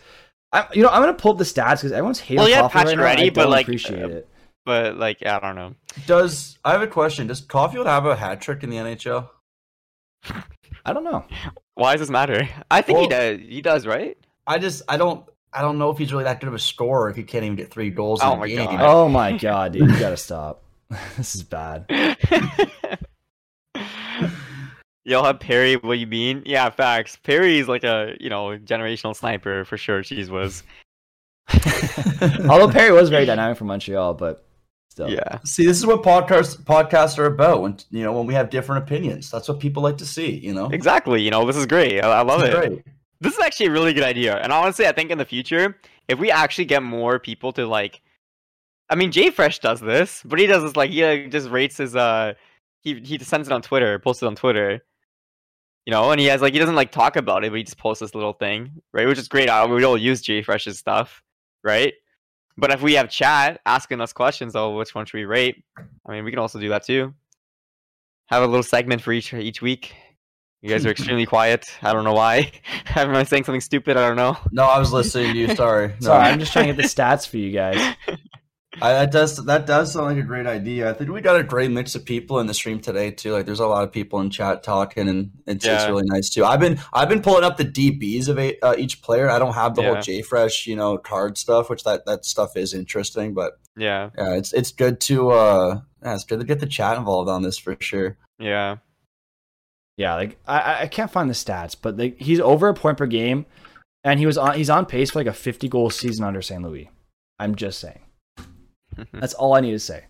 [0.51, 2.65] I, you know, I'm gonna pull up the stats because everyone's hating Well, he had
[2.71, 3.23] Caufield right now.
[3.25, 4.29] I but, don't like, appreciate uh, it.
[4.65, 5.75] but like I don't know.
[6.07, 7.27] Does I have a question?
[7.27, 9.29] Does Caufield have a hat trick in the NHL?
[10.85, 11.25] I don't know.
[11.75, 12.47] Why does this matter?
[12.69, 13.39] I think he does.
[13.39, 14.17] He does, right?
[14.47, 17.09] I just I don't I don't know if he's really that good of a scorer
[17.09, 18.65] if he can't even get three goals in Oh a my game.
[18.65, 18.81] God.
[18.81, 20.63] Oh my god, dude, you gotta stop.
[21.17, 21.85] this is bad.
[25.07, 25.75] Y'all have Perry.
[25.75, 26.41] What you mean?
[26.47, 27.15] Yeah, facts.
[27.17, 30.01] Perry's like a you know generational sniper for sure.
[30.01, 30.63] Cheese was.
[32.49, 34.47] Although Perry was very dynamic for Montreal, but
[34.89, 35.07] still.
[35.09, 35.37] Yeah.
[35.43, 37.61] See, this is what podcasts podcasts are about.
[37.61, 40.31] When you know when we have different opinions, that's what people like to see.
[40.31, 41.21] You know, Exactly.
[41.21, 42.01] You know, this is great.
[42.01, 42.53] I, I love This it.
[42.53, 42.85] is great.
[43.21, 44.37] This is actually a really good idea.
[44.37, 48.01] And honestly, I think in the future, if we actually get more people to like,
[48.89, 51.95] I mean, JFresh does this, but he does this like he uh, just rates his
[51.95, 52.33] uh,
[52.81, 54.81] he he sends it on Twitter, posts it on Twitter.
[55.85, 57.77] You know, and he has like he doesn't like talk about it, but he just
[57.77, 59.07] posts this little thing, right?
[59.07, 59.49] Which is great.
[59.49, 61.23] I, we all use JFresh's stuff,
[61.63, 61.93] right?
[62.57, 65.63] But if we have chat asking us questions, oh, which one should we rate?
[66.05, 67.13] I mean, we can also do that too.
[68.27, 69.93] Have a little segment for each each week.
[70.65, 71.67] You guys are extremely quiet.
[71.83, 72.51] I don't know why.
[72.95, 73.97] Am I saying something stupid?
[73.97, 74.35] I don't know.
[74.51, 75.55] No, I was listening to you.
[75.55, 75.89] Sorry.
[75.89, 76.07] No.
[76.07, 77.95] Sorry, I'm just trying to get the stats for you guys.
[78.81, 80.89] I, that does that does sound like a great idea.
[80.89, 83.31] I think we got a great mix of people in the stream today too.
[83.31, 86.43] Like, there's a lot of people in chat talking, and it's, it's really nice too.
[86.43, 89.29] I've been I've been pulling up the DBs of a, uh, each player.
[89.29, 89.99] I don't have the whole Yeah.
[89.99, 93.35] JFresh you know card stuff, which that that stuff is interesting.
[93.35, 96.97] But Yeah, yeah, it's it's good to uh, yeah, it's good to get the chat
[96.97, 98.17] involved on this for sure.
[98.39, 98.77] yeah.
[99.97, 102.97] Yeah, like I- I, I can't find the stats, but like he's over a point
[102.97, 103.45] per game,
[104.03, 106.61] and he was on he's on pace for like a 50 goal season under St.
[106.61, 106.89] Louis.
[107.39, 107.99] I'm just saying.
[109.13, 110.05] That's all I need to say.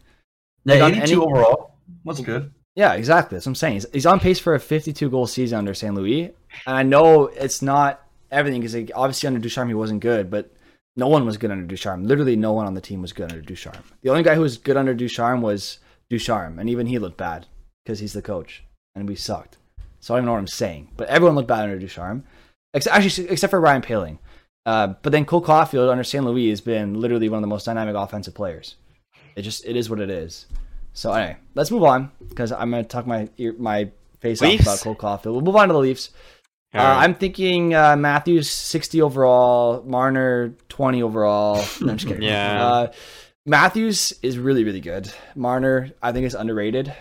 [0.65, 1.75] Yeah, on 82 any- overall.
[2.03, 2.51] That's good.
[2.75, 3.35] Yeah, exactly.
[3.37, 3.73] That's what I'm saying.
[3.75, 5.93] He's, he's on pace for a 52 goal season under St.
[5.95, 6.23] Louis,
[6.65, 10.51] and I know it's not everything because like, obviously under Ducharme he wasn't good, but
[10.97, 12.03] no one was good under Ducharme.
[12.05, 13.83] Literally, no one on the team was good under Ducharme.
[14.01, 15.79] The only guy who was good under Ducharme was
[16.09, 17.45] Ducharme, and even he looked bad
[17.85, 18.63] because he's the coach,
[18.93, 19.57] and we sucked.
[20.05, 22.25] So I don't even know what I'm saying, but everyone looked bad under Ducharme,
[22.75, 24.19] except actually except for Ryan Poehling.
[24.63, 26.23] Uh, but then Cole Caufield under St.
[26.23, 28.75] Louis has been literally one of the most dynamic offensive players.
[29.35, 30.45] It just it is what it is.
[30.93, 33.89] So anyway, let's move on because I'm gonna talk my ear, my
[34.19, 35.31] face off about Cole Caufield.
[35.31, 36.11] We'll move on to the Leafs.
[36.71, 37.03] Uh, Alright.
[37.03, 41.65] I'm thinking uh, Matthews 60 overall, Marner 20 overall.
[41.81, 42.21] No, I'm just kidding.
[42.21, 42.63] Yeah.
[42.63, 42.91] Uh,
[43.47, 45.11] Matthews is really really good.
[45.33, 46.93] Marner I think is underrated.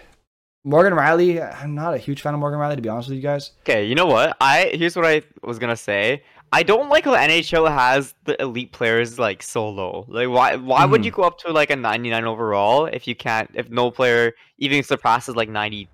[0.64, 3.22] Morgan Rielly, I'm not a huge fan of Morgan Rielly to be honest with you
[3.22, 3.52] guys.
[3.60, 4.36] Okay, you know what?
[4.40, 6.22] I here's what I was gonna say.
[6.52, 10.06] I don't like how NHL has the elite players like so low.
[10.08, 10.56] Like, why?
[10.56, 11.04] Why would Mhm.
[11.04, 13.50] you go up to like a 99 overall if you can't?
[13.54, 15.88] If no player even surpasses like 90,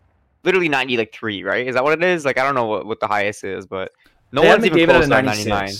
[0.44, 1.66] literally 90 like three, right?
[1.66, 2.24] Is that what it is?
[2.26, 3.90] Like, I don't know what, what the highest is, but
[4.32, 5.70] no They one's even close to a 99.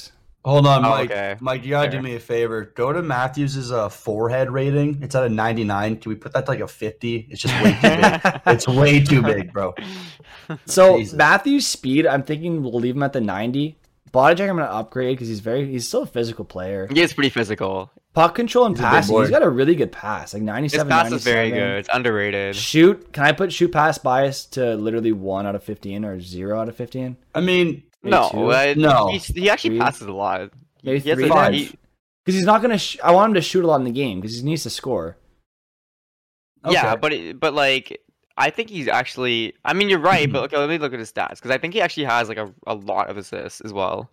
[0.45, 0.45] 96.
[0.45, 1.11] Hold on, Oh, Mike.
[1.11, 1.37] okay.
[1.41, 2.01] Mike, you gotta Fair.
[2.01, 2.73] do me a favor.
[2.75, 4.99] Go to Matthews' uh, forehead rating.
[5.03, 5.97] It's at a 99.
[5.99, 7.29] Can we put that to like a 50?
[7.31, 8.41] It's just way too big.
[8.47, 9.75] it's way too big, bro.
[10.67, 11.17] So Jesus.
[11.17, 13.77] Matthews' speed, I'm thinking we'll leave him at the 90.
[14.13, 16.89] Body check, I'm gonna upgrade because he's very he's still a physical player.
[16.91, 17.93] He is pretty physical.
[18.13, 20.85] Puck control and He's passing, he's got a really good pass, like 97.
[20.87, 21.79] His 97, pass is very good.
[21.79, 22.57] It's underrated.
[22.57, 26.61] Shoot, can I put shoot pass bias to literally one out of 15 or zero
[26.61, 27.17] out of 15?
[27.37, 28.51] I mean, Maybe No, two?
[28.53, 29.09] uh, No.
[29.13, 29.79] He, he actually Three?
[29.81, 30.51] passes a lot.
[30.83, 31.75] Maybe He three a- he-
[32.25, 32.79] Because he's not gonna.
[32.79, 34.71] Sh- I want him to shoot a lot in the game because he needs to
[34.71, 35.17] score.
[36.69, 38.01] Yeah, but it, but like
[38.37, 39.55] I think he's actually.
[39.65, 41.75] I mean, you're right, but okay, let me look at his stats because I think
[41.75, 44.11] he actually has like a, a lot of assists as well.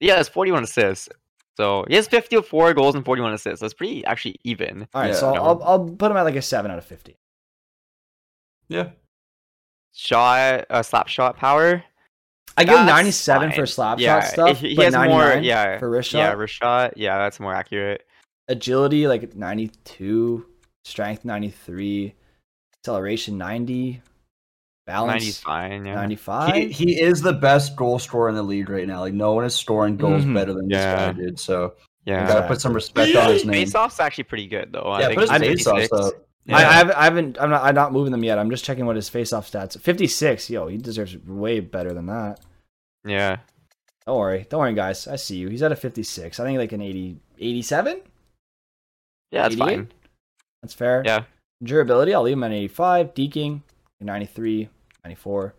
[0.00, 1.08] Yeah, it's 41 assists.
[1.56, 3.60] So he has 54 goals and 41 assists.
[3.60, 4.88] That's pretty actually even.
[4.94, 5.14] All right, Yeah.
[5.14, 7.16] so I'll, I'll put him at like a seven out of 50.
[8.68, 8.90] yeah.
[9.92, 11.82] Shot, uh, slap shot power.
[12.56, 13.66] I give him That's 97 for fine.
[13.66, 15.42] slap yeah, shot stuff, He, he but has 99 more.
[15.42, 16.38] Yeah, for wrist yeah, shot.
[16.38, 16.96] wrist shot.
[16.96, 18.06] Yeah, that's more accurate.
[18.48, 20.44] Agility like 92,
[20.84, 22.14] strength 93,
[22.82, 24.02] acceleration 90,
[24.86, 25.84] balance fine.
[25.84, 25.94] Yeah.
[25.94, 26.54] 95.
[26.54, 29.00] He, he is the best goal scorer in the league right now.
[29.00, 30.34] Like, no one is scoring goals Mhm.
[30.34, 31.12] better than Yeah.
[31.12, 31.40] this guy, dude.
[31.40, 31.74] So,
[32.04, 32.28] yeah, you Yeah.
[32.34, 33.66] gotta put some respect on his name.
[33.66, 34.80] Face off's actually pretty good though.
[34.82, 35.90] I Yeah, think put his it's face
[36.48, 36.52] off 56.
[36.52, 36.54] though.
[36.54, 37.38] I, I, haven't, I haven't.
[37.40, 37.62] I'm not.
[37.62, 38.38] I'm not moving them yet.
[38.38, 39.78] I'm just checking what his face-off stats.
[39.78, 40.50] 56.
[40.50, 42.40] Yo, he deserves way better than that.
[43.04, 43.38] Yeah.
[44.06, 44.46] Don't worry.
[44.48, 45.06] Don't worry, guys.
[45.06, 45.48] I see you.
[45.48, 46.40] He's at a 56.
[46.40, 48.00] I think like an 80, 87.
[49.30, 49.64] Yeah, that's 88?
[49.64, 49.92] fine.
[50.62, 51.02] That's fair.
[51.04, 51.24] Yeah.
[51.62, 53.14] Durability, I'll leave him at 85.
[53.14, 53.62] Deking,
[54.00, 54.68] 93,
[55.04, 55.54] 94.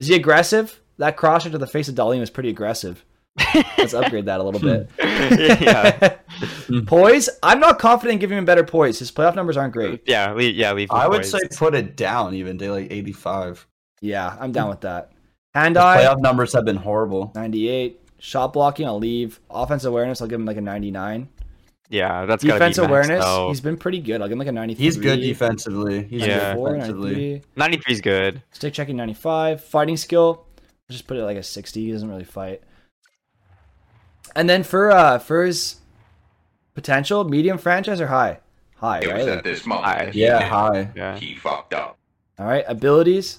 [0.00, 0.80] Is he aggressive?
[0.98, 3.04] That crosser to the face of Dahlin is pretty aggressive.
[3.78, 4.88] Let's upgrade that a little bit.
[5.60, 6.16] yeah.
[6.86, 8.98] poise, I'm not confident in giving him better poise.
[8.98, 10.02] His playoff numbers aren't great.
[10.06, 10.90] Yeah, leave, yeah, leave.
[10.90, 11.30] I the would boys.
[11.30, 13.66] say put it down even to like 85.
[14.00, 15.12] Yeah, I'm down with that.
[15.54, 17.32] Hand His eye, playoff numbers have been horrible.
[17.34, 18.00] 98.
[18.18, 19.40] Shot blocking, I'll leave.
[19.50, 21.28] Offensive awareness, I'll give him like a 99.
[21.90, 23.48] Yeah, that's gotta be awareness, though.
[23.48, 24.20] he's been pretty good.
[24.22, 24.84] I'll give him like a 93.
[24.84, 26.04] He's good defensively.
[26.04, 26.54] He's Yeah.
[26.54, 27.12] good defensively.
[27.12, 27.42] 93.
[27.56, 28.42] 93 is good.
[28.52, 29.62] Stick checking 95.
[29.62, 31.84] Fighting skill, I'll just put it like a 60.
[31.84, 32.62] He doesn't really fight.
[34.36, 35.76] And then for uh for his
[36.74, 38.40] potential, medium franchise or high?
[38.76, 39.16] High, It right?
[39.18, 39.86] was Like- at this moment.
[39.86, 40.04] High.
[40.06, 40.90] that he Yeah, high.
[40.94, 41.16] Yeah.
[41.16, 41.96] He fucked up.
[42.38, 43.38] All right, abilities.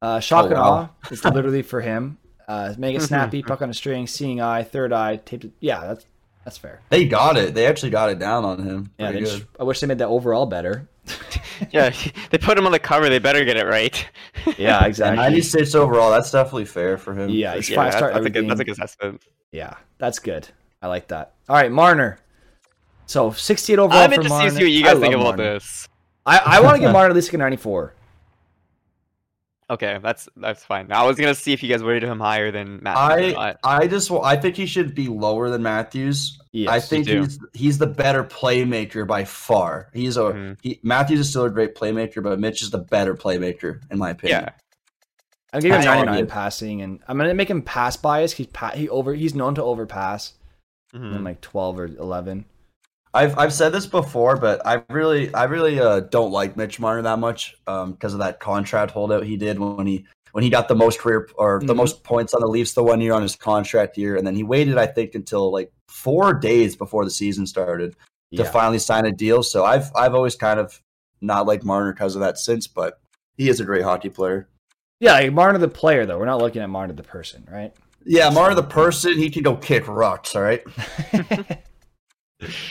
[0.00, 0.70] Uh, shock Oh, and wow.
[0.72, 0.88] awe.
[1.10, 2.18] It's literally for him.
[2.48, 5.46] Uh, make it snappy, puck on a string, seeing eye, third eye, taped.
[5.60, 6.04] Yeah, that's
[6.44, 6.80] that's fair.
[6.90, 7.54] They got it.
[7.54, 8.90] They actually got it down on him.
[8.98, 9.26] Yeah, they good.
[9.26, 10.88] just, I wish they made that overall better.
[11.70, 11.94] Yeah,
[12.30, 13.08] they put him on the cover.
[13.08, 14.08] They better get it right.
[14.46, 15.16] Yeah, Yeah, exactly.
[15.16, 16.10] 96 overall.
[16.10, 17.30] That's definitely fair for him.
[17.30, 17.76] Yeah, he's sure.
[17.76, 18.48] five that's, star that's a good.
[18.50, 19.22] That's a good assessment.
[19.52, 20.48] Yeah, that's good.
[20.80, 21.34] I like that.
[21.48, 22.18] All right, Marner.
[23.06, 25.54] So 68 overall I'm for interested to see what you guys think about Marner.
[25.54, 25.88] this.
[26.24, 27.94] I, I want to give Marner at least like a 94.
[29.72, 30.92] Okay, that's that's fine.
[30.92, 32.96] I was gonna see if you guys rated him higher than Matt.
[32.96, 36.38] I I just wa- I think he should be lower than Matthews.
[36.52, 39.88] Yes, I think he's he's the better playmaker by far.
[39.94, 40.58] He's a Mhm.
[40.62, 44.10] he, Matthews is still a great playmaker, but Mitch is the better playmaker in my
[44.10, 44.42] opinion.
[44.42, 44.50] yeah,
[45.54, 48.32] I'm giving him I 99 passing, and I'm gonna make him pass bias.
[48.32, 50.34] He's pa- he over he's known to overpass,
[50.94, 51.14] Mhm.
[51.14, 52.44] and like 12 or 11.
[53.14, 57.02] I've I've said this before, but I really I really uh, don't like Mitch Marner
[57.02, 60.74] that much because of that contract holdout he did when he when he got the
[60.74, 61.76] most career or the Mhm.
[61.76, 64.42] most points on the Leafs the one year on his contract year, and then he
[64.42, 67.92] waited I think until like four days before the season started
[68.34, 68.50] to Yeah.
[68.50, 69.42] finally sign a deal.
[69.42, 70.80] So I've I've always kind of
[71.20, 72.98] not liked Marner because of that since, but
[73.36, 74.48] he is a great hockey player.
[75.00, 76.18] Yeah, like Marner the player though.
[76.18, 77.74] We're not looking at Marner the person, right?
[78.06, 80.34] Yeah, Marner the person, he can go kick rocks.
[80.34, 80.62] All right.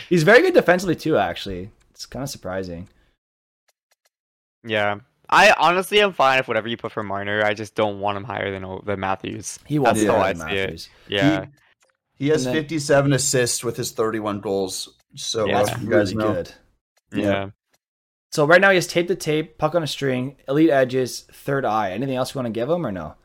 [0.10, 1.18] He's very good defensively too.
[1.18, 2.88] Actually, it's kind of surprising.
[4.64, 5.00] Yeah.
[5.30, 7.44] I honestly am fine if whatever you put for Marner.
[7.46, 9.60] I just don't want him higher than than Matthews.
[9.66, 10.60] He won't That's be how I than see it.
[10.62, 10.90] Matthews.
[11.08, 11.46] Yeah.
[12.16, 14.90] He has then- 57 assists with his 31 goals.
[15.16, 15.62] So Yeah.
[15.62, 16.34] uh, you guys really know.
[16.34, 16.52] good.
[17.14, 17.50] yeah.
[18.34, 21.66] So right now he has tape to tape, puck on a string, elite edges, third
[21.66, 21.92] eye.
[21.92, 23.16] Anything else you want to give him or no?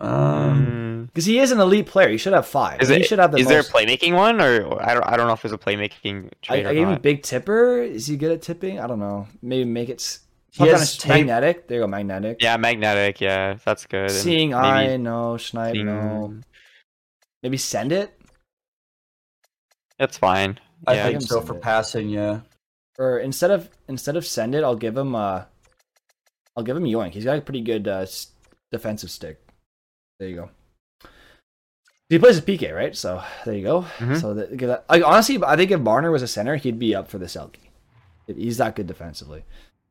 [0.00, 0.89] Um, Mm.
[1.12, 2.08] Because he is an elite player.
[2.08, 2.80] He should have five.
[2.80, 5.02] Is he it- should have the Is there a playmaking one, or or I don't?
[5.04, 7.82] I don't know if there's a playmaking I, trade I or gave him big tipper.
[7.82, 8.78] Is he good at tipping?
[8.78, 9.26] I don't know.
[9.42, 10.18] Maybe make it
[10.52, 11.10] he has s- tape.
[11.10, 11.66] magnetic.
[11.66, 12.38] There you go, magnetic.
[12.40, 13.20] Yeah, magnetic.
[13.20, 14.10] Yeah, that's good.
[14.10, 15.34] Seeing maybe eye, no.
[15.34, 16.34] Schneid, seeing- no.
[17.42, 18.16] Maybe send it
[19.98, 20.58] That's fine.
[20.86, 21.02] I Yeah.
[21.04, 21.62] think him so for it.
[21.62, 22.08] passing.
[22.08, 22.40] Yeah.
[22.98, 25.44] or instead of instead of send it, I'll give him uh,
[26.56, 27.12] I'll give him Yoink.
[27.14, 28.06] He's got a pretty good uh,
[28.70, 29.40] defensive stick.
[30.18, 30.50] There you go.
[32.10, 32.94] He plays a PK, right?
[32.94, 33.82] So there you go.
[33.98, 34.20] Mhm.
[34.20, 37.08] So that, that- like honestly, I think if Marner was a center, he'd be up
[37.08, 37.56] for the Selke.
[38.26, 39.44] He's that good defensively.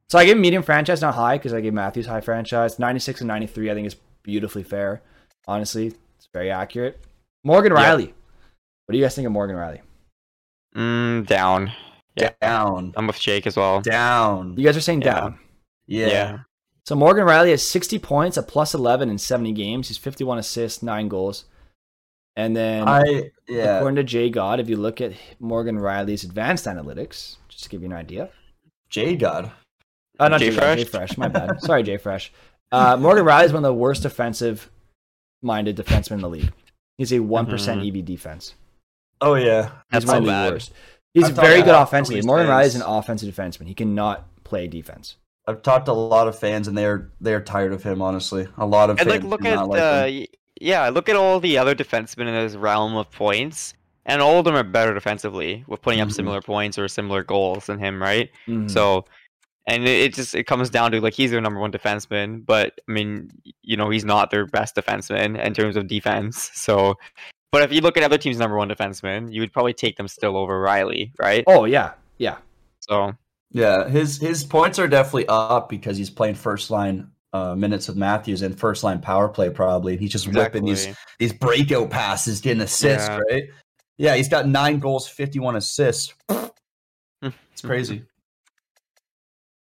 [0.10, 2.78] So I give him medium franchise, not high, because I gave Matthews high franchise.
[2.78, 5.02] Ninety six and ninety three, I think is beautifully fair.
[5.48, 7.00] Honestly, it's very accurate.
[7.44, 7.84] Morgan Yeah.
[7.96, 8.08] Rielly.
[8.86, 9.80] What do you guys think of Morgan Rielly?
[10.76, 11.72] Mm, down.
[12.16, 12.32] Yeah.
[12.42, 12.94] Down.
[12.98, 13.82] I'm with Jake as well.
[13.82, 14.56] Down.
[14.58, 15.14] You guys are saying Yeah.
[15.14, 15.40] down.
[15.88, 16.08] Yeah.
[16.08, 16.38] Yeah.
[16.86, 19.88] So Morgan Rielly has 60 points, a plus 11 in 70 games.
[19.88, 21.46] He's 51 assists, nine goals.
[22.36, 23.78] And then, I yeah.
[23.78, 27.82] according to Jay God, if you look at Morgan Rielly's advanced analytics, just to give
[27.82, 28.30] you an idea.
[28.90, 29.52] J God.
[30.20, 31.12] Uh, not Jay Jay, God, Fresh?
[31.12, 31.62] JFresh, my bad.
[31.62, 32.30] Sorry, JFresh.
[32.72, 34.70] Uh, Morgan Rielly is one of the worst defensive
[35.42, 36.52] minded defensemen in the league.
[36.98, 37.88] He's a one Mhm.
[37.88, 38.56] EV defense.
[39.22, 39.64] Oh yeah.
[39.64, 40.54] He's That's one so of the bad.
[40.54, 40.72] worst.
[41.14, 42.22] He's I thought very good all offensively.
[42.22, 43.68] Morgan Rielly is an fans- offensive defenseman.
[43.68, 45.16] He cannot play defense.
[45.48, 48.02] I've talked to a lot of fans and they're they're tired of him.
[48.02, 50.16] Honestly, a lot of And fans like, look do at not like uh, him.
[50.20, 50.28] y-
[50.60, 53.74] yeah, look at all the other defensemen in this realm of points,
[54.06, 56.14] and all of them are better defensively with putting up Mhm.
[56.14, 58.30] similar points or similar goals than him, right?
[58.48, 58.70] Mhm.
[58.70, 59.06] So,
[59.68, 62.80] and it, it just it comes down to like he's their number one defenseman, but
[62.88, 63.30] I mean,
[63.62, 66.50] you know, he's not their best defenseman in terms of defense.
[66.56, 66.96] So,
[67.52, 70.08] but if you look at other teams' number one defenseman, you would probably take them
[70.08, 71.44] still over Rielly, right?
[71.48, 71.92] oh, yeah.
[72.18, 72.38] Yeah.
[72.80, 73.14] So,
[73.52, 77.98] Yeah, his his points are definitely up because he's playing first line uh, minutes with
[77.98, 79.98] Matthews in first line power play probably.
[79.98, 80.88] He's just whipping these
[81.20, 83.20] these breakout passes, getting assists, Yeah.
[83.30, 83.44] right?
[83.98, 86.14] Yeah, he's got nine goals, fifty one assists.
[87.22, 88.04] It's crazy.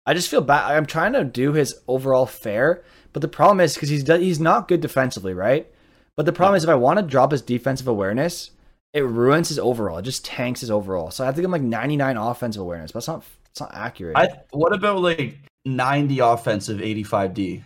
[0.06, 0.70] I just feel bad.
[0.72, 2.82] I'm trying to do his overall fair,
[3.12, 5.70] but the problem is because he's he's not good defensively, right?
[6.16, 8.50] But the problem is if I want to drop his defensive awareness,
[8.92, 9.98] it ruins his overall.
[9.98, 11.10] It just tanks his overall.
[11.10, 13.74] So I have to give him like 99 offensive awareness, but it's not it's not
[13.74, 14.16] accurate.
[14.16, 17.62] I what about like ninety offensive, eighty five D?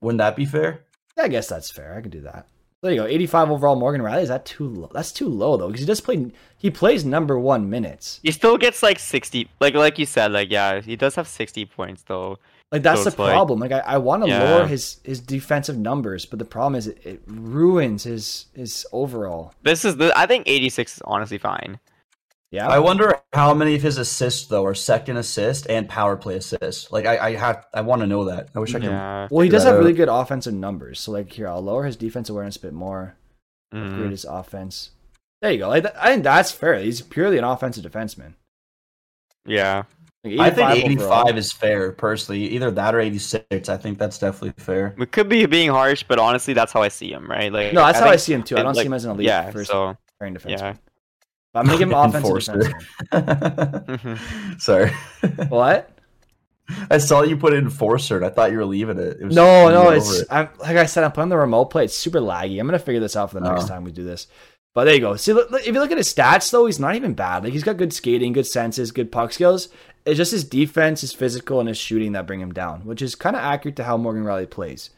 [0.00, 0.80] Wouldn't that be fair?
[1.16, 1.94] Yeah, I guess that's fair.
[1.96, 2.46] I can do that.
[2.82, 3.06] There you go.
[3.06, 3.74] 85 overall.
[3.74, 4.90] Morgan Rielly is that too low?
[4.92, 6.30] That's too low though because he does play.
[6.58, 8.20] He plays number one minutes.
[8.22, 11.64] He still gets like sixty, like like you said, like yeah, he does have sixty
[11.64, 12.38] points though.
[12.70, 13.60] Like that's So the it's like- problem.
[13.60, 14.42] Like I, I want to Yeah.
[14.42, 19.54] lower his his defensive numbers, but the problem is it, it ruins his his overall.
[19.62, 21.80] This is the I think eighty six is honestly fine.
[22.52, 22.68] Yeah.
[22.68, 26.90] I wonder how many of his assists though are second assist and power play assists.
[26.92, 28.48] Like I, I have I want to know that.
[28.54, 28.84] I wish I could.
[28.90, 29.28] Yeah.
[29.30, 31.00] Well, he does that have really good offensive numbers.
[31.00, 33.16] So, like, here, I'll lower his defense awareness a bit more,
[33.74, 33.92] Mhm.
[33.94, 34.90] upgrade his offense.
[35.42, 35.68] There you go.
[35.68, 36.78] Like, I think that's fair.
[36.78, 38.34] He's purely an offensive defenseman.
[39.44, 39.82] Yeah.
[40.24, 41.36] Like, I think 85 overall.
[41.38, 42.48] is fair personally.
[42.48, 43.68] Either that or eighty six.
[43.68, 44.94] I think that's definitely fair.
[44.98, 47.52] We could be being harsh, but honestly, that's how I see him, right?
[47.52, 48.56] Like, No, that's how I see him too.
[48.56, 49.50] I don't see him as an elite Yeah.
[49.50, 50.58] first So pairing defenseman.
[50.58, 50.74] yeah.
[51.56, 52.52] But I'm gonna give him offensive Enforcer.
[53.12, 53.86] defenseman.
[53.86, 54.54] Mm-hmm.
[54.58, 54.90] Sorry.
[55.48, 55.90] What?
[56.90, 59.18] I saw you put enforcer and I thought you were leaving it.
[59.20, 59.88] it was No, no.
[59.90, 60.26] It's it.
[60.30, 61.04] I'm, like I said.
[61.04, 61.84] I'm playing the remote play.
[61.84, 62.60] It's super laggy.
[62.60, 63.68] I'm gonna figure this out for the next Oh.
[63.68, 64.26] time we do this.
[64.74, 65.16] But there you go.
[65.16, 67.44] See, look, look- if you look at his stats, though, he's not even bad.
[67.44, 69.70] Like he's got good skating, good senses, good puck skills.
[70.04, 73.14] It's just his defense, his physical, and his shooting that bring him down, which is
[73.14, 74.90] kind of accurate to how Morgan Rielly plays.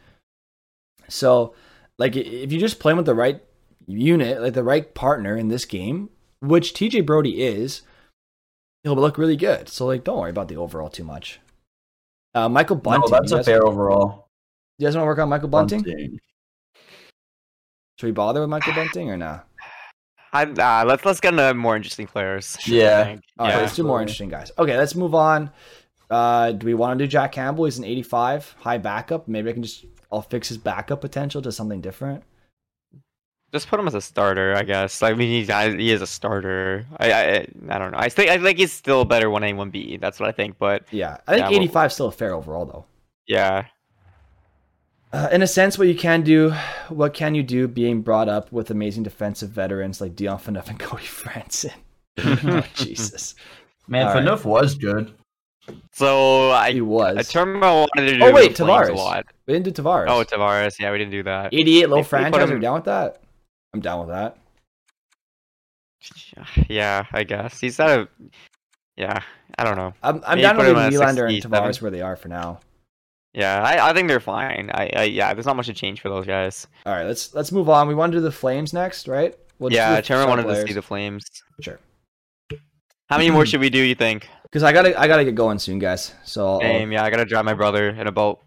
[1.09, 1.55] So,
[1.99, 3.41] like, if you just play him with the right
[3.87, 6.11] unit, like the right partner in this game,
[6.41, 7.83] which TJ Brodie is,
[8.83, 9.69] he'll look really good.
[9.69, 11.41] So, like, don't worry about the overall too much.
[12.35, 13.11] Uh, Michael no, Bunting.
[13.11, 14.29] that's you a guys, fair overall.
[14.79, 15.83] you guys want to work on Michael Bunting?
[15.83, 16.21] Bunting.
[17.99, 19.49] Should we bother with Michael Bunting or not?
[20.33, 22.59] I, uh, let's let's get into more interesting players.
[22.67, 23.17] Yeah.
[23.39, 23.61] All right, yeah.
[23.61, 24.53] let's do more interesting guys.
[24.59, 25.51] Okay, let's move on.
[26.11, 27.65] Uh, do we want to do Jack Campbell?
[27.65, 29.27] He's an 85, high backup.
[29.27, 32.25] Maybe I can just I'll fix his backup potential to something different.
[33.53, 35.03] Just put him as a starter, I guess.
[35.03, 36.85] I mean, he's I- he is a starter.
[36.99, 37.99] I I, I don't know.
[37.99, 39.97] I think I think he's still better one A one B.
[39.97, 40.59] That's what I think.
[40.59, 42.85] But Yeah, I think Yeah, well- 85 is still a fair overall though.
[43.27, 43.65] yeah,
[45.13, 46.53] Uh, in a sense, what you can do,
[46.91, 50.79] what can you do being brought up with amazing defensive veterans like Dion Phaneuf and
[50.79, 51.73] Cody Franson?
[52.19, 53.35] oh, Jesus,
[53.87, 54.23] Man, All right.
[54.23, 55.15] Phaneuf was good.
[55.93, 57.29] so I he a was.
[57.31, 58.25] term I wanted to do.
[58.25, 58.93] Oh, wait, the Flames Tavares.
[58.93, 59.27] A lot.
[59.47, 60.07] We didn't do Tavares.
[60.09, 60.79] Oh, Tavares.
[60.79, 61.55] Yeah, we didn't do that.
[61.55, 62.41] 88 low If we franchise.
[62.43, 63.23] Are him- you down with that?
[63.75, 64.39] I'm down with that.
[66.69, 68.09] Yeah, I guess he's not a.
[68.97, 69.21] Yeah,
[69.59, 69.93] I don't know.
[70.03, 71.51] I'm, I'm Maybe down with him Nylander and 67.
[71.51, 72.61] Tavares where they are for now.
[73.35, 74.71] Yeah, I, I think they're fine.
[74.73, 76.67] I, I yeah, there's not much to change for those guys.
[76.87, 77.89] All right, let's let's move on.
[77.89, 79.37] We want to do the Flames next, right?
[79.59, 81.25] We'll yeah, do the Turner star wanted to see the Flames.
[81.61, 81.79] Sure.
[83.09, 83.79] How many more should we do?
[83.79, 84.29] You think?
[84.45, 86.15] Because I gotta I gotta get going soon, guys.
[86.25, 86.93] So I'll- Same.
[86.93, 88.41] Yeah, I gotta drive my brother in about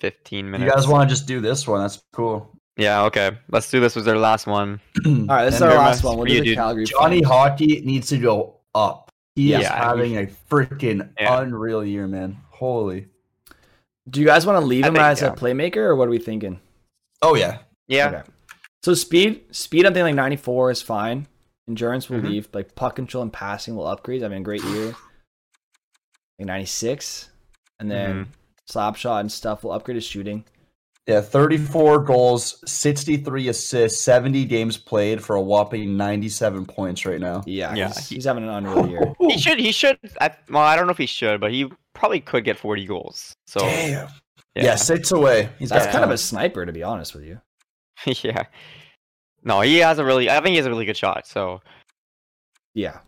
[0.00, 0.68] fifteen minutes.
[0.68, 1.82] You guys want to just do this one?
[1.82, 2.50] That's cool.
[2.78, 3.02] Yeah.
[3.04, 3.32] Okay.
[3.50, 3.94] Let's do this.
[3.96, 4.80] Was their last one?
[5.04, 6.16] all right, this is our last one.
[6.16, 6.56] We'll for do you, the dude.
[6.56, 6.84] Calgary.
[6.86, 7.26] Johnny Flames.
[7.26, 9.10] Hockey needs to go up.
[9.34, 9.76] He is Yeah.
[9.76, 11.40] having a freaking Yeah.
[11.40, 12.38] unreal year, man.
[12.50, 13.08] Holy.
[14.08, 15.28] Do you guys want to leave I him think, as yeah.
[15.28, 16.60] a playmaker, or what are we thinking?
[17.20, 17.58] Oh yeah.
[17.88, 18.08] Yeah.
[18.08, 18.22] Okay.
[18.84, 19.84] So speed, speed.
[19.84, 21.26] I'm thinking like 94 is fine.
[21.68, 22.28] Endurance will Mhm.
[22.28, 22.48] leave.
[22.54, 24.22] Like puck control and passing will upgrade.
[24.22, 24.94] I mean, great year.
[26.38, 27.28] Like 96,
[27.80, 28.30] and then Mm-hmm.
[28.66, 30.44] slap shot and stuff will upgrade his shooting.
[31.08, 37.42] Yeah, 34 goals, 63 assists, 70 games played for a whopping 97 points right now.
[37.46, 39.14] Yeah, Yeah, he's, he's having an unreal year.
[39.20, 39.58] He should.
[39.58, 39.98] He should.
[40.20, 43.32] I, well, I don't know if he should, but he probably could get forty goals.
[43.46, 44.08] So Damn.
[44.54, 44.64] yeah.
[44.64, 44.74] Yeah.
[44.74, 45.48] six away.
[45.58, 47.40] He's That's kind of a sniper, to be honest with you.
[48.22, 48.44] yeah.
[49.44, 50.28] No, he has a really.
[50.28, 51.26] I think he has a really good shot.
[51.26, 51.62] So
[52.74, 52.98] Yeah,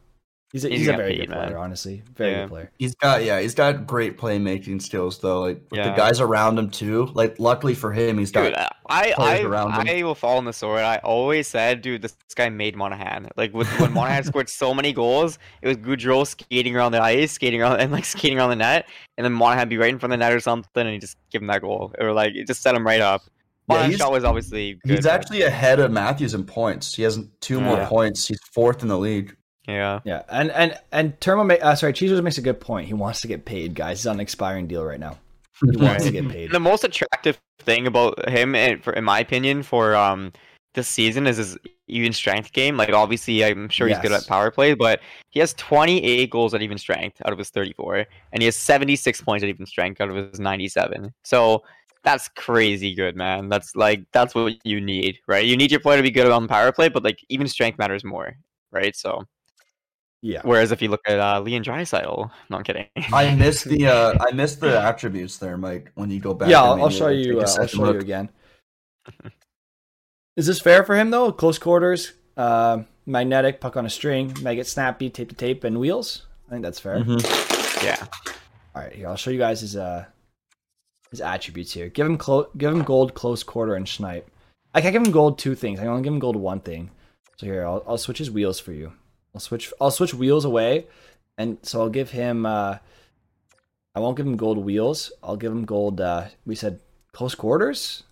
[0.53, 1.49] he's a, He's he's, a very be, good player.
[1.51, 1.57] man.
[1.57, 2.41] Honestly, very Yeah.
[2.43, 2.73] good player.
[2.79, 5.41] He's got yeah, he's got great playmaking skills though.
[5.43, 7.07] Like with the guys around him too.
[7.15, 8.55] Like luckily for him, he's got Dude,
[8.89, 9.87] I I, around him.
[9.89, 10.81] I will fall on the sword.
[10.83, 13.29] I always said, dude, this guy made Monahan.
[13.37, 17.33] Like with, when Monahan scored so many goals, it was Gaudreau skating around the ice,
[17.33, 20.13] skating around and like skating around the net, and then Monahan be right in front
[20.13, 22.47] of the net or something, and he just give him that goal, or like it
[22.47, 23.23] just set him right up.
[23.69, 24.97] Yeah, he's- shot was obviously good.
[24.97, 26.93] he's but- actually ahead of Matthews in points.
[26.93, 27.89] He has two more Yeah.
[27.89, 28.27] points.
[28.27, 29.37] He's fourth in the league.
[29.71, 30.01] Yeah.
[30.05, 32.87] Yeah, and and and Termo, ma- uh, sorry, Cheezers makes a good point.
[32.87, 34.01] He wants to get paid, guys.
[34.01, 35.19] He's on an expiring deal right now.
[35.71, 36.53] He wants to get paid.
[36.53, 40.33] The most attractive thing about him, and for, in my opinion, for um
[40.75, 42.77] this season is his even strength game.
[42.77, 46.63] Like obviously, I'm sure he's good at power play, but he has 28 goals at
[46.63, 50.11] even strength out of his 34, and he has 76 points at even strength out
[50.11, 51.13] of his 97.
[51.25, 51.65] So
[52.03, 53.49] that's crazy good, man.
[53.49, 55.45] That's like that's what you need, right?
[55.45, 58.05] You need your player to be good on power play, but like even strength matters
[58.05, 58.35] more,
[58.71, 58.95] right?
[58.97, 59.25] So
[60.23, 62.87] Yeah, whereas if you look at uh, Leon Draisaitl, no, I'm kidding.
[63.13, 65.93] I missed the uh I missed the attributes there, Mike.
[65.95, 66.63] When you go back, yeah.
[66.63, 67.39] I I'll, I'll show you.
[67.39, 68.03] Uh, I'll second show you look.
[68.03, 68.29] again.
[70.37, 71.33] Is this fair for him though?
[71.33, 76.27] Close quarters, uh, magnetic, puck on a string, maggot snappy, tape to tape, and wheels.
[76.49, 76.97] I think that's fair.
[76.99, 77.83] Mhm.
[77.85, 78.07] yeah.
[78.75, 80.05] All right, here I'll show you guys his uh
[81.11, 81.89] his attributes here.
[81.89, 84.31] Give him clo- give him gold, close quarter, and snipe.
[84.75, 85.79] I can't give him gold two things.
[85.81, 86.91] I can only give him gold one thing.
[87.39, 88.93] So here I'll I'll switch his wheels for you.
[89.35, 90.87] I'll switch I'll switch wheels away,
[91.39, 92.47] and so I'll give him.
[92.47, 92.79] uh
[93.95, 95.13] I won't give him gold wheels.
[95.23, 96.01] I'll give him gold.
[96.01, 96.81] uh We said
[97.13, 98.05] close quarters.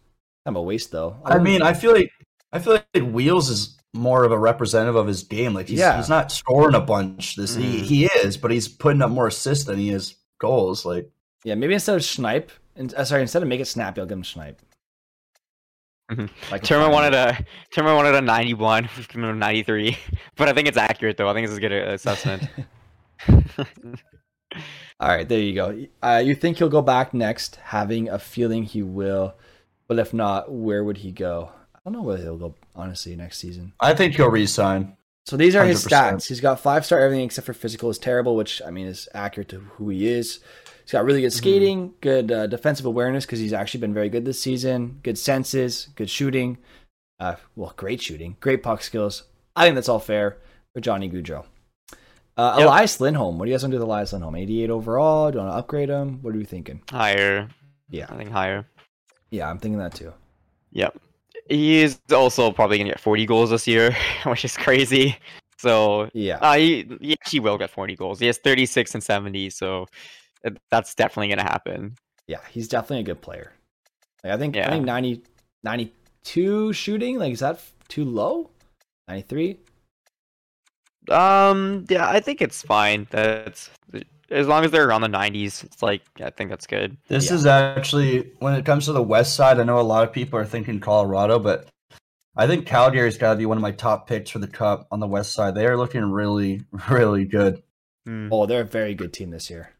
[0.46, 1.16] I'm a waste though.
[1.24, 2.10] I'll I mean, I feel like
[2.52, 5.52] I feel like Wheels is more of a representative of his game.
[5.54, 5.96] Like he's, Yeah.
[5.98, 7.36] he's not scoring a bunch.
[7.36, 7.84] This he Mhm.
[7.84, 10.84] he is, but he's putting up more assists than he is goals.
[10.86, 11.10] Like
[11.44, 14.18] yeah, maybe instead of snipe, and uh, sorry, instead of make it snappy, I'll give
[14.18, 14.60] him snipe.
[16.10, 16.30] Mhm.
[16.50, 17.38] Like a wanted a
[17.74, 19.98] Turman wanted a 91, we've a 93,
[20.36, 21.28] but I think it's accurate though.
[21.28, 22.48] I think it's a good uh, assessment.
[25.00, 25.86] All right, there you go.
[26.02, 29.34] Uh, you think he'll go back next, having a feeling he will,
[29.86, 31.50] but if not, where would he go?
[31.74, 33.74] I don't know where he'll go, honestly, next season.
[33.78, 34.96] I think he'll resign.
[35.26, 35.88] So these are his 100%.
[35.90, 36.28] stats.
[36.28, 39.50] He's got five star everything except for physical is terrible, which I mean is accurate
[39.50, 40.40] to who he is.
[40.88, 44.24] He's got really good skating, good uh, defensive awareness because he's actually been very good
[44.24, 45.00] this season.
[45.02, 46.56] Good senses, good shooting.
[47.20, 49.24] Uh, well, great shooting, great puck skills.
[49.54, 50.38] I think that's all fair
[50.72, 51.44] for Johnny Gaudreau.
[52.38, 52.66] Uh, Yep.
[52.68, 53.38] Elias Lindholm.
[53.38, 54.34] What do you guys want to do with Elias Lindholm?
[54.34, 55.30] 88 overall.
[55.30, 56.22] Do you want to upgrade him?
[56.22, 56.80] What are we thinking?
[56.90, 57.50] higher,
[57.90, 58.64] Yeah, I think higher.
[59.30, 60.14] yeah, I'm thinking that too.
[60.72, 60.96] Yep.
[61.50, 63.94] He is also probably gonna get 40 goals this year,
[64.24, 65.18] which is crazy.
[65.58, 68.20] So Yeah, uh, he, he actually will get 40 goals.
[68.20, 69.84] He has 36 and 70, so
[70.70, 71.96] that's definitely gonna happen.
[72.26, 73.52] yeah, he's definitely a good player.
[74.24, 75.22] Like, I think I think 90,
[75.62, 77.18] 92 shooting.
[77.18, 78.50] Like, is that too low?
[79.08, 79.58] 93.
[81.10, 83.06] Um, yeah, I think it's fine.
[83.10, 83.70] That's
[84.30, 85.64] as long as they're around the 90s.
[85.64, 86.96] It's like I think that's good.
[87.08, 87.34] This Yeah.
[87.36, 89.58] is actually when it comes to the west side.
[89.58, 91.68] I know a lot of people are thinking Colorado, but
[92.36, 95.00] I think Calgary's got to be one of my top picks for the cup on
[95.00, 95.54] the west side.
[95.54, 97.62] They are looking really, really good.
[98.04, 98.28] Hmm.
[98.30, 99.70] Oh, they're a very good team this year.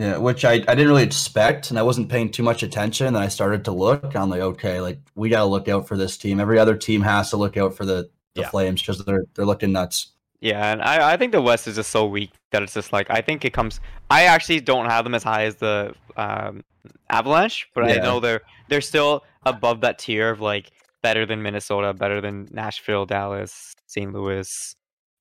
[0.00, 3.08] Yeah, which I, I didn't really expect, and I wasn't paying too much attention.
[3.08, 4.16] And I started to look.
[4.16, 6.40] I'm like, okay, like we got to look out for this team.
[6.40, 8.48] Every other team has to look out for the, the Yeah.
[8.48, 10.12] Flames because they're they're looking nuts.
[10.40, 13.10] Yeah, and I, I think the West is just so weak that it's just like
[13.10, 13.78] I think it comes.
[14.10, 16.64] I actually don't have them as high as the um,
[17.10, 18.40] Avalanche, but I know they're
[18.70, 20.70] they're still above that tier of like
[21.02, 24.14] better than Minnesota, better than Nashville, Dallas, St.
[24.14, 24.74] Louis,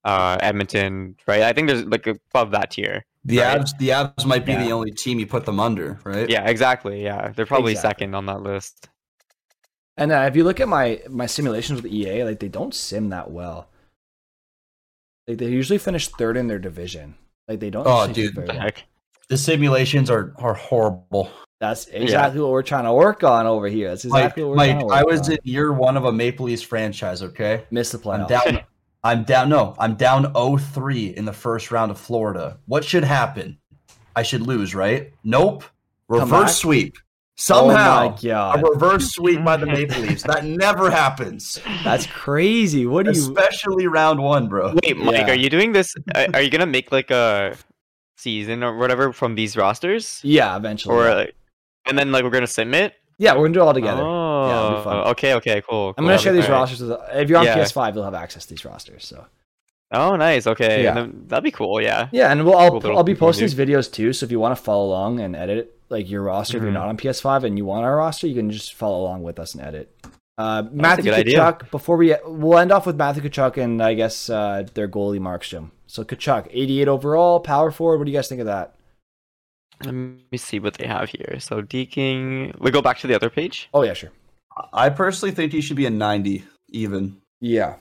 [0.05, 1.17] uh, Edmonton.
[1.27, 1.41] Right?
[1.41, 3.03] I think there's like above that tier.
[3.25, 3.61] The Right.
[3.61, 4.63] Avs, the Avs might be Yeah.
[4.63, 6.29] the only team you put them under, right?
[6.29, 7.03] Yeah, exactly.
[7.03, 8.03] Yeah, they're probably Exactly.
[8.05, 8.89] second on that list.
[9.97, 13.09] And uh, if you look at my my simulations with EA, like they don't sim
[13.09, 13.67] that well.
[15.27, 17.15] Like they usually finish third in their division.
[17.47, 17.85] Like they don't.
[17.85, 18.61] Oh, dude, very What the well.
[18.61, 18.83] heck?
[19.27, 21.29] The simulations are are horrible.
[21.59, 23.89] That's exactly what we're trying to work on over here.
[23.89, 25.33] That's Mike, exactly what we're Mike, trying to work I was on.
[25.33, 27.21] in year one of a Maple Leafs franchise.
[27.21, 28.27] Okay, Missed the I'm playoffs.
[28.29, 28.59] down.
[29.03, 29.49] I'm down.
[29.49, 32.57] No, I'm down 0-3 in the first round of Florida.
[32.65, 33.57] What should happen?
[34.15, 35.13] I should lose, right?
[35.23, 35.63] Nope.
[36.09, 36.95] Reverse sweep.
[36.97, 37.01] Oh
[37.41, 40.23] Somehow, my god, a reverse sweep by the Maple Leafs.
[40.23, 42.85] That never happens, that's crazy.
[42.85, 43.17] What do you?
[43.17, 44.75] especially round one, bro.
[44.83, 45.29] Wait, Mike, Yeah.
[45.31, 45.95] are you doing this?
[46.15, 47.55] Are, are you gonna make like a
[48.17, 50.93] season or whatever from these rosters, Yeah, eventually.
[50.93, 51.35] or like,
[51.85, 52.95] and then like we're gonna submit?
[53.19, 54.01] Yeah, we're gonna do it all together.
[54.01, 54.97] Oh, fun.
[55.09, 55.93] okay, okay, cool.
[55.97, 56.81] I'm gonna share these rosters.
[56.81, 57.57] With, if you're on Yeah.
[57.57, 59.05] PS5, you'll have access to these rosters.
[59.05, 59.25] So
[59.91, 60.45] Oh, nice.
[60.47, 61.07] Okay, Yeah.
[61.27, 61.81] that'd be cool.
[61.81, 62.07] Yeah.
[62.11, 64.13] yeah, and we'll I'll, Cool I'll be posting these videos too.
[64.13, 66.75] So if you want to follow along and edit like your roster, if you're Mhm.
[66.75, 69.53] not on PS5 and you want our roster, you can just follow along with us
[69.55, 69.89] and edit.
[70.37, 71.39] Uh, Matthew good idea.
[71.39, 71.71] Tkachuk.
[71.71, 75.71] Before we we'll end off with Matthew Tkachuk and I guess uh, their goalie Markstrom.
[75.87, 77.97] So Tkachuk, 88 overall, power forward.
[77.97, 78.75] What do you guys think of that?
[79.85, 81.37] Let me see what they have here.
[81.39, 82.59] So Deking.
[82.59, 83.69] We go back to the other page.
[83.73, 84.11] Oh yeah, sure.
[84.73, 87.21] I personally think he should be a 90 even.
[87.39, 87.75] Yeah,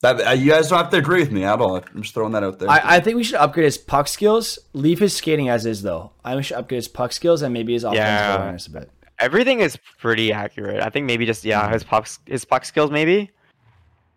[0.00, 1.76] That uh, you guys don't have to agree with me at all.
[1.76, 2.70] I'm just throwing that out there.
[2.70, 4.58] I, I think we should upgrade his puck skills.
[4.72, 6.12] Leave his skating as is though.
[6.24, 8.36] I think we should upgrade his puck skills and maybe his offensive Yeah.
[8.36, 8.90] awareness a bit.
[9.18, 10.80] Everything is pretty accurate.
[10.82, 13.30] I think maybe just yeah, his puck his puck skills maybe.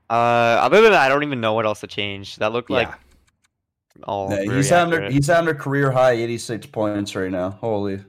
[0.09, 2.37] Uh, other than that, I don't even know what else to change.
[2.37, 2.95] That looked like yeah.
[4.03, 4.29] All.
[4.31, 7.51] Yeah, very he's having a, he's having a career high 86 points right now.
[7.51, 8.03] Holy.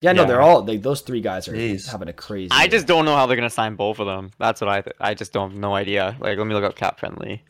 [0.00, 0.26] Yeah, no, Yeah.
[0.28, 1.90] they're all like those three guys are Jeez.
[1.90, 2.48] having a crazy.
[2.50, 4.30] I just don't know how they're gonna sign both of them.
[4.38, 6.16] That's what I th- I just don't have no idea.
[6.20, 7.42] Like let me look up cap friendly.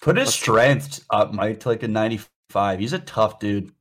[0.00, 2.78] Put his strength up, Mike, to like a 95.
[2.80, 3.72] He's a tough dude.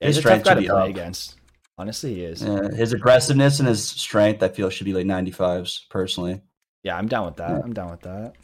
[0.00, 0.88] Yeah, he's his a tough strength guy should to be play up.
[0.88, 1.34] against.
[1.78, 2.42] Honestly, he is.
[2.42, 6.40] Yeah, his aggressiveness and his strength, I feel, should be like 95s personally.
[6.82, 7.50] Yeah, I'm down with that.
[7.50, 7.60] Yeah.
[7.64, 8.34] I'm down with that.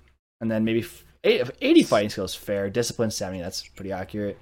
[0.41, 2.69] And then maybe f- eight- 80 fighting skills, fair.
[2.71, 4.39] Discipline 70, that's pretty accurate.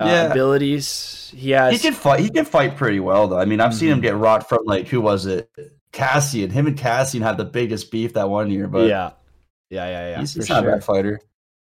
[0.00, 0.30] Uh, Yeah.
[0.30, 1.72] Abilities, he has.
[1.72, 2.20] He can fight.
[2.20, 3.38] He can fight pretty well, though.
[3.38, 4.02] I mean, I've seen him Mhm.
[4.02, 5.50] get rocked from like who was it?
[5.92, 6.52] Kassian.
[6.52, 9.10] Him and Kassian had the biggest beef that one year, but yeah,
[9.70, 10.20] yeah, yeah, yeah.
[10.20, 10.72] he's, he's not a sure.
[10.72, 11.20] bad fighter.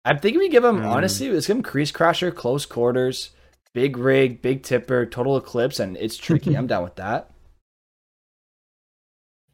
[0.06, 0.90] I think thinking we give him Mm.
[0.92, 1.30] honestly.
[1.32, 3.32] Let's give him crease crasher, close quarters,
[3.74, 6.54] big rig, big tipper, total eclipse, and it's tricky.
[6.58, 7.32] I'm down with that.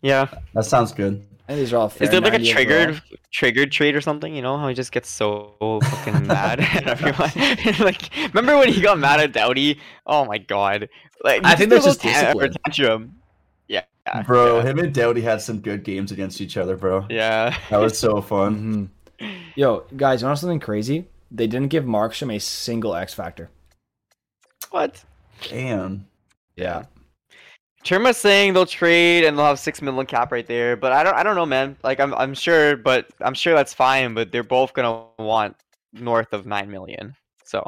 [0.01, 0.27] Yeah.
[0.53, 1.25] That sounds good.
[1.47, 2.05] I think these are all fair.
[2.05, 3.01] Is there like a triggered overall.
[3.31, 4.33] triggered trait or something?
[4.35, 7.31] You know how he just gets so fucking mad at everyone.
[7.85, 9.79] like, remember when he got mad at Doughty?
[10.07, 10.89] Oh my god!
[11.23, 12.53] Like, he I think threw that's a just little tan- discipline.
[12.65, 13.15] tantrum.
[13.67, 14.63] Yeah, yeah, Bro, Yeah.
[14.63, 17.05] him and Doughty had some good games against each other, bro.
[17.09, 17.55] yeah.
[17.69, 18.89] That was so fun.
[19.21, 19.31] Mhm.
[19.55, 21.07] Yo, guys, you know something crazy?
[21.31, 23.49] They didn't give Markstrom a single X factor.
[24.71, 25.03] What?
[25.49, 26.07] Damn.
[26.57, 26.83] Yeah.
[27.85, 31.15] Chirma's saying they'll trade and they'll have six million cap right there, but I don't.
[31.15, 31.77] I don't know, man.
[31.83, 32.13] Like, I'm.
[32.15, 34.15] I'm sure, but I'm sure that's fine.
[34.15, 35.55] But they're both gonna want
[35.93, 37.15] north of nine million.
[37.43, 37.63] So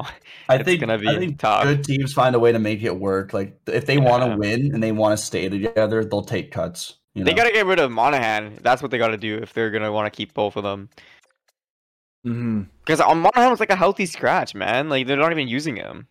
[0.48, 1.62] I It's think gonna be I think tough.
[1.62, 3.32] good teams find a way to make it work.
[3.32, 6.96] Like if they want to win and they want to stay together, they'll take cuts.
[7.14, 8.58] You they gotta get rid of Monahan.
[8.62, 10.88] That's what they gotta do if they're gonna want to keep both of them.
[12.26, 12.62] Mm-hmm.
[12.84, 14.88] Because uh, Monahan was like a healthy scratch, man.
[14.88, 16.08] Like they're not even using him.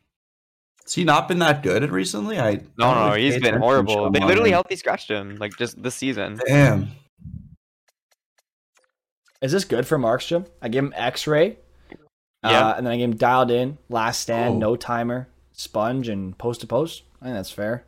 [0.88, 2.40] Has he not been that good recently?
[2.40, 4.10] I No, no, really he's pay been horrible.
[4.10, 6.40] They literally healthy scratched him, like just this season.
[6.48, 6.92] Damn.
[9.42, 10.48] Is this good for Markstrom?
[10.62, 11.58] I give him X-ray.
[12.44, 12.68] Yeah.
[12.70, 14.58] Uh, and then I gave him dialed in, last stand, Oh.
[14.60, 17.04] no timer, sponge, and post to post.
[17.22, 17.84] I think that's fair.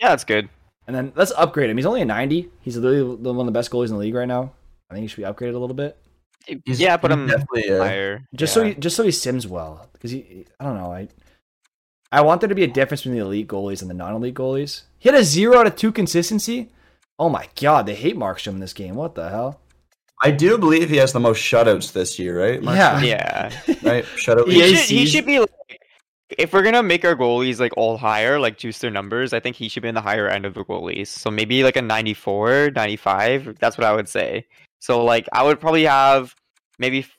[0.00, 0.48] Yeah, that's good.
[0.86, 1.76] And then let's upgrade him.
[1.76, 2.48] He's only a 90.
[2.62, 4.52] He's literally the- one of the best goalies in the league right now.
[4.90, 5.98] I think he should be upgraded a little bit,
[6.64, 7.70] He's, yeah, but I'm definitely.
[7.70, 8.22] Uh, higher.
[8.34, 9.86] just so he just so he sims well.
[9.92, 11.08] Because he, I don't know, I
[12.10, 14.82] I want there to be a difference between the elite goalies and the non-elite goalies.
[14.98, 16.70] He had a zero out of two consistency.
[17.18, 18.94] Oh my god, they hate Markstrom in this game.
[18.94, 19.60] What the hell?
[20.22, 22.62] I do believe he has the most shutouts this year, right?
[22.62, 23.00] Yeah.
[23.00, 23.52] Yeah.
[23.82, 24.04] Right.
[24.16, 24.50] Shutout.
[24.50, 25.50] He should, he should be like,
[26.30, 29.56] if we're gonna make our goalies like all higher, like juice their numbers, I think
[29.56, 31.06] he should be in the higher end of the goalies.
[31.08, 33.58] So maybe like a 94, 95.
[33.58, 34.46] That's what I would say.
[34.80, 36.34] So like I would probably have
[36.78, 37.16] maybe f-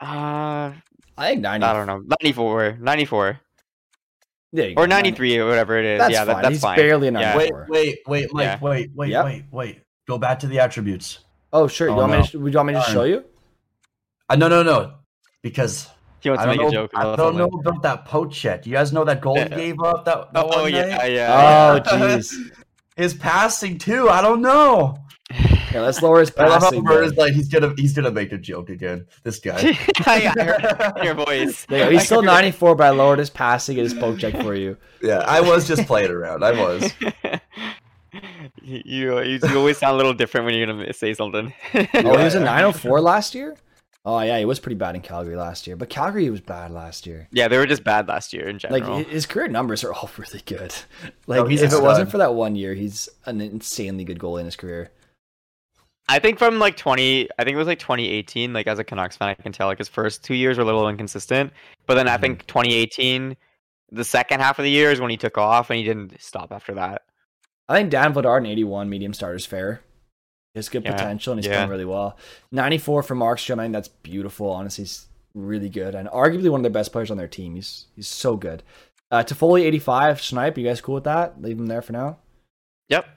[0.00, 0.72] uh
[1.18, 1.64] I think 90.
[1.66, 3.40] I don't know, 94, 94
[4.52, 5.98] There you go, or 93 or whatever it is.
[5.98, 6.26] That's yeah, fine.
[6.28, 6.76] that, that's He's fine.
[6.76, 7.34] barely a Yeah.
[7.34, 7.66] 94.
[7.68, 8.58] Wait, wait, wait, Mike, Yeah.
[8.60, 9.24] wait, wait, Yep.
[9.24, 9.80] wait, wait.
[10.08, 11.20] Go back to the attributes.
[11.52, 11.88] Oh, sure.
[11.88, 12.92] You Oh, want me to, would you want me to Darn.
[12.92, 13.24] show you?
[14.28, 14.92] Uh, no, no, no.
[15.42, 15.88] Because
[16.20, 16.68] He wants I to don't make know.
[16.68, 16.90] a joke.
[16.94, 18.66] I about don't know about that poach yet.
[18.66, 19.48] You guys know that goal Yeah.
[19.48, 20.04] he gave up?
[20.04, 21.12] That, that Oh one yeah, night?
[21.12, 21.74] yeah.
[21.76, 22.34] Oh, jeez.
[22.96, 24.08] His passing too.
[24.08, 24.96] I don't know.
[25.68, 26.46] Okay, let's lower his passing.
[26.46, 26.84] I love how passing.
[26.84, 27.12] Bird then.
[27.12, 29.06] is like he's gonna he's gonna make a joke again.
[29.22, 29.56] This guy.
[30.06, 31.64] I I heard your voice.
[31.66, 31.90] There you go.
[31.90, 34.76] He's still 94, but I lowered his passing and his poke check for you.
[35.02, 36.44] yeah, I was just playing around.
[36.44, 36.92] I was.
[38.62, 41.52] you, you you always sound a little different when you're gonna say something.
[41.74, 43.56] Oh, he was a 904 last year?
[44.08, 45.74] Oh, yeah, he was pretty bad in Calgary last year.
[45.74, 47.26] But Calgary was bad last year.
[47.32, 48.98] yeah, they were just bad last year in general.
[48.98, 50.72] Like his career numbers are all really good.
[51.26, 54.38] Like, he's if a it wasn't for that one year, he's an insanely good goalie
[54.38, 54.92] in his career.
[56.08, 58.52] I think from like 20, I think it was like 2018.
[58.52, 60.66] Like as a Canucks fan, I can tell like his first two years were a
[60.66, 61.52] little inconsistent,
[61.86, 62.16] but then I Mm-hmm.
[62.16, 63.36] think 2018,
[63.90, 66.52] the second half of the year is when he took off and he didn't stop
[66.52, 67.02] after that.
[67.68, 69.82] I think Dan Vladar in 81 medium starters fair.
[70.54, 71.52] He has good Yeah, potential and he's yeah.
[71.52, 72.16] playing really well.
[72.52, 74.50] 94 for Markstrom, I think that's beautiful.
[74.50, 77.54] Honestly, he's really good and arguably one of the best players on their team.
[77.56, 78.62] He's he's so good.
[79.10, 81.40] Uh, Toffoli 85, Snipe, you guys cool with that?
[81.42, 82.18] Leave him there for now.
[82.88, 83.15] Yep.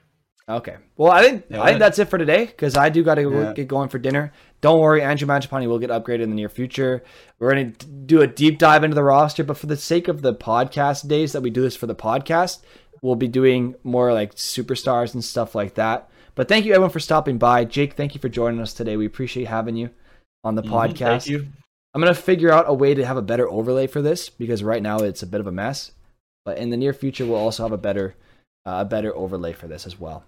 [0.50, 0.76] Okay.
[0.96, 3.22] Well, I think Yeah, I think that's it for today because I do got to
[3.22, 3.52] Yeah.
[3.52, 4.32] get going for dinner.
[4.60, 7.02] Don't worry, Andrew Mangiapane will get upgraded in the near future.
[7.38, 10.22] We're going to do a deep dive into the roster, but for the sake of
[10.22, 12.58] the podcast days that we do this for the podcast,
[13.00, 16.10] we'll be doing more like superstars and stuff like that.
[16.34, 17.64] But thank you everyone for stopping by.
[17.64, 18.96] Jake, thank you for joining us today.
[18.96, 19.90] We appreciate having you
[20.44, 20.98] on the Mhm, podcast.
[21.24, 21.46] Thank you.
[21.94, 24.82] I'm gonna figure out a way to have a better overlay for this because right
[24.82, 25.92] now it's a bit of a mess.
[26.44, 28.14] But in the near future, we'll also have a better,
[28.64, 30.24] uh, a better overlay for this as well.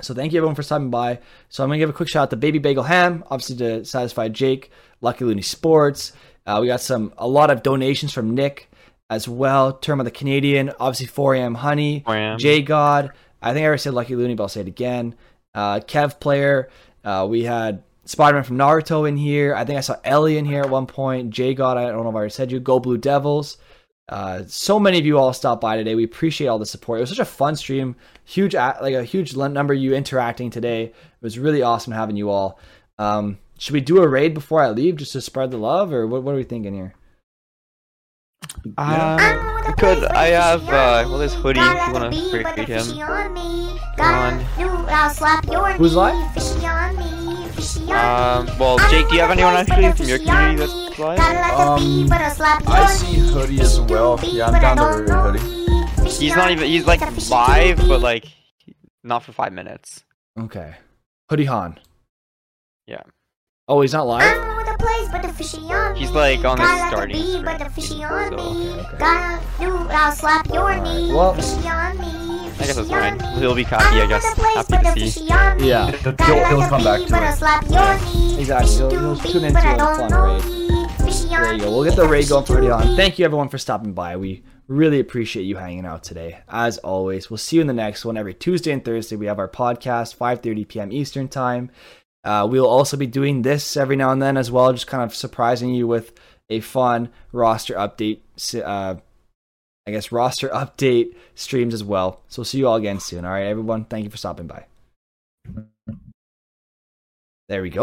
[0.00, 1.20] So thank you everyone for stopping by.
[1.48, 4.68] So I'm gonna give a quick shout out to Baby Bagel Ham, obviously to SatisfiedJake,
[5.00, 6.12] Lucky Looney Sports.
[6.46, 8.68] Uh, we got some a lot of donations from Nick
[9.10, 9.74] as well.
[9.74, 12.38] Term of the Canadian, obviously 4am Honey, 4am.
[12.38, 13.12] J God.
[13.40, 15.14] I think I already said Lucky Looney, but I'll say it again.
[15.54, 16.70] Uh, Kev Player.
[17.04, 19.54] Uh, we had Spider Man from Naruto in here.
[19.54, 21.30] I think I saw Ellie in here at one point.
[21.30, 21.76] J God.
[21.76, 22.60] I don't know if I already said you.
[22.60, 23.58] Go Blue Devils.
[24.12, 25.94] Uh, so many of you all stopped by today.
[25.94, 26.98] We appreciate all the support.
[26.98, 27.96] It was such a fun stream.
[28.26, 30.84] Huge, like a huge number of you interacting today.
[30.84, 32.58] It was really awesome having you all.
[32.98, 36.06] Um, should we do a raid before I leave just to spread the love, or
[36.06, 36.24] what?
[36.24, 36.92] What are we thinking here?
[38.76, 39.16] Um,
[39.66, 40.04] we could.
[40.04, 40.62] I have.
[40.68, 41.60] Uh, well, there's hoodie.
[41.60, 42.84] If you want to create him.
[43.98, 45.76] on.
[45.78, 47.21] Who's live?
[47.90, 48.46] Um.
[48.58, 51.18] Well, Jake, do you have anyone actually from your community that's live?
[51.18, 54.18] Um, I see Hoodie as well.
[54.22, 56.10] Yeah, I'm down to raid Hoodie.
[56.10, 56.68] He's not even.
[56.68, 57.00] He's like
[57.30, 58.26] live, but like
[59.04, 60.04] not for five minutes.
[60.38, 60.74] Okay,
[61.28, 61.78] Hoodie Han.
[62.86, 63.02] Yeah.
[63.68, 64.48] Oh, he's not live.
[65.96, 67.44] He's like on the starting screen,
[67.80, 68.96] so- Okay, okay.
[68.98, 71.12] Gotta do, I'll slap your Alright, knee.
[71.12, 72.21] well- Fishy on me.
[72.60, 73.18] I guess that's fine.
[73.38, 74.24] He'll be happy, I guess.
[74.70, 75.26] Happy to see.
[75.26, 75.90] Yeah.
[75.90, 78.38] He'll, he'll, he'll come back to it.
[78.40, 78.70] Exactly.
[78.76, 80.42] He'll- he'll tune into a fun raid.
[81.30, 81.70] There you go.
[81.70, 82.96] We'll get the raid going for Hoodie Han.
[82.96, 84.16] Thank you everyone for stopping by.
[84.16, 86.38] We really appreciate you hanging out today.
[86.48, 88.16] As always, we'll see you in the next one.
[88.16, 90.92] Every Tuesday and Thursday, we have our podcast, 5:30 p.m.
[90.92, 91.70] Eastern time.
[92.24, 95.14] Uh, we'll also be doing this every now and then as well, just kind of
[95.14, 96.12] surprising you with
[96.48, 98.20] a fun roster update.
[98.64, 98.96] Uh,
[99.86, 102.20] I guess roster update streams as well.
[102.28, 103.24] So we'll see you all again soon.
[103.24, 103.84] All right, everyone.
[103.84, 104.66] Thank you for stopping by.
[107.48, 107.80] There we go.